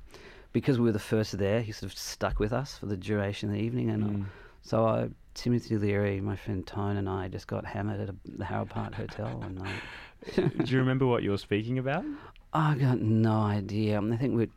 because 0.52 0.78
we 0.78 0.84
were 0.84 0.92
the 0.92 0.98
first 0.98 1.38
there, 1.38 1.62
he 1.62 1.72
sort 1.72 1.92
of 1.92 1.98
stuck 1.98 2.38
with 2.38 2.52
us 2.52 2.76
for 2.76 2.86
the 2.86 2.96
duration 2.96 3.48
of 3.48 3.54
the 3.54 3.62
evening. 3.62 3.90
And 3.90 4.04
uh, 4.04 4.28
so 4.62 4.86
I, 4.86 5.08
Timothy 5.34 5.76
Leary, 5.76 6.20
my 6.20 6.36
friend 6.36 6.66
Tone, 6.66 6.96
and 6.96 7.08
I 7.08 7.28
just 7.28 7.46
got 7.46 7.64
hammered 7.64 8.00
at 8.00 8.08
a, 8.10 8.14
the 8.24 8.44
Harold 8.44 8.70
Park 8.70 8.94
Hotel. 8.94 9.42
And 9.42 9.62
I, 9.62 10.40
Do 10.40 10.64
you 10.66 10.78
remember 10.78 11.06
what 11.06 11.22
you 11.22 11.30
were 11.30 11.38
speaking 11.38 11.78
about? 11.78 12.04
I 12.52 12.74
got 12.74 13.00
no 13.00 13.32
idea. 13.32 14.00
I 14.00 14.16
think 14.16 14.36
we, 14.36 14.48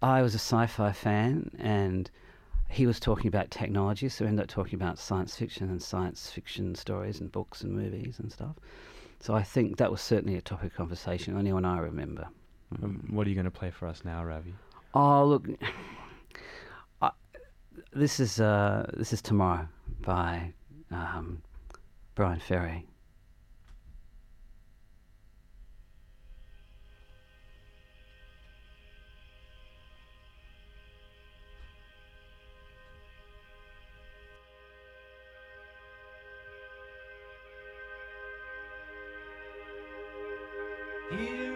I 0.00 0.22
was 0.22 0.34
a 0.34 0.38
sci-fi 0.38 0.92
fan, 0.92 1.50
and 1.58 2.08
he 2.68 2.86
was 2.86 3.00
talking 3.00 3.26
about 3.26 3.50
technology, 3.50 4.08
so 4.08 4.24
we 4.24 4.28
ended 4.28 4.44
up 4.44 4.48
talking 4.48 4.76
about 4.76 4.98
science 4.98 5.36
fiction 5.36 5.68
and 5.68 5.82
science 5.82 6.30
fiction 6.30 6.74
stories 6.74 7.20
and 7.20 7.30
books 7.32 7.62
and 7.62 7.72
movies 7.72 8.18
and 8.18 8.32
stuff. 8.32 8.56
So 9.20 9.34
I 9.34 9.42
think 9.42 9.76
that 9.76 9.90
was 9.90 10.00
certainly 10.00 10.36
a 10.36 10.40
topic 10.40 10.72
of 10.72 10.76
conversation. 10.76 11.36
Only 11.36 11.52
one 11.52 11.64
I 11.64 11.78
remember. 11.78 12.28
Um, 12.82 13.06
what 13.10 13.26
are 13.26 13.30
you 13.30 13.36
going 13.36 13.44
to 13.44 13.50
play 13.50 13.70
for 13.70 13.86
us 13.86 14.04
now, 14.04 14.24
Ravi? 14.24 14.54
Oh 14.94 15.24
look, 15.24 15.48
I, 17.00 17.10
this 17.94 18.20
is 18.20 18.40
uh, 18.40 18.90
this 18.94 19.14
is 19.14 19.22
tomorrow 19.22 19.66
by 20.02 20.52
um, 20.90 21.40
Bryan 22.14 22.40
Ferry. 22.40 22.86
Here 41.10 41.51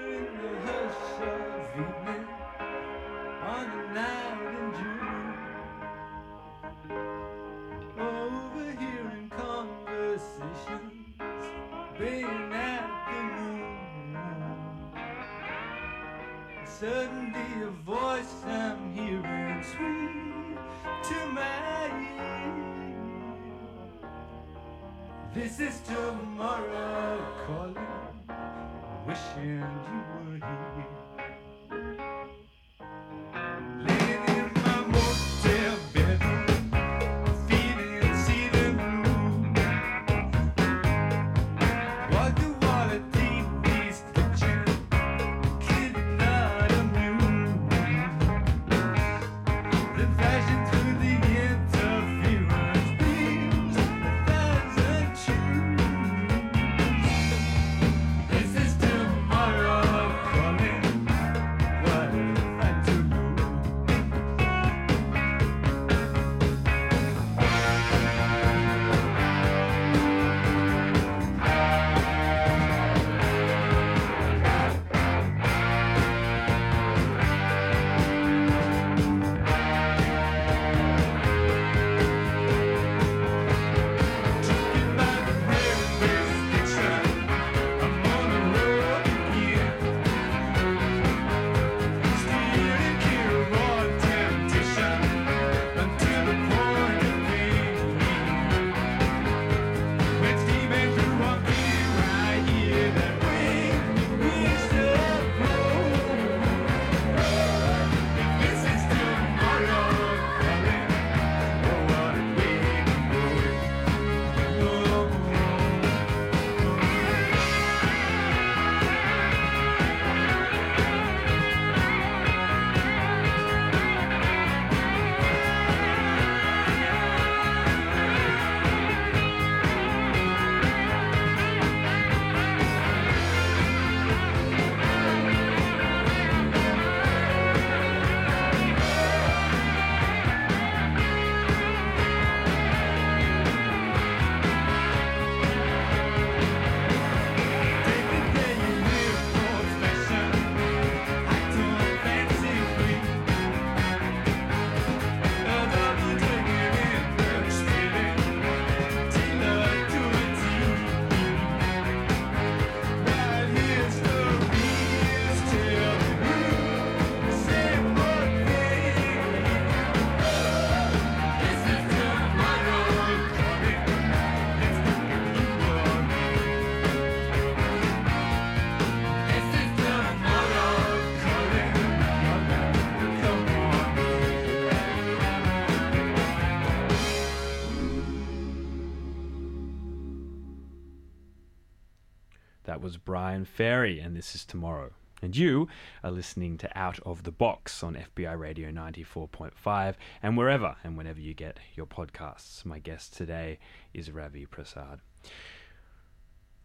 Bryan 193.37 193.45
Ferry, 193.45 194.01
and 194.01 194.17
this 194.17 194.35
is 194.35 194.47
Tomorrow. 194.47 194.93
And 195.21 195.37
you 195.37 195.69
are 196.03 196.11
listening 196.11 196.57
to 196.57 196.79
Out 196.79 196.99
of 197.05 197.25
the 197.25 197.31
Box 197.31 197.83
on 197.83 197.95
FBI 197.95 198.39
Radio 198.39 198.71
94.5 198.71 199.95
and 200.23 200.39
wherever 200.39 200.77
and 200.83 200.97
whenever 200.97 201.21
you 201.21 201.35
get 201.35 201.59
your 201.75 201.85
podcasts. 201.85 202.65
My 202.65 202.79
guest 202.79 203.15
today 203.15 203.59
is 203.93 204.11
Ravi 204.11 204.47
Prasad. 204.47 205.01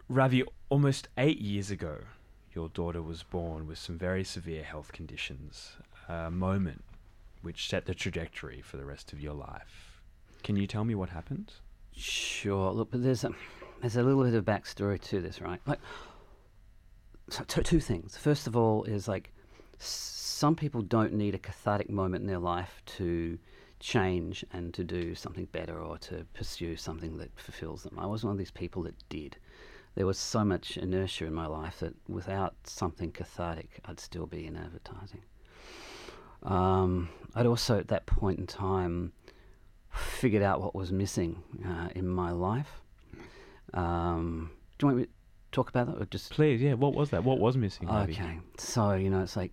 Ravi, 0.07 0.45
almost 0.69 1.09
eight 1.17 1.41
years 1.41 1.71
ago, 1.71 1.97
your 2.55 2.69
daughter 2.69 3.01
was 3.01 3.21
born 3.21 3.67
with 3.67 3.77
some 3.77 3.97
very 3.97 4.23
severe 4.23 4.63
health 4.63 4.93
conditions, 4.93 5.73
a 6.07 6.31
moment 6.31 6.85
which 7.41 7.67
set 7.67 7.85
the 7.85 7.93
trajectory 7.93 8.61
for 8.61 8.77
the 8.77 8.85
rest 8.85 9.11
of 9.11 9.19
your 9.19 9.33
life. 9.33 9.99
Can 10.41 10.55
you 10.55 10.67
tell 10.67 10.85
me 10.85 10.95
what 10.95 11.09
happened? 11.09 11.51
Sure. 11.93 12.71
Look, 12.71 12.91
but 12.91 13.03
there's 13.03 13.25
a 13.25 13.31
there's 13.81 13.97
a 13.97 14.03
little 14.03 14.23
bit 14.23 14.35
of 14.35 14.45
backstory 14.45 15.01
to 15.01 15.21
this, 15.21 15.41
right? 15.41 15.59
Like, 15.65 15.79
so 17.31 17.61
two, 17.61 17.79
things. 17.79 18.17
First 18.17 18.45
of 18.45 18.57
all, 18.57 18.83
is 18.83 19.07
like 19.07 19.31
some 19.77 20.55
people 20.55 20.81
don't 20.81 21.13
need 21.13 21.33
a 21.33 21.39
cathartic 21.39 21.89
moment 21.89 22.21
in 22.21 22.27
their 22.27 22.39
life 22.39 22.81
to 22.97 23.39
change 23.79 24.45
and 24.51 24.73
to 24.73 24.83
do 24.83 25.15
something 25.15 25.45
better 25.45 25.79
or 25.79 25.97
to 25.97 26.25
pursue 26.33 26.75
something 26.75 27.17
that 27.17 27.31
fulfills 27.39 27.83
them. 27.83 27.97
I 27.97 28.05
was 28.05 28.23
one 28.23 28.33
of 28.33 28.37
these 28.37 28.51
people 28.51 28.83
that 28.83 28.95
did. 29.09 29.37
There 29.95 30.05
was 30.05 30.17
so 30.17 30.43
much 30.43 30.77
inertia 30.77 31.25
in 31.25 31.33
my 31.33 31.47
life 31.47 31.79
that 31.79 31.93
without 32.07 32.55
something 32.65 33.11
cathartic, 33.11 33.79
I'd 33.85 33.99
still 33.99 34.25
be 34.25 34.45
in 34.45 34.55
advertising. 34.55 35.21
Um, 36.43 37.09
I'd 37.33 37.45
also, 37.45 37.79
at 37.79 37.87
that 37.89 38.05
point 38.05 38.39
in 38.39 38.47
time, 38.47 39.13
figured 39.93 40.43
out 40.43 40.61
what 40.61 40.75
was 40.75 40.91
missing 40.91 41.43
uh, 41.65 41.89
in 41.95 42.07
my 42.07 42.31
life. 42.31 42.81
Um, 43.73 44.51
do 44.77 44.87
you 44.87 44.93
want 44.93 44.97
me 44.99 45.07
talk 45.51 45.69
about 45.69 45.87
that 45.87 46.01
or 46.01 46.05
just 46.05 46.31
Please, 46.31 46.61
yeah. 46.61 46.73
What 46.73 46.93
was 46.93 47.09
that? 47.11 47.23
What 47.23 47.39
was 47.39 47.57
missing? 47.57 47.87
Ravi? 47.87 48.13
Okay, 48.13 48.39
so 48.57 48.93
you 48.93 49.09
know, 49.09 49.21
it's 49.21 49.35
like 49.35 49.51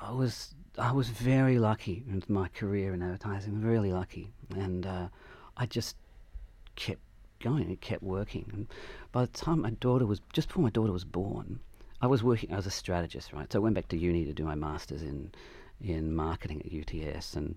I 0.00 0.08
I 0.08 0.12
was 0.12 0.54
I 0.78 0.92
was 0.92 1.08
very 1.08 1.58
lucky 1.58 2.04
in 2.08 2.22
my 2.28 2.48
career 2.48 2.94
in 2.94 3.02
advertising, 3.02 3.60
really 3.60 3.92
lucky, 3.92 4.32
and 4.56 4.86
uh, 4.86 5.08
I 5.56 5.66
just 5.66 5.96
kept 6.76 7.00
going. 7.40 7.70
It 7.70 7.80
kept 7.80 8.02
working, 8.02 8.50
and 8.52 8.66
by 9.12 9.22
the 9.22 9.32
time 9.32 9.62
my 9.62 9.70
daughter 9.70 10.06
was 10.06 10.20
just 10.32 10.48
before 10.48 10.62
my 10.62 10.70
daughter 10.70 10.92
was 10.92 11.04
born, 11.04 11.60
I 12.00 12.06
was 12.06 12.22
working 12.22 12.50
as 12.52 12.66
a 12.66 12.70
strategist, 12.70 13.32
right? 13.32 13.52
So 13.52 13.58
I 13.58 13.62
went 13.62 13.74
back 13.74 13.88
to 13.88 13.98
uni 13.98 14.24
to 14.24 14.32
do 14.32 14.44
my 14.44 14.54
masters 14.54 15.02
in 15.02 15.32
in 15.80 16.14
marketing 16.14 16.62
at 16.62 16.72
UTS, 16.72 17.34
and 17.34 17.56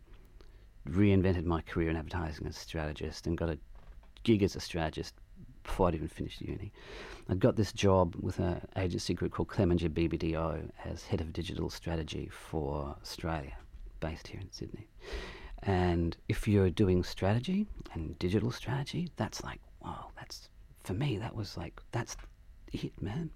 reinvented 0.90 1.46
my 1.46 1.62
career 1.62 1.90
in 1.90 1.96
advertising 1.96 2.48
as 2.48 2.58
a 2.58 2.60
strategist, 2.60 3.28
and 3.28 3.38
got 3.38 3.50
a 3.50 3.58
gig 4.24 4.44
as 4.44 4.56
a 4.56 4.60
strategist 4.60 5.14
before 5.66 5.88
I'd 5.88 5.96
even 5.96 6.08
finished 6.08 6.42
uni. 6.42 6.72
I'd 7.28 7.40
got 7.40 7.56
this 7.56 7.74
job 7.74 8.16
with 8.20 8.40
an 8.40 8.62
agency 8.78 9.14
group 9.14 9.34
called 9.34 9.50
Clemenger 9.50 9.90
BBDO 9.90 10.70
as 10.86 11.04
head 11.04 11.22
of 11.22 11.34
digital 11.34 11.70
strategy 11.70 12.30
for 12.32 12.96
Australia, 13.02 13.58
based 14.00 14.28
here 14.28 14.40
in 14.40 14.52
Sydney. 14.52 14.88
And 15.64 16.16
if 16.30 16.48
you're 16.48 16.70
doing 16.70 17.04
strategy 17.04 17.66
and 17.94 18.18
digital 18.20 18.52
strategy, 18.52 19.10
that's 19.16 19.44
like, 19.44 19.60
wow, 19.84 20.12
that's, 20.16 20.50
for 20.84 20.94
me, 20.94 21.18
that 21.18 21.36
was 21.36 21.58
like, 21.58 21.82
that's 21.92 22.16
it, 22.72 23.02
man. 23.02 23.32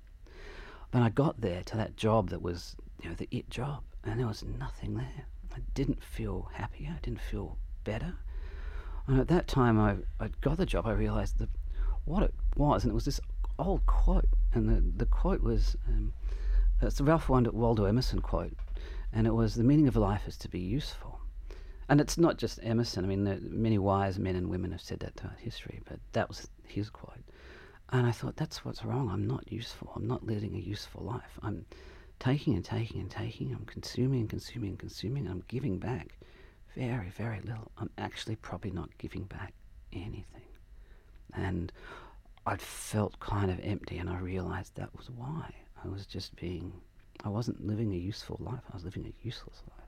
But 0.92 1.02
I 1.02 1.10
got 1.10 1.42
there 1.42 1.64
to 1.64 1.78
that 1.78 1.98
job 1.98 2.30
that 2.30 2.42
was, 2.42 2.76
you 3.02 3.10
know, 3.10 3.16
the 3.16 3.28
it 3.32 3.50
job, 3.50 3.84
and 4.04 4.20
there 4.20 4.28
was 4.28 4.44
nothing 4.44 4.96
there. 4.96 5.26
I 5.56 5.60
didn't 5.74 6.04
feel 6.04 6.50
happier, 6.54 6.96
I 6.96 7.00
didn't 7.02 7.22
feel 7.22 7.58
better. 7.84 8.14
And 9.08 9.20
at 9.20 9.28
that 9.30 9.48
time, 9.48 9.80
I, 9.80 9.96
I 10.24 10.30
got 10.42 10.58
the 10.58 10.68
job, 10.68 10.86
I 10.86 10.92
realized 10.92 11.40
that 11.40 11.50
what 12.10 12.24
it 12.24 12.34
was, 12.57 12.84
and 12.84 12.91
it 12.91 12.95
was 12.95 13.05
this 13.05 13.22
old 13.60 13.86
quote, 13.86 14.28
and 14.53 14.68
the, 14.68 14.82
the 14.97 15.05
quote 15.05 15.43
was, 15.43 15.78
um, 15.88 16.12
it's 16.82 16.97
the 16.97 17.03
Ralph 17.03 17.30
Waldo, 17.30 17.86
Emerson 17.86 18.20
quote, 18.20 18.53
and 19.14 19.28
it 19.28 19.34
was, 19.34 19.53
the 19.53 19.64
meaning 19.64 19.88
of 19.88 19.95
life 19.95 20.28
is 20.28 20.38
to 20.38 20.49
be 20.49 20.60
useful. 20.60 21.20
And 21.88 22.01
it's 22.01 22.18
not 22.18 22.38
just 22.38 22.60
Emerson, 22.64 23.05
I 23.05 23.07
mean, 23.07 23.39
many 23.51 23.78
wise 23.78 24.18
men 24.18 24.36
and 24.36 24.49
women 24.49 24.72
have 24.72 24.82
said 24.82 24.99
that 25.01 25.16
throughout 25.16 25.38
history, 25.38 25.82
but 25.88 25.99
that 26.14 26.28
was 26.28 26.47
his 26.64 26.89
quote. 26.89 27.24
And 27.91 28.05
I 28.05 28.12
thought, 28.12 28.38
that's 28.38 28.64
what's 28.64 28.86
wrong. 28.86 29.10
I'm 29.10 29.28
not 29.28 29.51
useful. 29.51 29.91
I'm 29.95 30.07
not 30.07 30.26
living 30.26 30.55
a 30.55 30.60
useful 30.60 31.03
life. 31.03 31.39
I'm 31.41 31.66
taking 32.20 32.55
and 32.55 32.64
taking 32.64 33.01
and 33.01 33.10
taking. 33.10 33.51
I'm 33.53 33.66
consuming 33.66 34.22
and 34.22 34.30
consuming 34.30 34.70
and 34.72 34.80
consuming. 34.80 35.28
I'm 35.28 35.43
giving 35.47 35.80
back 35.80 36.18
very, 36.76 37.10
very 37.10 37.39
little. 37.41 37.72
I'm 37.80 37.89
actually 37.97 38.36
probably 38.36 38.70
not 38.70 38.89
giving 38.99 39.24
back 39.24 39.53
anything. 39.91 40.49
And 41.34 41.72
I'd 42.46 42.62
felt 42.62 43.20
kind 43.20 43.52
of 43.52 43.60
empty, 43.64 43.98
and 43.98 44.10
I 44.10 44.20
realized 44.20 44.76
that 44.76 44.96
was 44.98 45.10
why. 45.10 45.54
I 45.84 45.88
was 45.88 46.06
just 46.06 46.36
being, 46.36 46.74
I 47.24 47.30
wasn't 47.30 47.66
living 47.66 47.94
a 47.94 47.98
useful 47.98 48.38
life. 48.40 48.64
I 48.72 48.76
was 48.76 48.84
living 48.84 49.06
a 49.06 49.26
useless 49.26 49.62
life. 49.70 49.88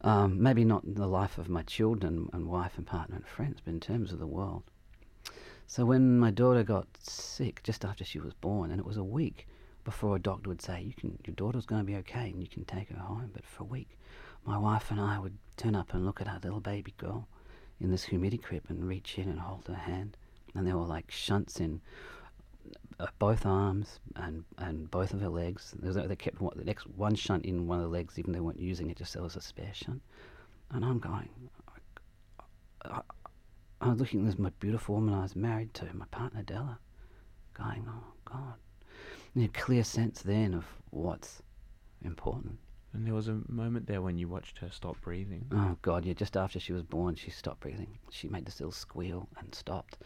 Um, 0.00 0.42
maybe 0.42 0.64
not 0.64 0.82
the 0.94 1.06
life 1.06 1.38
of 1.38 1.48
my 1.48 1.62
children 1.62 2.28
and 2.32 2.46
wife 2.46 2.76
and 2.76 2.86
partner 2.86 3.16
and 3.16 3.26
friends, 3.26 3.60
but 3.64 3.72
in 3.72 3.80
terms 3.80 4.12
of 4.12 4.18
the 4.18 4.26
world. 4.26 4.62
So 5.66 5.84
when 5.84 6.18
my 6.18 6.30
daughter 6.30 6.62
got 6.62 6.86
sick 6.98 7.62
just 7.62 7.84
after 7.84 8.04
she 8.04 8.18
was 8.18 8.32
born, 8.32 8.70
and 8.70 8.80
it 8.80 8.86
was 8.86 8.96
a 8.96 9.04
week 9.04 9.46
before 9.84 10.16
a 10.16 10.20
doctor 10.20 10.48
would 10.48 10.62
say, 10.62 10.82
"You 10.82 10.94
can, 10.94 11.18
your 11.26 11.34
daughter's 11.34 11.66
going 11.66 11.80
to 11.80 11.86
be 11.86 11.96
okay, 11.96 12.30
and 12.30 12.40
you 12.40 12.48
can 12.48 12.64
take 12.64 12.88
her 12.90 12.98
home." 12.98 13.30
But 13.32 13.44
for 13.44 13.64
a 13.64 13.66
week, 13.66 13.98
my 14.44 14.56
wife 14.56 14.90
and 14.90 15.00
I 15.00 15.18
would 15.18 15.36
turn 15.56 15.74
up 15.74 15.92
and 15.92 16.06
look 16.06 16.20
at 16.20 16.28
our 16.28 16.40
little 16.42 16.60
baby 16.60 16.94
girl 16.96 17.28
in 17.80 17.90
this 17.90 18.06
humidicrib 18.06 18.68
and 18.68 18.86
reach 18.86 19.18
in 19.18 19.28
and 19.28 19.40
hold 19.40 19.66
her 19.68 19.74
hand, 19.74 20.16
and 20.54 20.66
there 20.66 20.76
were 20.76 20.86
like 20.86 21.10
shunts 21.10 21.60
in 21.60 21.80
uh, 23.00 23.06
both 23.18 23.46
arms 23.46 24.00
and 24.16 24.44
and 24.58 24.90
both 24.90 25.12
of 25.12 25.20
her 25.20 25.28
legs. 25.28 25.74
Was, 25.82 25.96
they 25.96 26.16
kept 26.16 26.40
one, 26.40 26.54
the 26.56 26.64
next 26.64 26.86
one 26.88 27.14
shunt 27.14 27.44
in 27.44 27.66
one 27.66 27.78
of 27.78 27.84
the 27.84 27.90
legs, 27.90 28.18
even 28.18 28.32
though 28.32 28.38
they 28.38 28.44
weren't 28.44 28.60
using 28.60 28.90
it, 28.90 28.96
just 28.96 29.14
there 29.14 29.22
was 29.22 29.36
a 29.36 29.40
spare 29.40 29.72
shunt. 29.72 30.02
And 30.70 30.84
I'm 30.84 30.98
going, 30.98 31.28
I, 32.84 33.00
I 33.80 33.88
was 33.88 34.00
looking 34.00 34.20
at 34.20 34.26
this 34.26 34.38
my 34.38 34.50
beautiful 34.60 34.96
woman 34.96 35.14
I 35.14 35.22
was 35.22 35.36
married 35.36 35.72
to, 35.74 35.86
my 35.94 36.06
partner 36.10 36.42
Della, 36.42 36.78
going, 37.54 37.86
oh 37.88 38.12
God, 38.24 38.54
and 39.34 39.44
a 39.44 39.48
clear 39.48 39.84
sense 39.84 40.22
then 40.22 40.52
of 40.54 40.64
what's 40.90 41.42
important. 42.02 42.58
And 42.98 43.06
there 43.06 43.14
was 43.14 43.28
a 43.28 43.38
moment 43.46 43.86
there 43.86 44.02
when 44.02 44.18
you 44.18 44.26
watched 44.26 44.58
her 44.58 44.70
stop 44.72 45.00
breathing. 45.02 45.46
Oh 45.52 45.76
God, 45.82 46.04
yeah! 46.04 46.14
Just 46.14 46.36
after 46.36 46.58
she 46.58 46.72
was 46.72 46.82
born, 46.82 47.14
she 47.14 47.30
stopped 47.30 47.60
breathing. 47.60 47.96
She 48.10 48.26
made 48.26 48.44
this 48.44 48.58
little 48.58 48.72
squeal 48.72 49.28
and 49.38 49.54
stopped, 49.54 49.98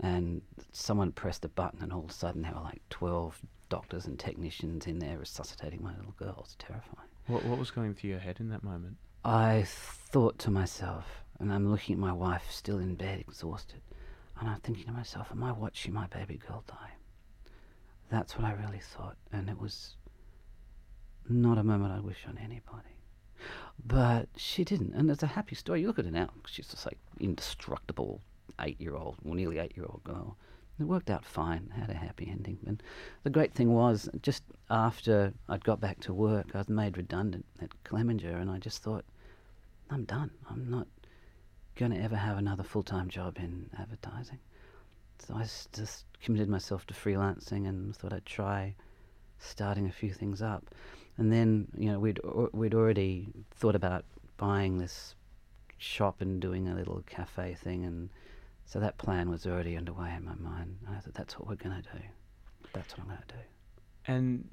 and 0.00 0.40
someone 0.72 1.12
pressed 1.12 1.44
a 1.44 1.48
button, 1.48 1.82
and 1.82 1.92
all 1.92 2.04
of 2.04 2.08
a 2.08 2.12
sudden 2.14 2.40
there 2.40 2.54
were 2.54 2.62
like 2.62 2.80
twelve 2.88 3.38
doctors 3.68 4.06
and 4.06 4.18
technicians 4.18 4.86
in 4.86 4.98
there 4.98 5.18
resuscitating 5.18 5.82
my 5.82 5.94
little 5.94 6.14
girl. 6.16 6.40
It's 6.42 6.56
terrifying. 6.58 7.10
What, 7.26 7.44
what 7.44 7.58
was 7.58 7.70
going 7.70 7.92
through 7.92 8.08
your 8.08 8.18
head 8.18 8.40
in 8.40 8.48
that 8.48 8.64
moment? 8.64 8.96
I 9.26 9.64
thought 9.66 10.38
to 10.38 10.50
myself, 10.50 11.04
and 11.38 11.52
I'm 11.52 11.70
looking 11.70 11.96
at 11.96 11.98
my 11.98 12.14
wife 12.14 12.46
still 12.48 12.78
in 12.78 12.94
bed, 12.94 13.20
exhausted, 13.20 13.82
and 14.40 14.48
I'm 14.48 14.60
thinking 14.60 14.86
to 14.86 14.92
myself, 14.92 15.28
am 15.30 15.44
I 15.44 15.52
watching 15.52 15.92
my 15.92 16.06
baby 16.06 16.38
girl 16.48 16.64
die? 16.66 16.92
That's 18.10 18.38
what 18.38 18.46
I 18.46 18.52
really 18.54 18.80
thought, 18.80 19.18
and 19.32 19.50
it 19.50 19.60
was 19.60 19.96
not 21.28 21.58
a 21.58 21.64
moment 21.64 21.92
I 21.92 22.00
wish 22.00 22.24
on 22.26 22.38
anybody. 22.38 22.96
But 23.84 24.28
she 24.36 24.64
didn't, 24.64 24.94
and 24.94 25.10
it's 25.10 25.22
a 25.22 25.28
happy 25.28 25.54
story. 25.54 25.80
You 25.80 25.86
look 25.86 25.98
at 25.98 26.04
her 26.04 26.10
now; 26.10 26.30
she's 26.46 26.68
just 26.68 26.86
like 26.86 26.98
indestructible 27.20 28.20
eight-year-old, 28.60 29.16
well, 29.22 29.34
nearly 29.34 29.58
eight-year-old 29.58 30.02
girl. 30.04 30.36
It 30.80 30.84
worked 30.84 31.10
out 31.10 31.24
fine, 31.24 31.70
had 31.74 31.90
a 31.90 31.94
happy 31.94 32.28
ending. 32.30 32.58
And 32.66 32.82
the 33.24 33.30
great 33.30 33.52
thing 33.52 33.72
was, 33.72 34.08
just 34.22 34.44
after 34.70 35.32
I'd 35.48 35.64
got 35.64 35.80
back 35.80 36.00
to 36.00 36.12
work, 36.12 36.50
I 36.54 36.58
was 36.58 36.68
made 36.68 36.96
redundant 36.96 37.46
at 37.60 37.70
Clemenger, 37.84 38.36
and 38.36 38.50
I 38.50 38.58
just 38.58 38.82
thought, 38.82 39.04
I'm 39.90 40.04
done. 40.04 40.30
I'm 40.48 40.70
not 40.70 40.86
going 41.74 41.92
to 41.92 42.00
ever 42.00 42.16
have 42.16 42.38
another 42.38 42.62
full-time 42.62 43.08
job 43.08 43.38
in 43.38 43.70
advertising. 43.78 44.38
So 45.18 45.34
I 45.34 45.42
just 45.72 46.04
committed 46.20 46.48
myself 46.48 46.86
to 46.86 46.94
freelancing 46.94 47.68
and 47.68 47.94
thought 47.96 48.12
I'd 48.12 48.26
try 48.26 48.74
starting 49.38 49.86
a 49.86 49.92
few 49.92 50.12
things 50.12 50.42
up. 50.42 50.64
And 51.16 51.32
then, 51.32 51.68
you 51.76 51.90
know, 51.90 51.98
we'd 51.98 52.20
we'd 52.52 52.74
already 52.74 53.28
thought 53.50 53.74
about 53.74 54.04
buying 54.36 54.78
this 54.78 55.14
shop 55.78 56.20
and 56.20 56.40
doing 56.40 56.68
a 56.68 56.74
little 56.74 57.02
cafe 57.06 57.54
thing, 57.54 57.84
and 57.84 58.08
so 58.66 58.78
that 58.78 58.98
plan 58.98 59.28
was 59.28 59.46
already 59.46 59.76
underway 59.76 60.14
in 60.16 60.24
my 60.24 60.34
mind. 60.36 60.76
And 60.86 60.96
I 60.96 61.00
thought, 61.00 61.14
that's 61.14 61.38
what 61.38 61.48
we're 61.48 61.56
going 61.56 61.82
to 61.82 61.82
do. 61.82 62.04
That's 62.72 62.96
what 62.96 63.00
I'm 63.00 63.08
going 63.08 63.22
to 63.26 63.34
do. 63.34 63.40
And 64.06 64.48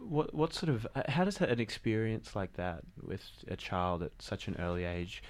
what 0.00 0.34
what 0.34 0.52
sort 0.52 0.68
of 0.68 0.86
uh, 0.94 1.02
how 1.08 1.24
does 1.24 1.40
an 1.40 1.60
experience 1.60 2.36
like 2.36 2.52
that 2.54 2.82
with 3.02 3.22
a 3.48 3.56
child 3.56 4.02
at 4.02 4.12
such 4.18 4.46
an 4.46 4.56
early 4.58 4.84
age 4.84 5.22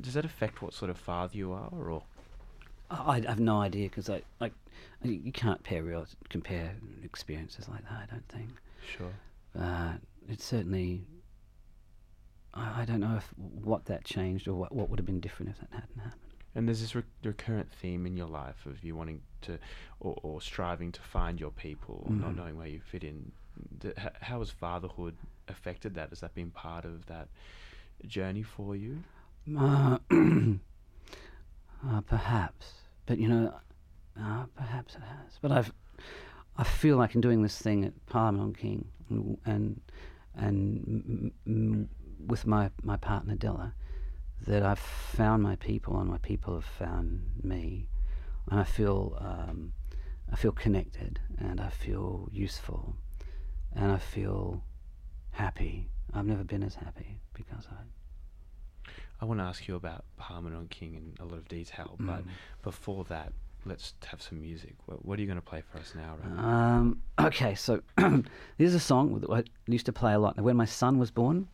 does 0.00 0.14
that 0.14 0.24
affect 0.24 0.60
what 0.60 0.74
sort 0.74 0.90
of 0.90 0.98
father 0.98 1.36
you 1.36 1.52
are 1.52 1.70
or 1.72 2.02
I, 2.90 3.22
I 3.26 3.30
have 3.30 3.40
no 3.40 3.60
idea 3.60 3.88
because 3.88 4.10
I 4.10 4.22
like 4.40 4.52
you 5.14 5.32
can't 5.32 5.62
pair 5.62 5.82
real, 5.82 6.06
compare 6.28 6.74
experiences 7.04 7.68
like 7.68 7.82
that. 7.82 7.92
I 7.92 8.06
don't 8.10 8.28
think. 8.28 8.50
sure 8.96 9.12
Uh, 9.58 9.94
it's 10.28 10.44
certainly. 10.44 11.04
I, 12.54 12.82
I 12.82 12.84
don't 12.84 13.00
know 13.00 13.16
if 13.16 13.28
what 13.36 13.86
that 13.86 14.04
changed 14.04 14.48
or 14.48 14.54
what 14.54 14.74
what 14.74 14.88
would 14.88 14.98
have 14.98 15.06
been 15.06 15.20
different 15.20 15.50
if 15.50 15.58
that 15.60 15.70
hadn't 15.72 15.98
happened. 15.98 16.22
And 16.54 16.66
there's 16.66 16.80
this 16.80 16.94
re- 16.94 17.02
recurrent 17.22 17.70
theme 17.70 18.06
in 18.06 18.16
your 18.16 18.28
life 18.28 18.64
of 18.64 18.82
you 18.82 18.96
wanting 18.96 19.20
to, 19.42 19.58
or, 20.00 20.16
or 20.22 20.40
striving 20.40 20.90
to 20.92 21.02
find 21.02 21.38
your 21.38 21.50
people, 21.50 22.02
or 22.06 22.12
not 22.14 22.34
knowing 22.34 22.56
where 22.56 22.66
you 22.66 22.80
fit 22.80 23.04
in. 23.04 23.30
How 24.22 24.38
has 24.38 24.50
fatherhood 24.50 25.16
affected 25.48 25.94
that? 25.96 26.08
Has 26.08 26.20
that 26.20 26.34
been 26.34 26.50
part 26.50 26.86
of 26.86 27.04
that 27.06 27.28
journey 28.06 28.42
for 28.42 28.74
you? 28.74 29.02
Uh, 29.58 29.98
uh, 31.86 32.00
perhaps, 32.06 32.72
but 33.04 33.18
you 33.18 33.28
know, 33.28 33.52
uh, 34.20 34.44
perhaps 34.56 34.94
it 34.94 35.02
has. 35.02 35.38
But 35.40 35.52
I've, 35.52 35.72
I 36.56 36.64
feel 36.64 36.96
like 36.96 37.14
in 37.14 37.20
doing 37.20 37.42
this 37.42 37.58
thing 37.58 37.84
at 37.84 38.06
Parliament 38.06 38.42
on 38.42 38.52
King, 38.54 38.88
and 39.10 39.38
and, 39.44 39.80
and 40.34 40.52
m- 40.86 41.32
m- 41.46 41.88
with 42.26 42.46
my 42.46 42.70
my 42.82 42.96
partner 42.96 43.34
Della, 43.34 43.74
that 44.46 44.62
I've 44.62 44.78
found 44.78 45.42
my 45.42 45.56
people, 45.56 45.98
and 46.00 46.08
my 46.08 46.18
people 46.18 46.54
have 46.54 46.64
found 46.64 47.22
me, 47.42 47.88
and 48.50 48.60
I 48.60 48.64
feel 48.64 49.16
um, 49.20 49.72
I 50.32 50.36
feel 50.36 50.52
connected, 50.52 51.20
and 51.38 51.60
I 51.60 51.68
feel 51.68 52.28
useful, 52.32 52.96
and 53.74 53.92
I 53.92 53.98
feel 53.98 54.62
happy. 55.32 55.88
I've 56.14 56.26
never 56.26 56.44
been 56.44 56.62
as 56.62 56.74
happy 56.76 57.20
because 57.34 57.66
I. 57.70 57.74
I 59.18 59.24
want 59.24 59.40
to 59.40 59.44
ask 59.44 59.66
you 59.66 59.76
about 59.76 60.04
Parliament 60.18 60.54
on 60.54 60.68
King 60.68 60.94
in 60.94 61.14
a 61.20 61.24
lot 61.24 61.38
of 61.38 61.48
detail, 61.48 61.96
but 61.98 62.22
Mm. 62.22 62.28
before 62.62 63.04
that, 63.04 63.32
let's 63.66 63.94
have 64.06 64.22
some 64.22 64.40
music. 64.40 64.74
What, 64.86 65.04
what 65.04 65.18
are 65.18 65.22
you 65.22 65.26
going 65.26 65.38
to 65.38 65.44
play 65.44 65.62
for 65.70 65.78
us 65.78 65.94
now, 65.94 66.16
Ravi? 66.22 66.38
Um, 66.38 67.02
okay, 67.20 67.54
so 67.54 67.82
this 67.96 68.22
is 68.58 68.74
a 68.74 68.80
song 68.80 69.20
that 69.20 69.30
I 69.30 69.44
used 69.66 69.86
to 69.86 69.92
play 69.92 70.14
a 70.14 70.18
lot. 70.18 70.40
When 70.40 70.56
my 70.56 70.64
son 70.64 70.98
was 70.98 71.10
born, 71.10 71.48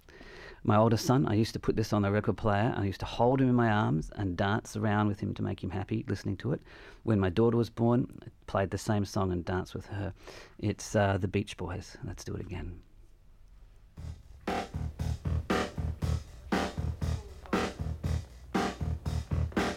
my 0.64 0.76
oldest 0.76 1.04
son, 1.06 1.26
I 1.26 1.34
used 1.34 1.54
to 1.54 1.58
put 1.58 1.74
this 1.74 1.92
on 1.92 2.02
the 2.02 2.12
record 2.12 2.36
player. 2.36 2.72
I 2.76 2.84
used 2.84 3.00
to 3.00 3.06
hold 3.06 3.40
him 3.40 3.48
in 3.48 3.54
my 3.54 3.68
arms 3.68 4.12
and 4.14 4.36
dance 4.36 4.76
around 4.76 5.08
with 5.08 5.18
him 5.18 5.34
to 5.34 5.42
make 5.42 5.62
him 5.62 5.70
happy 5.70 6.04
listening 6.06 6.36
to 6.38 6.52
it. 6.52 6.62
When 7.02 7.18
my 7.18 7.30
daughter 7.30 7.56
was 7.56 7.70
born, 7.70 8.06
I 8.22 8.26
played 8.46 8.70
the 8.70 8.78
same 8.78 9.04
song 9.04 9.32
and 9.32 9.44
danced 9.44 9.74
with 9.74 9.86
her. 9.86 10.12
It's 10.60 10.94
uh, 10.94 11.18
the 11.18 11.26
Beach 11.26 11.56
Boys. 11.56 11.96
Let's 12.04 12.22
do 12.22 12.34
it 12.34 12.40
again. 12.40 12.78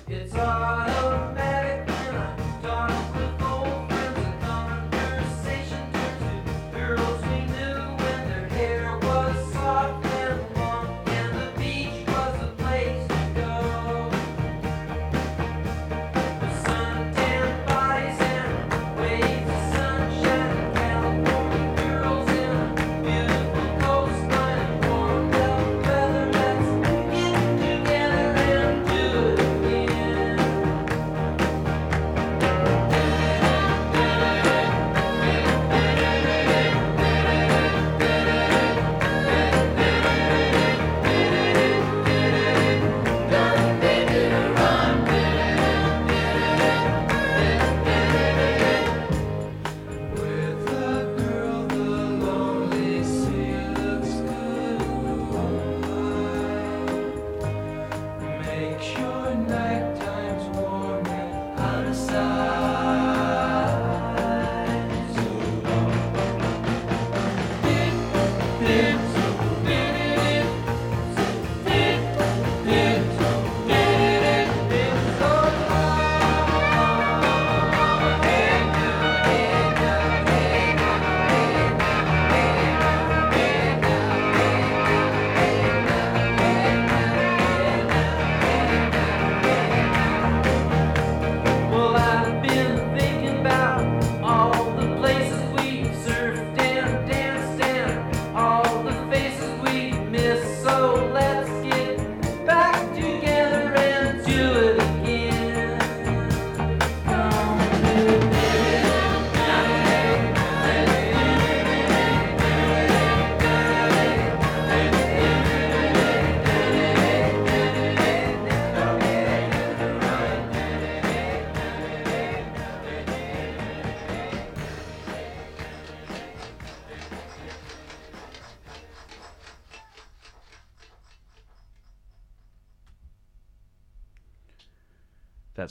It's 0.08 0.36
automatic 0.36 0.95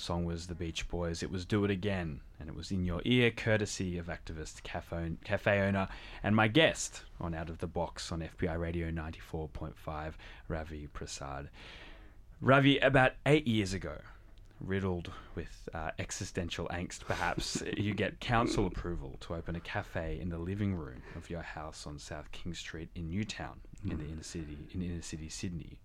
song 0.05 0.27
was 0.27 0.49
The 0.49 0.55
Beach 0.55 0.87
Boys. 0.91 1.23
It 1.23 1.31
was 1.31 1.47
Do 1.47 1.65
It 1.65 1.71
Again, 1.71 2.21
and 2.39 2.47
it 2.47 2.55
was 2.55 2.71
in 2.71 2.85
your 2.85 3.01
ear, 3.07 3.31
courtesy 3.31 3.97
of 3.97 4.09
activist 4.09 4.63
cafe, 4.63 5.13
cafe 5.25 5.61
owner 5.61 5.89
and 6.23 6.37
my 6.37 6.47
guest 6.47 7.05
on 7.19 7.33
Out 7.33 7.49
of 7.49 7.57
the 7.57 7.67
Box 7.67 8.13
on 8.13 8.21
FBI 8.21 8.59
Radio 8.59 8.91
94.5, 8.91 10.13
Ravi 10.47 10.89
Prasad. 10.89 11.49
Ravi, 12.43 12.77
about 12.81 13.13
eight 13.25 13.47
years 13.47 13.73
ago, 13.73 13.97
riddled 14.61 15.11
with 15.35 15.71
uh, 15.73 15.93
existential 15.99 16.69
angst 16.69 17.01
perhaps, 17.07 17.63
you 17.79 17.95
get 17.95 18.21
council 18.21 18.67
approval 18.67 19.17
to 19.21 19.35
open 19.35 19.57
a 19.57 19.61
cafe 19.61 20.19
in 20.21 20.29
the 20.29 20.39
living 20.39 20.75
room 20.75 21.01
of 21.17 21.31
your 21.31 21.41
house 21.41 21.87
on 21.87 21.99
South 21.99 22.31
King 22.31 22.53
Street 22.53 22.91
in 22.95 23.09
Newtown, 23.09 23.59
in 23.83 23.97
the 23.97 24.05
inner 24.05 24.23
city, 24.23 24.59
in 24.75 24.83
inner 24.83 25.01
city 25.01 25.31
Sydney. 25.31 25.79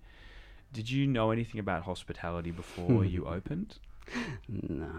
Did 0.73 0.91
you 0.91 1.07
know 1.07 1.31
anything 1.31 1.61
about 1.61 1.83
hospitality 1.83 2.51
before 2.51 3.05
you 3.05 3.25
opened? 3.25 3.77
No, 4.47 4.91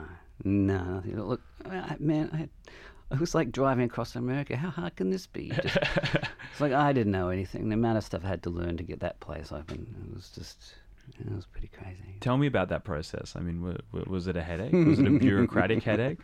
no, 0.44 0.84
nothing. 0.94 1.20
Look, 1.20 1.40
I, 1.68 1.96
man, 1.98 2.30
I, 2.32 3.14
it 3.14 3.20
was 3.20 3.34
like 3.34 3.50
driving 3.52 3.84
across 3.84 4.14
America. 4.16 4.56
How 4.56 4.70
hard 4.70 4.96
can 4.96 5.10
this 5.10 5.26
be? 5.26 5.50
Just- 5.50 5.76
it's 6.52 6.60
like 6.60 6.72
I 6.72 6.92
didn't 6.92 7.12
know 7.12 7.28
anything. 7.30 7.68
The 7.68 7.74
amount 7.74 7.98
of 7.98 8.04
stuff 8.04 8.22
I 8.24 8.28
had 8.28 8.42
to 8.44 8.50
learn 8.50 8.76
to 8.76 8.82
get 8.84 9.00
that 9.00 9.20
place 9.20 9.50
open, 9.52 9.86
it 10.08 10.14
was 10.14 10.30
just, 10.30 10.74
it 11.18 11.34
was 11.34 11.46
pretty 11.46 11.68
crazy. 11.68 12.16
Tell 12.20 12.36
me 12.38 12.46
about 12.46 12.68
that 12.68 12.84
process. 12.84 13.34
I 13.36 13.40
mean, 13.40 13.58
w- 13.58 13.78
w- 13.92 14.10
was 14.12 14.26
it 14.28 14.36
a 14.36 14.42
headache? 14.42 14.72
Was 14.72 14.98
it 15.00 15.06
a 15.06 15.18
bureaucratic 15.18 15.82
headache? 15.90 16.18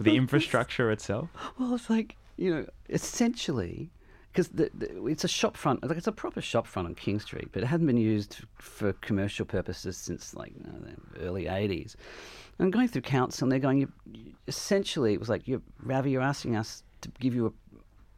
The 0.00 0.14
infrastructure 0.16 0.90
itself? 0.90 1.30
Well, 1.58 1.74
it's 1.74 1.90
like 1.90 2.16
you 2.36 2.54
know, 2.54 2.66
essentially, 2.88 3.90
because 4.32 4.50
it's 5.06 5.24
a 5.24 5.28
shop 5.28 5.56
front, 5.56 5.82
like 5.82 5.98
it's 5.98 6.06
a 6.06 6.12
proper 6.12 6.40
shop 6.40 6.66
front 6.66 6.86
on 6.86 6.94
King 6.94 7.18
Street, 7.18 7.48
but 7.52 7.62
it 7.62 7.66
hadn't 7.66 7.86
been 7.86 7.96
used 7.96 8.44
for 8.54 8.92
commercial 8.94 9.44
purposes 9.44 9.96
since 9.96 10.34
like 10.34 10.52
you 10.56 10.64
know, 10.64 10.78
the 11.14 11.20
early 11.20 11.44
'80s. 11.44 11.96
And 12.58 12.72
going 12.72 12.88
through 12.88 13.02
council, 13.02 13.46
and 13.46 13.52
they're 13.52 13.58
going, 13.58 13.78
you, 13.78 13.92
you, 14.12 14.34
essentially, 14.46 15.14
it 15.14 15.18
was 15.18 15.30
like, 15.30 15.48
you, 15.48 15.62
Ravi, 15.82 16.10
you're 16.10 16.20
asking 16.20 16.56
us 16.56 16.82
to 17.00 17.10
give 17.18 17.34
you 17.34 17.46
a 17.46 17.52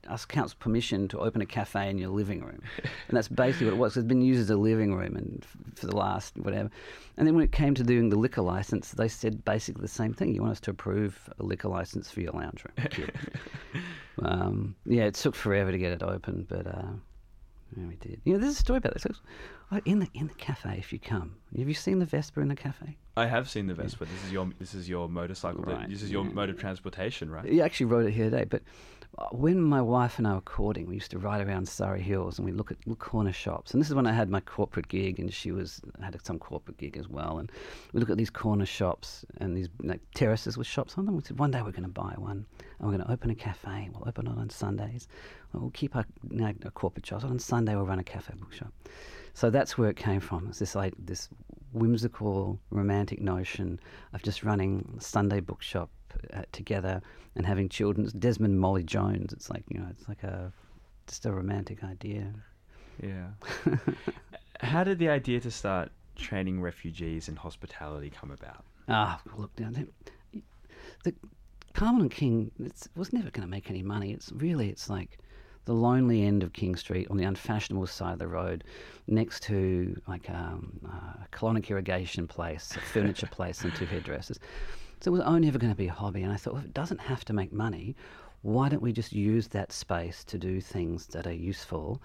us 0.08 0.24
council 0.24 0.56
permission 0.60 1.08
to 1.08 1.18
open 1.18 1.40
a 1.42 1.46
cafe 1.46 1.88
in 1.90 1.98
your 1.98 2.10
living 2.10 2.40
room, 2.40 2.60
and 2.82 3.16
that's 3.16 3.28
basically 3.28 3.66
what 3.66 3.74
it 3.74 3.78
was. 3.78 3.96
It's 3.96 4.06
been 4.06 4.22
used 4.22 4.40
as 4.40 4.50
a 4.50 4.56
living 4.56 4.94
room, 4.94 5.16
and 5.16 5.40
f- 5.42 5.56
for 5.78 5.86
the 5.86 5.96
last 5.96 6.36
whatever. 6.38 6.70
And 7.16 7.26
then 7.26 7.34
when 7.34 7.44
it 7.44 7.52
came 7.52 7.74
to 7.74 7.82
doing 7.82 8.08
the 8.08 8.16
liquor 8.16 8.42
license, 8.42 8.90
they 8.92 9.08
said 9.08 9.44
basically 9.44 9.82
the 9.82 9.88
same 9.88 10.12
thing. 10.12 10.34
You 10.34 10.40
want 10.42 10.52
us 10.52 10.60
to 10.60 10.70
approve 10.70 11.28
a 11.38 11.42
liquor 11.42 11.68
license 11.68 12.10
for 12.10 12.20
your 12.20 12.32
lounge 12.32 12.64
room? 12.64 13.08
um, 14.22 14.74
yeah, 14.86 15.04
it 15.04 15.14
took 15.14 15.34
forever 15.34 15.70
to 15.72 15.78
get 15.78 15.92
it 15.92 16.02
open, 16.02 16.46
but 16.48 16.66
uh, 16.66 16.92
Yeah, 17.76 17.86
we 17.86 17.96
did. 17.96 18.20
You 18.24 18.34
know, 18.34 18.38
there's 18.40 18.54
a 18.54 18.56
story 18.56 18.78
about 18.78 18.94
this. 18.94 19.06
Oh, 19.74 19.80
In 19.86 20.00
the 20.00 20.08
in 20.12 20.26
the 20.28 20.34
cafe, 20.34 20.76
if 20.78 20.92
you 20.92 20.98
come, 20.98 21.36
have 21.56 21.66
you 21.66 21.72
seen 21.74 21.98
the 21.98 22.04
Vespa 22.04 22.40
in 22.40 22.48
the 22.48 22.54
cafe? 22.56 22.98
I 23.16 23.24
have 23.24 23.48
seen 23.48 23.68
the 23.68 23.74
Vespa. 23.74 24.04
This 24.04 24.24
is 24.26 24.32
your 24.32 24.50
this 24.58 24.74
is 24.74 24.86
your 24.86 25.08
motorcycle. 25.08 25.62
Right, 25.62 25.88
This 25.88 26.02
is 26.02 26.10
your 26.10 26.24
yeah. 26.24 26.32
mode 26.32 26.50
of 26.50 26.58
transportation, 26.58 27.30
right? 27.30 27.46
You 27.50 27.62
actually 27.62 27.86
wrote 27.86 28.04
it 28.04 28.12
here 28.12 28.28
today. 28.28 28.44
But 28.44 28.62
uh, 29.16 29.28
when 29.30 29.62
my 29.62 29.80
wife 29.80 30.18
and 30.18 30.26
I 30.28 30.34
were 30.34 30.42
courting, 30.42 30.86
we 30.86 30.94
used 30.94 31.10
to 31.12 31.18
ride 31.18 31.46
around 31.46 31.66
Surry 31.68 32.02
Hills 32.02 32.38
and 32.38 32.44
we 32.44 32.52
look 32.52 32.70
at 32.70 32.78
little 32.80 32.96
corner 32.96 33.32
shops. 33.32 33.72
And 33.72 33.80
this 33.80 33.88
is 33.88 33.94
when 33.94 34.06
I 34.06 34.12
had 34.12 34.28
my 34.28 34.40
corporate 34.40 34.88
gig, 34.88 35.18
and 35.18 35.32
she 35.32 35.52
was 35.52 35.80
had 36.02 36.18
some 36.22 36.38
corporate 36.38 36.76
gig 36.76 36.98
as 36.98 37.08
well. 37.08 37.38
And 37.38 37.50
we 37.94 38.00
look 38.00 38.10
at 38.10 38.18
these 38.18 38.30
corner 38.30 38.66
shops 38.66 39.24
and 39.38 39.56
these 39.56 39.70
like 39.82 40.02
terraces 40.14 40.58
with 40.58 40.66
shops 40.66 40.98
on 40.98 41.06
them. 41.06 41.16
We 41.16 41.22
said 41.22 41.38
one 41.38 41.50
day 41.50 41.62
we're 41.62 41.70
going 41.70 41.84
to 41.84 41.88
buy 41.88 42.12
one, 42.18 42.44
and 42.78 42.88
we're 42.88 42.96
going 42.96 43.06
to 43.06 43.10
open 43.10 43.30
a 43.30 43.34
cafe. 43.34 43.88
We'll 43.90 44.06
open 44.06 44.26
it 44.26 44.36
on 44.36 44.50
Sundays. 44.50 45.08
We'll 45.54 45.70
keep 45.70 45.96
our, 45.96 46.04
you 46.30 46.40
know, 46.40 46.52
our 46.62 46.70
corporate 46.72 47.06
shops. 47.06 47.24
On 47.24 47.38
Sunday 47.38 47.74
we'll 47.74 47.86
run 47.86 48.00
a 48.00 48.04
cafe 48.04 48.34
bookshop. 48.38 48.72
So 49.34 49.50
that's 49.50 49.78
where 49.78 49.88
it 49.88 49.96
came 49.96 50.20
from. 50.20 50.48
It's 50.48 50.58
this 50.58 50.74
like 50.74 50.94
this 50.98 51.28
whimsical, 51.72 52.60
romantic 52.70 53.20
notion 53.20 53.80
of 54.12 54.22
just 54.22 54.44
running 54.44 54.96
Sunday 54.98 55.40
bookshop 55.40 55.90
uh, 56.34 56.42
together 56.52 57.00
and 57.34 57.46
having 57.46 57.68
children's 57.68 58.12
Desmond 58.12 58.60
Molly 58.60 58.82
Jones. 58.82 59.32
It's 59.32 59.48
like 59.50 59.64
you 59.68 59.80
know, 59.80 59.86
it's 59.90 60.08
like 60.08 60.22
a 60.22 60.52
just 61.06 61.26
a 61.26 61.32
romantic 61.32 61.82
idea. 61.82 62.32
Yeah. 63.02 63.28
How 64.60 64.84
did 64.84 64.98
the 64.98 65.08
idea 65.08 65.40
to 65.40 65.50
start 65.50 65.90
training 66.16 66.60
refugees 66.60 67.28
in 67.28 67.36
hospitality 67.36 68.10
come 68.10 68.30
about? 68.30 68.64
Ah, 68.88 69.20
look 69.36 69.54
down 69.56 69.72
there. 69.72 70.42
The 71.04 71.14
Parliament 71.72 72.12
King 72.12 72.50
it's, 72.60 72.88
was 72.94 73.12
never 73.12 73.30
going 73.30 73.46
to 73.46 73.50
make 73.50 73.70
any 73.70 73.82
money. 73.82 74.12
It's 74.12 74.30
really 74.32 74.68
it's 74.68 74.88
like 74.90 75.18
the 75.64 75.74
lonely 75.74 76.24
end 76.24 76.42
of 76.42 76.52
King 76.52 76.76
Street 76.76 77.08
on 77.10 77.16
the 77.16 77.24
unfashionable 77.24 77.86
side 77.86 78.14
of 78.14 78.18
the 78.18 78.26
road, 78.26 78.64
next 79.06 79.42
to 79.44 80.00
like 80.08 80.28
um, 80.30 80.80
a 80.84 81.28
colonic 81.36 81.70
irrigation 81.70 82.26
place, 82.26 82.74
a 82.76 82.80
furniture 82.80 83.26
place, 83.30 83.62
and 83.62 83.74
two 83.74 83.86
hairdressers. 83.86 84.38
So 85.00 85.10
it 85.10 85.12
was 85.12 85.20
only 85.22 85.48
ever 85.48 85.58
going 85.58 85.72
to 85.72 85.76
be 85.76 85.88
a 85.88 85.92
hobby. 85.92 86.22
And 86.22 86.32
I 86.32 86.36
thought, 86.36 86.54
well, 86.54 86.62
if 86.62 86.68
it 86.68 86.74
doesn't 86.74 87.00
have 87.00 87.24
to 87.26 87.32
make 87.32 87.52
money, 87.52 87.96
why 88.42 88.68
don't 88.68 88.82
we 88.82 88.92
just 88.92 89.12
use 89.12 89.48
that 89.48 89.72
space 89.72 90.24
to 90.24 90.38
do 90.38 90.60
things 90.60 91.06
that 91.08 91.26
are 91.26 91.32
useful 91.32 92.02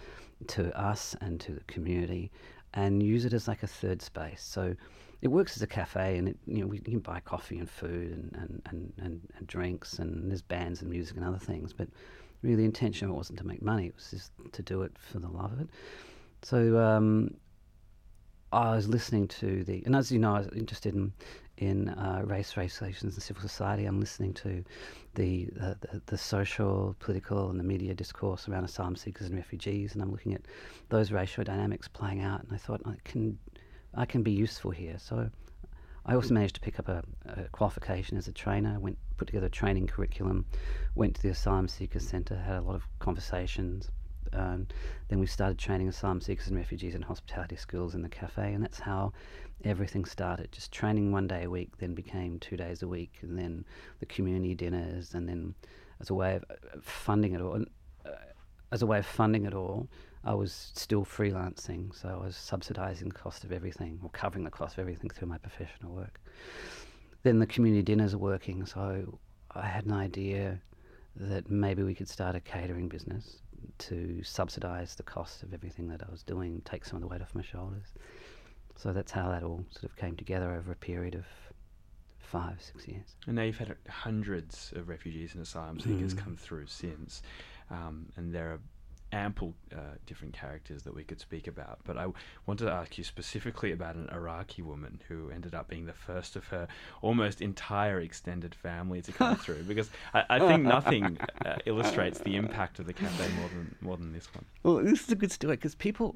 to 0.48 0.76
us 0.80 1.16
and 1.22 1.40
to 1.42 1.54
the 1.54 1.64
community, 1.66 2.32
and 2.74 3.02
use 3.02 3.26
it 3.26 3.34
as 3.34 3.48
like 3.48 3.64
a 3.64 3.68
third 3.68 4.02
space? 4.02 4.44
So 4.44 4.76
it 5.22 5.30
works 5.30 5.56
as 5.56 5.64
a 5.64 5.68
cafe, 5.68 6.18
and 6.18 6.30
it, 6.30 6.38
you 6.46 6.62
know 6.62 6.68
we 6.68 6.78
can 6.78 7.00
buy 7.00 7.20
coffee 7.22 7.58
and 7.58 7.70
food 7.70 8.12
and, 8.12 8.36
and, 8.40 8.62
and, 8.68 8.94
and, 8.98 9.22
and 9.38 9.48
drinks, 9.48 9.98
and 9.98 10.30
there's 10.30 10.44
bands 10.44 10.82
and 10.82 10.92
music 10.92 11.18
and 11.18 11.26
other 11.26 11.40
things. 11.40 11.74
But 11.74 11.88
really, 12.42 12.56
the 12.56 12.66
intention 12.66 13.14
wasn't 13.14 13.40
to 13.40 13.46
make 13.46 13.62
money; 13.62 13.88
it 13.88 13.96
was 13.96 14.12
just 14.12 14.32
to 14.54 14.62
do 14.62 14.82
it 14.84 14.94
for 14.98 15.20
the 15.20 15.30
love 15.30 15.54
of 15.54 15.62
it. 15.62 15.70
So 16.44 16.80
um, 16.80 17.36
I 18.52 18.76
was 18.76 18.88
listening 18.88 19.28
to 19.30 19.64
the, 19.64 19.84
and 19.86 19.96
as 19.96 20.12
you 20.12 20.20
know, 20.20 20.36
I 20.36 20.40
was 20.40 20.48
interested 20.50 20.96
in 20.96 21.14
in 21.58 21.90
uh, 21.90 22.22
race, 22.24 22.56
race 22.56 22.80
relations, 22.82 23.16
and 23.16 23.24
civil 23.24 23.42
society. 23.42 23.86
I'm 23.86 24.00
listening 24.00 24.34
to 24.36 24.64
the, 25.16 25.50
uh, 25.60 25.74
the 25.82 26.02
the 26.06 26.18
social, 26.18 26.96
political, 27.00 27.50
and 27.50 27.60
the 27.60 27.64
media 27.64 27.94
discourse 27.94 28.48
around 28.48 28.64
asylum 28.64 28.96
seekers 28.96 29.28
and 29.28 29.36
refugees, 29.36 29.94
and 29.94 30.02
I'm 30.02 30.12
looking 30.12 30.34
at 30.34 30.42
those 30.90 31.12
racial 31.12 31.44
dynamics 31.44 31.88
playing 31.88 32.22
out. 32.22 32.44
And 32.44 32.54
I 32.54 32.58
thought 32.58 32.82
I 32.86 32.96
can 33.04 33.38
I 33.96 34.06
can 34.06 34.22
be 34.22 34.32
useful 34.32 34.72
here. 34.72 34.98
So 35.00 35.30
I 36.08 36.16
also 36.16 36.34
managed 36.34 36.56
to 36.56 36.62
pick 36.62 36.80
up 36.80 36.88
a, 36.88 37.04
a 37.26 37.44
qualification 37.52 38.18
as 38.18 38.28
a 38.28 38.32
trainer. 38.32 38.80
Went 38.80 38.98
put 39.18 39.28
together 39.28 39.48
a 39.48 39.50
training 39.50 39.88
curriculum. 39.88 40.46
Went 40.96 41.16
to 41.16 41.22
the 41.22 41.30
Asylum 41.30 41.68
Seekers 41.68 42.08
Centre. 42.08 42.38
Had 42.38 42.58
a 42.58 42.62
lot 42.62 42.76
of 42.76 42.84
conversations. 43.00 43.92
Um, 44.34 44.68
then 45.10 45.20
we 45.20 45.26
started 45.26 45.58
training 45.58 45.88
asylum 45.88 46.22
seekers 46.22 46.48
and 46.48 46.58
refugees 46.58 46.96
in 46.96 47.02
hospitality 47.02 47.56
skills 47.56 47.96
in 47.96 48.02
the 48.02 48.10
cafe, 48.10 48.54
and 48.54 48.64
that's 48.64 48.80
how 48.80 49.14
everything 49.64 50.06
started. 50.06 50.52
Just 50.52 50.72
training 50.72 51.12
one 51.12 51.28
day 51.28 51.44
a 51.44 51.50
week, 51.50 51.78
then 51.78 51.94
became 51.94 52.40
two 52.40 52.58
days 52.58 52.84
a 52.84 52.88
week, 52.88 53.14
and 53.22 53.38
then 53.38 53.66
the 54.00 54.06
community 54.06 54.54
dinners, 54.54 55.14
and 55.14 55.28
then 55.28 55.56
as 56.00 56.10
a 56.10 56.14
way 56.14 56.36
of 56.36 56.46
uh, 56.50 56.56
funding 56.82 57.34
it 57.34 57.42
all. 57.42 57.54
And, 57.54 57.70
uh, 58.06 58.12
as 58.72 58.82
a 58.82 58.86
way 58.86 59.00
of 59.00 59.06
funding 59.06 59.46
it 59.46 59.54
all, 59.54 59.88
I 60.28 60.34
was 60.34 60.72
still 60.76 61.06
freelancing, 61.06 61.96
so 61.96 62.10
I 62.10 62.26
was 62.26 62.36
subsidising 62.36 63.06
the 63.06 63.20
cost 63.24 63.46
of 63.46 63.52
everything, 63.54 64.00
or 64.04 64.10
covering 64.10 64.44
the 64.44 64.52
cost 64.52 64.74
of 64.76 64.80
everything 64.80 65.10
through 65.10 65.30
my 65.30 65.38
professional 65.38 65.94
work. 65.96 66.20
Then 67.24 67.40
the 67.40 67.48
community 67.48 67.82
dinners 67.82 68.14
are 68.14 68.18
working, 68.18 68.66
so 68.66 69.20
I 69.56 69.66
had 69.66 69.86
an 69.86 69.94
idea 69.94 70.60
that 71.16 71.50
maybe 71.50 71.82
we 71.84 71.96
could 71.96 72.10
start 72.10 72.36
a 72.36 72.42
catering 72.42 72.90
business 72.90 73.42
to 73.80 74.22
subsidise 74.22 74.96
the 74.96 75.04
cost 75.04 75.44
of 75.44 75.54
everything 75.54 75.88
that 75.88 76.02
I 76.08 76.12
was 76.12 76.24
doing, 76.24 76.62
take 76.66 76.84
some 76.84 76.98
of 76.98 77.02
the 77.02 77.08
weight 77.08 77.22
off 77.22 77.34
my 77.34 77.42
shoulders. 77.42 77.88
So 78.76 78.92
that's 78.92 79.12
how 79.12 79.30
that 79.30 79.44
all 79.44 79.66
sort 79.72 79.86
of 79.86 79.96
came 79.96 80.16
together 80.18 80.54
over 80.54 80.74
a 80.74 80.76
period 80.76 81.16
of 81.16 81.26
five, 82.20 82.62
six 82.62 82.86
years. 82.88 83.16
And 83.26 83.38
now 83.38 83.44
you've 83.44 83.58
had 83.58 83.76
hundreds 83.90 84.74
of 84.76 84.90
refugees 84.90 85.34
and 85.34 85.42
asylum 85.42 85.80
seekers 85.80 86.14
Mm. 86.14 86.18
come 86.18 86.36
through 86.36 86.68
since, 86.68 87.22
um, 87.72 88.08
and 88.18 88.36
there 88.36 88.52
are 88.52 88.60
ample 89.12 89.54
uh, 89.74 89.96
different 90.06 90.34
characters 90.34 90.84
that 90.84 90.94
we 90.94 91.04
could 91.04 91.20
speak 91.20 91.48
about. 91.48 91.80
But 91.86 91.98
I 91.98 92.02
w- 92.02 92.16
wanted 92.46 92.66
to 92.66 92.72
ask 92.72 92.98
you 92.98 93.04
specifically 93.04 93.72
about 93.72 93.96
an 93.96 94.10
Iraqi 94.12 94.62
woman 94.62 95.02
who 95.08 95.30
ended 95.30 95.56
up 95.56 95.68
being 95.68 95.86
the 95.86 95.94
first 95.94 96.36
of 96.36 96.46
her 96.48 96.68
almost 97.02 97.42
entire 97.42 98.00
extended 98.00 98.54
family 98.54 99.02
to 99.02 99.12
come 99.12 99.36
through, 99.44 99.64
because 99.64 99.90
I, 100.14 100.24
I 100.30 100.40
think 100.40 100.64
nothing 100.64 101.18
uh, 101.46 101.58
illustrates 101.66 102.20
the 102.20 102.36
impact 102.36 102.80
of 102.80 102.86
the 102.86 102.94
cafe 102.94 103.28
more 103.40 103.50
than 103.50 103.76
more 103.82 103.98
than 103.98 104.12
this 104.14 104.28
one. 104.34 104.46
Well, 104.64 104.84
this 104.84 105.04
is 105.04 105.12
a 105.12 105.16
good 105.16 105.32
story 105.32 105.56
because 105.56 105.76
people. 105.76 106.16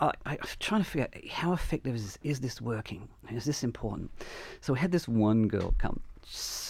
I, 0.00 0.12
I, 0.26 0.32
I'm 0.34 0.38
trying 0.60 0.84
to 0.84 0.88
figure 0.88 1.08
out 1.12 1.28
how 1.28 1.52
effective 1.52 1.96
is 1.96 2.18
is 2.22 2.38
this 2.38 2.60
working? 2.60 3.08
Is 3.32 3.44
this 3.44 3.64
important? 3.64 4.12
So 4.60 4.72
we 4.72 4.78
had 4.78 4.92
this 4.92 5.08
one 5.08 5.48
girl 5.48 5.74
come, 5.78 6.00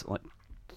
like 0.07 0.21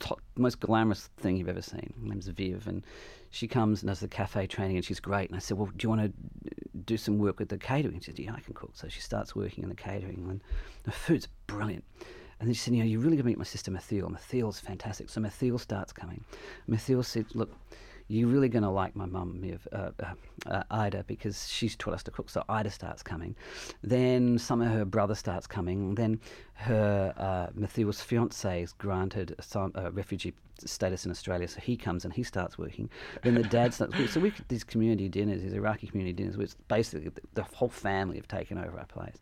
top, 0.03 0.20
most 0.37 0.61
glamorous 0.61 1.09
thing 1.16 1.37
you've 1.37 1.49
ever 1.49 1.62
seen. 1.62 1.95
Her 2.03 2.09
name's 2.09 2.28
Viv, 2.28 2.66
and 2.66 2.85
she 3.33 3.49
comes 3.49 3.83
and 3.83 3.89
does 3.89 3.99
the 3.99 4.07
cafe 4.07 4.47
training, 4.47 4.76
and 4.76 4.85
she's 4.85 5.01
great. 5.01 5.28
And 5.28 5.37
I 5.37 5.41
said, 5.41 5.59
"Well, 5.59 5.66
do 5.66 5.85
you 5.85 5.89
want 5.89 6.03
to 6.03 6.12
do 6.85 6.97
some 6.97 7.18
work 7.18 7.41
with 7.41 7.49
the 7.49 7.59
catering?" 7.59 7.99
She 7.99 8.12
said, 8.12 8.18
"Yeah, 8.20 8.35
I 8.35 8.41
can 8.41 8.55
cook." 8.55 8.70
So 8.74 8.89
she 8.89 9.01
starts 9.01 9.35
working 9.35 9.64
in 9.64 9.70
the 9.70 9.74
catering, 9.74 10.24
and 10.28 10.41
the 10.85 10.93
food's 10.93 11.26
brilliant. 11.49 11.85
And 12.39 12.49
then 12.49 12.55
she 12.55 12.61
said, 12.61 12.74
you 12.74 12.80
know, 12.80 12.89
you're 12.89 12.99
really 12.99 13.14
going 13.14 13.22
to 13.22 13.28
meet 13.28 13.39
my 13.39 13.45
sister 13.45 13.70
Mathiel. 13.70 14.11
Mathiel's 14.11 14.59
fantastic. 14.59 15.09
So 15.09 15.20
Mathiel 15.20 15.61
starts 15.61 15.93
coming. 15.93 16.24
Mathiel 16.68 17.05
said, 17.05 17.26
look, 17.35 17.55
you're 18.12 18.28
really 18.28 18.48
going 18.48 18.62
to 18.62 18.70
like 18.70 18.94
my 18.94 19.06
mum, 19.06 19.42
uh, 19.72 19.76
uh, 19.76 20.14
uh, 20.46 20.62
Ida, 20.70 21.04
because 21.06 21.48
she's 21.48 21.74
taught 21.76 21.94
us 21.94 22.02
to 22.04 22.10
cook. 22.10 22.28
So 22.28 22.44
Ida 22.48 22.70
starts 22.70 23.02
coming. 23.02 23.34
Then 23.82 24.38
some 24.38 24.60
of 24.60 24.70
her 24.70 24.84
brother 24.84 25.14
starts 25.14 25.46
coming. 25.46 25.94
Then 25.94 26.20
her 26.54 27.14
uh, 27.16 27.50
Mathiel's 27.54 28.02
fiance 28.02 28.62
is 28.62 28.72
granted 28.72 29.34
some 29.40 29.72
uh, 29.74 29.90
refugee 29.92 30.34
status 30.64 31.06
in 31.06 31.10
Australia, 31.10 31.48
so 31.48 31.60
he 31.60 31.76
comes 31.76 32.04
and 32.04 32.12
he 32.12 32.22
starts 32.22 32.58
working. 32.58 32.90
Then 33.22 33.34
the 33.34 33.42
dad 33.42 33.72
starts. 33.74 34.12
So 34.12 34.20
we 34.20 34.32
these 34.48 34.64
community 34.64 35.08
dinners, 35.08 35.42
these 35.42 35.54
Iraqi 35.54 35.86
community 35.86 36.12
dinners, 36.12 36.36
which 36.36 36.52
basically 36.68 37.08
the, 37.08 37.22
the 37.34 37.42
whole 37.42 37.70
family 37.70 38.16
have 38.16 38.28
taken 38.28 38.58
over 38.58 38.78
our 38.78 38.86
place. 38.86 39.16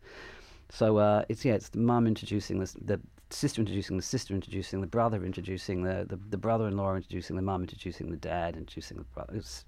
So 0.69 0.97
uh, 0.97 1.23
it's 1.29 1.43
yeah, 1.45 1.53
it's 1.53 1.69
the 1.69 1.79
mum 1.79 2.07
introducing 2.07 2.59
this, 2.59 2.73
the 2.73 2.99
sister 3.33 3.61
introducing 3.61 3.97
the 3.97 4.03
sister 4.03 4.33
introducing 4.33 4.81
the 4.81 4.87
brother 4.87 5.23
introducing 5.25 5.83
the 5.83 6.05
the, 6.07 6.17
the 6.29 6.37
brother-in-law 6.37 6.95
introducing 6.95 7.35
the 7.35 7.41
mum 7.41 7.61
introducing 7.61 8.09
the 8.11 8.17
dad 8.17 8.55
introducing 8.57 8.97
the 8.97 9.03
brother. 9.05 9.33
It's 9.35 9.65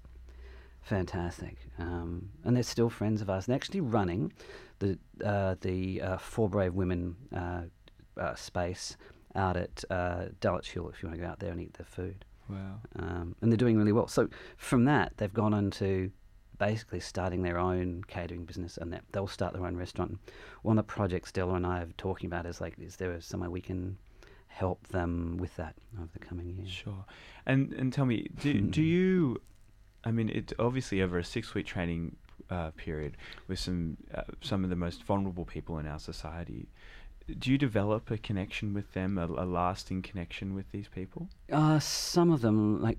fantastic, 0.82 1.56
um, 1.78 2.28
and 2.44 2.54
they're 2.54 2.62
still 2.62 2.90
friends 2.90 3.22
of 3.22 3.30
ours. 3.30 3.46
They're 3.46 3.56
actually 3.56 3.80
running 3.80 4.32
the 4.80 4.98
uh, 5.24 5.56
the 5.60 6.02
uh, 6.02 6.16
Four 6.18 6.48
Brave 6.48 6.74
Women 6.74 7.16
uh, 7.34 7.62
uh, 8.20 8.34
space 8.34 8.96
out 9.34 9.56
at 9.56 9.84
uh, 9.90 10.26
Dulwich 10.40 10.72
Hill 10.72 10.88
if 10.90 11.02
you 11.02 11.08
want 11.08 11.18
to 11.18 11.24
go 11.24 11.30
out 11.30 11.40
there 11.40 11.50
and 11.50 11.60
eat 11.60 11.74
their 11.74 11.86
food 11.86 12.24
Wow. 12.48 12.80
um, 12.96 13.34
and 13.40 13.50
they're 13.50 13.56
doing 13.56 13.76
really 13.76 13.92
well. 13.92 14.06
So 14.06 14.28
from 14.56 14.84
that, 14.84 15.14
they've 15.16 15.32
gone 15.32 15.54
on 15.54 15.70
to 15.72 16.10
basically 16.58 17.00
starting 17.00 17.42
their 17.42 17.58
own 17.58 18.02
catering 18.06 18.44
business, 18.44 18.76
and 18.76 18.92
that 18.92 19.04
they'll 19.12 19.26
start 19.26 19.52
their 19.52 19.66
own 19.66 19.76
restaurant. 19.76 20.18
One 20.62 20.78
of 20.78 20.86
the 20.86 20.92
projects 20.92 21.30
Stella 21.30 21.54
and 21.54 21.66
I 21.66 21.80
are 21.80 21.88
talking 21.96 22.26
about 22.26 22.46
is 22.46 22.60
like, 22.60 22.78
is 22.78 22.96
there 22.96 23.20
somewhere 23.20 23.50
we 23.50 23.60
can 23.60 23.96
help 24.48 24.86
them 24.88 25.36
with 25.38 25.56
that 25.56 25.74
over 25.98 26.08
the 26.12 26.18
coming 26.18 26.48
years? 26.48 26.70
Sure. 26.70 27.04
And 27.46 27.72
and 27.72 27.92
tell 27.92 28.06
me, 28.06 28.28
do 28.40 28.60
do 28.60 28.82
you? 28.82 29.40
I 30.04 30.10
mean, 30.10 30.28
it 30.28 30.52
obviously 30.58 31.02
over 31.02 31.18
a 31.18 31.24
six 31.24 31.54
week 31.54 31.66
training 31.66 32.16
uh, 32.50 32.70
period 32.76 33.16
with 33.48 33.58
some 33.58 33.96
uh, 34.14 34.22
some 34.40 34.64
of 34.64 34.70
the 34.70 34.76
most 34.76 35.02
vulnerable 35.04 35.44
people 35.44 35.78
in 35.78 35.86
our 35.86 35.98
society. 35.98 36.68
Do 37.38 37.50
you 37.50 37.56
develop 37.56 38.10
a 38.10 38.18
connection 38.18 38.74
with 38.74 38.92
them, 38.92 39.16
a, 39.16 39.24
a 39.24 39.46
lasting 39.46 40.02
connection 40.02 40.54
with 40.54 40.70
these 40.72 40.88
people? 40.88 41.30
Uh, 41.50 41.78
some 41.78 42.30
of 42.30 42.42
them, 42.42 42.82
like 42.82 42.98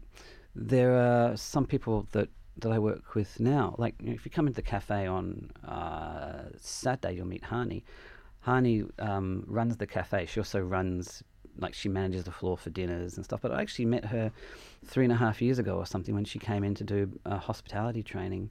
there 0.56 0.96
are 0.96 1.38
some 1.38 1.68
people 1.68 2.08
that 2.12 2.30
that 2.58 2.72
I 2.72 2.80
work 2.80 3.16
with 3.16 3.40
now. 3.40 3.76
Like 3.78 3.96
you 4.02 4.10
know, 4.10 4.14
if 4.14 4.26
you 4.26 4.32
come 4.32 4.48
into 4.48 4.56
the 4.56 4.62
cafe 4.62 5.08
on 5.08 5.52
uh, 5.68 6.50
Saturday, 6.58 7.16
you'll 7.16 7.28
meet 7.28 7.44
Hani. 7.44 7.84
Hani 8.46 8.90
um, 9.00 9.44
runs 9.48 9.78
the 9.78 9.88
cafe. 9.88 10.26
She 10.26 10.40
also 10.40 10.60
runs 10.60 11.24
like 11.58 11.74
she 11.74 11.88
manages 11.88 12.26
the 12.26 12.32
floor 12.32 12.58
for 12.58 12.70
dinners 12.70 13.16
and 13.16 13.24
stuff. 13.26 13.42
But 13.42 13.52
I 13.52 13.62
actually 13.62 13.86
met 13.86 14.06
her 14.06 14.32
three 14.86 15.06
and 15.06 15.14
a 15.14 15.16
half 15.16 15.42
years 15.42 15.58
ago 15.58 15.78
or 15.78 15.86
something 15.86 16.14
when 16.14 16.26
she 16.26 16.38
came 16.38 16.64
in 16.64 16.76
to 16.76 16.84
do 16.84 17.20
hospitality 17.26 18.04
training. 18.04 18.50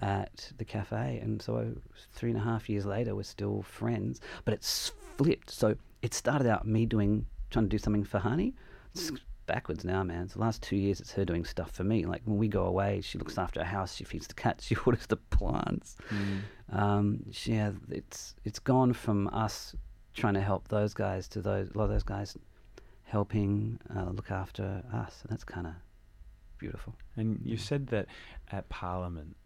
at 0.00 0.52
the 0.58 0.64
cafe, 0.64 1.18
and 1.22 1.40
so 1.40 1.72
three 2.12 2.30
and 2.30 2.38
a 2.38 2.42
half 2.42 2.68
years 2.68 2.84
later, 2.84 3.14
we're 3.14 3.22
still 3.22 3.62
friends. 3.62 4.20
But 4.44 4.54
it's 4.54 4.92
flipped. 5.16 5.50
So 5.50 5.76
it 6.02 6.14
started 6.14 6.46
out 6.46 6.66
me 6.66 6.86
doing 6.86 7.26
trying 7.50 7.66
to 7.66 7.68
do 7.68 7.78
something 7.78 8.04
for 8.04 8.20
Hani. 8.20 8.52
It's 8.94 9.10
backwards 9.46 9.84
now, 9.84 10.02
man. 10.02 10.28
So 10.28 10.34
the 10.34 10.40
last 10.40 10.62
two 10.62 10.76
years, 10.76 11.00
it's 11.00 11.12
her 11.12 11.24
doing 11.24 11.44
stuff 11.44 11.70
for 11.70 11.84
me. 11.84 12.04
Like 12.04 12.22
when 12.24 12.38
we 12.38 12.48
go 12.48 12.64
away, 12.64 13.00
she 13.00 13.18
looks 13.18 13.38
after 13.38 13.60
our 13.60 13.66
house, 13.66 13.94
she 13.94 14.04
feeds 14.04 14.26
the 14.26 14.34
cats, 14.34 14.64
she 14.66 14.76
waters 14.84 15.06
the 15.06 15.16
plants. 15.16 15.96
Um, 16.72 17.24
she, 17.30 17.52
yeah, 17.52 17.72
it's 17.90 18.34
it's 18.44 18.58
gone 18.58 18.92
from 18.92 19.28
us 19.28 19.74
trying 20.14 20.34
to 20.34 20.40
help 20.40 20.68
those 20.68 20.94
guys 20.94 21.26
to 21.28 21.40
those 21.42 21.70
a 21.74 21.78
lot 21.78 21.84
of 21.84 21.90
those 21.90 22.02
guys 22.02 22.36
helping 23.04 23.78
uh, 23.94 24.10
look 24.10 24.30
after 24.30 24.82
us, 24.92 25.20
and 25.22 25.30
that's 25.30 25.44
kind 25.44 25.66
of 25.66 25.74
beautiful. 26.58 26.94
And 27.16 27.40
you 27.44 27.56
said 27.56 27.86
that 27.88 28.06
at 28.50 28.68
Parliament, 28.68 29.36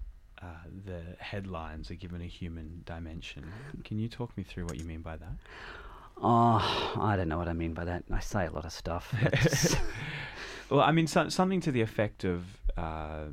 uh, 0.40 0.46
the 0.84 1.02
headlines 1.18 1.90
are 1.90 1.96
given 1.96 2.22
a 2.22 2.26
human 2.26 2.82
dimension. 2.86 3.44
Can 3.84 3.98
you 3.98 4.08
talk 4.08 4.36
me 4.36 4.44
through 4.44 4.66
what 4.66 4.76
you 4.76 4.84
mean 4.84 5.02
by 5.02 5.16
that? 5.16 5.32
Oh, 6.20 6.96
I 7.00 7.16
don't 7.16 7.28
know 7.28 7.38
what 7.38 7.48
I 7.48 7.52
mean 7.52 7.74
by 7.74 7.84
that. 7.84 8.04
I 8.12 8.20
say 8.20 8.46
a 8.46 8.50
lot 8.50 8.64
of 8.64 8.72
stuff. 8.72 9.14
Well, 10.70 10.80
I 10.80 10.92
mean, 10.92 11.06
so, 11.06 11.28
something 11.30 11.60
to 11.62 11.72
the 11.72 11.80
effect 11.80 12.24
of 12.24 12.44
uh, 12.76 13.24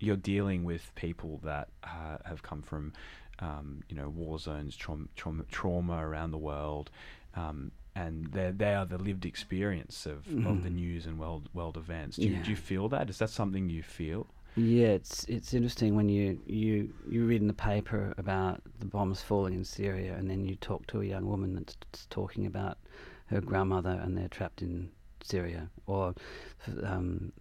you're 0.00 0.16
dealing 0.16 0.64
with 0.64 0.94
people 0.94 1.40
that 1.42 1.68
uh, 1.82 2.18
have 2.26 2.42
come 2.42 2.62
from, 2.62 2.92
um, 3.38 3.82
you 3.88 3.96
know, 3.96 4.08
war 4.10 4.38
zones, 4.38 4.76
trauma, 4.76 5.06
trauma, 5.16 5.44
trauma 5.50 6.06
around 6.06 6.30
the 6.32 6.38
world, 6.38 6.90
um, 7.36 7.72
and 7.96 8.26
they 8.32 8.50
they 8.50 8.74
are 8.74 8.84
the 8.84 8.98
lived 8.98 9.24
experience 9.24 10.04
of, 10.04 10.26
of 10.46 10.62
the 10.62 10.70
news 10.70 11.06
and 11.06 11.18
world 11.18 11.48
world 11.54 11.76
events. 11.76 12.16
Do 12.16 12.24
you, 12.24 12.36
do 12.44 12.50
you 12.50 12.56
feel 12.56 12.88
that? 12.90 13.08
Is 13.08 13.18
that 13.18 13.30
something 13.30 13.70
you 13.70 13.82
feel? 13.82 14.26
Yeah, 14.56 14.88
it's 14.88 15.24
it's 15.24 15.52
interesting 15.52 15.96
when 15.96 16.08
you, 16.08 16.38
you 16.46 16.94
you 17.08 17.24
read 17.26 17.40
in 17.40 17.48
the 17.48 17.52
paper 17.52 18.14
about 18.18 18.62
the 18.78 18.86
bombs 18.86 19.20
falling 19.20 19.54
in 19.54 19.64
Syria, 19.64 20.14
and 20.14 20.30
then 20.30 20.44
you 20.44 20.54
talk 20.54 20.86
to 20.88 21.00
a 21.00 21.04
young 21.04 21.26
woman 21.26 21.54
that's 21.54 22.06
talking 22.06 22.46
about 22.46 22.78
her 23.26 23.40
grandmother, 23.40 23.98
and 24.02 24.16
they're 24.16 24.28
trapped 24.28 24.62
in 24.62 24.90
Syria, 25.22 25.68
or 25.86 26.14
um, 26.84 27.32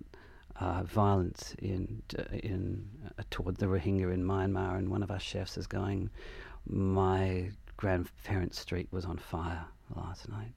uh, 0.55 0.83
violence 0.83 1.55
in 1.59 2.01
in 2.31 2.89
uh, 3.19 3.23
toward 3.29 3.57
the 3.57 3.67
Rohingya 3.67 4.11
in 4.11 4.23
Myanmar, 4.23 4.79
and 4.79 4.89
one 4.89 5.03
of 5.03 5.11
our 5.11 5.19
chefs 5.19 5.55
is 5.55 5.67
going, 5.67 6.09
my 6.65 7.51
grandparents' 7.77 8.59
street 8.59 8.87
was 8.91 9.05
on 9.05 9.17
fire 9.17 9.65
last 9.95 10.27
night. 10.29 10.51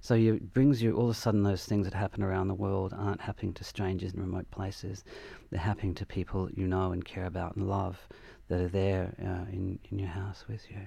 So 0.00 0.14
you, 0.14 0.34
it 0.34 0.52
brings 0.52 0.82
you 0.82 0.94
all 0.96 1.04
of 1.04 1.10
a 1.10 1.14
sudden 1.14 1.42
those 1.42 1.64
things 1.64 1.86
that 1.86 1.94
happen 1.94 2.22
around 2.22 2.48
the 2.48 2.54
world 2.54 2.94
aren't 2.96 3.20
happening 3.20 3.52
to 3.54 3.64
strangers 3.64 4.12
in 4.14 4.20
remote 4.20 4.50
places. 4.50 5.04
They're 5.50 5.60
happening 5.60 5.94
to 5.96 6.06
people 6.06 6.50
you 6.54 6.66
know 6.66 6.92
and 6.92 7.04
care 7.04 7.26
about 7.26 7.56
and 7.56 7.68
love 7.68 8.06
that 8.48 8.60
are 8.60 8.68
there 8.68 9.14
uh, 9.20 9.50
in, 9.52 9.78
in 9.90 9.98
your 9.98 10.08
house 10.08 10.44
with 10.48 10.70
you. 10.70 10.78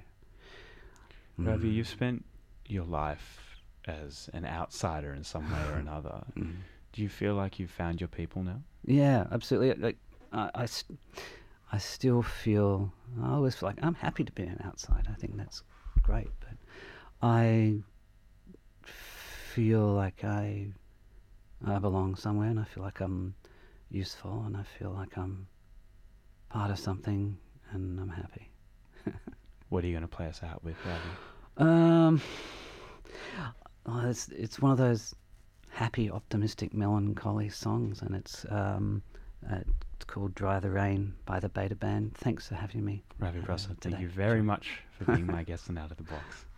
Ravi, 1.37 1.69
Mm. 1.69 1.73
you've 1.73 1.87
spent 1.87 2.25
your 2.67 2.85
life 2.85 3.41
as 3.87 4.29
an 4.33 4.45
outsider 4.45 5.13
in 5.13 5.23
some 5.23 5.51
way 5.51 5.59
or 5.71 5.75
another. 5.79 6.23
Mm. 6.37 6.55
Do 6.93 7.01
you 7.01 7.09
feel 7.09 7.35
like 7.35 7.59
you've 7.59 7.71
found 7.71 7.99
your 7.99 8.07
people 8.07 8.41
now? 8.43 8.61
Yeah, 8.85 9.25
absolutely. 9.31 9.81
Like 9.83 9.97
I, 10.31 10.49
I, 10.55 10.63
s- 10.63 10.85
I 11.71 11.77
still 11.77 12.21
feel 12.21 12.93
I 13.21 13.31
always 13.33 13.55
feel 13.55 13.67
like 13.69 13.79
I'm 13.81 13.95
happy 13.95 14.23
to 14.23 14.31
be 14.31 14.43
an 14.43 14.61
outsider. 14.65 15.09
I 15.11 15.15
think 15.15 15.35
that's 15.37 15.63
great, 16.03 16.29
but 16.39 16.57
I 17.21 17.79
feel 19.55 19.87
like 19.93 20.25
I 20.25 20.67
I 21.65 21.79
belong 21.79 22.15
somewhere, 22.17 22.49
and 22.49 22.59
I 22.59 22.65
feel 22.65 22.83
like 22.83 22.99
I'm 22.99 23.35
useful, 23.89 24.43
and 24.45 24.57
I 24.57 24.63
feel 24.77 24.91
like 24.91 25.17
I'm 25.17 25.47
part 26.49 26.71
of 26.71 26.77
something, 26.77 27.37
and 27.71 27.99
I'm 27.99 28.09
happy. 28.09 28.51
What 29.69 29.83
are 29.83 29.87
you 29.87 29.93
going 29.93 30.07
to 30.07 30.15
play 30.15 30.27
us 30.27 30.41
out 30.43 30.63
with, 30.63 30.75
Ravi? 30.85 31.69
Um, 31.69 32.21
oh, 33.87 34.07
it's 34.07 34.29
it's 34.29 34.59
one 34.59 34.71
of 34.71 34.77
those 34.77 35.15
happy, 35.69 36.09
optimistic, 36.11 36.73
melancholy 36.73 37.49
songs, 37.49 38.03
and 38.03 38.15
it's 38.15 38.45
um, 38.51 39.01
uh, 39.51 39.61
it's 39.95 40.05
called 40.05 40.35
"Dry 40.35 40.59
the 40.59 40.69
Rain" 40.69 41.13
by 41.25 41.39
the 41.39 41.49
Beta 41.49 41.75
Band. 41.75 42.13
Thanks 42.15 42.47
for 42.47 42.55
having 42.55 42.85
me. 42.85 43.03
Ravi 43.19 43.39
uh, 43.39 43.43
Prasad, 43.43 43.81
thank 43.81 43.99
you 43.99 44.07
very 44.07 44.43
much 44.43 44.81
for 44.91 45.05
being 45.05 45.25
my 45.25 45.43
guest 45.43 45.67
on 45.69 45.77
Out 45.79 45.91
of 45.91 45.97
the 45.97 46.03
Box. 46.03 46.45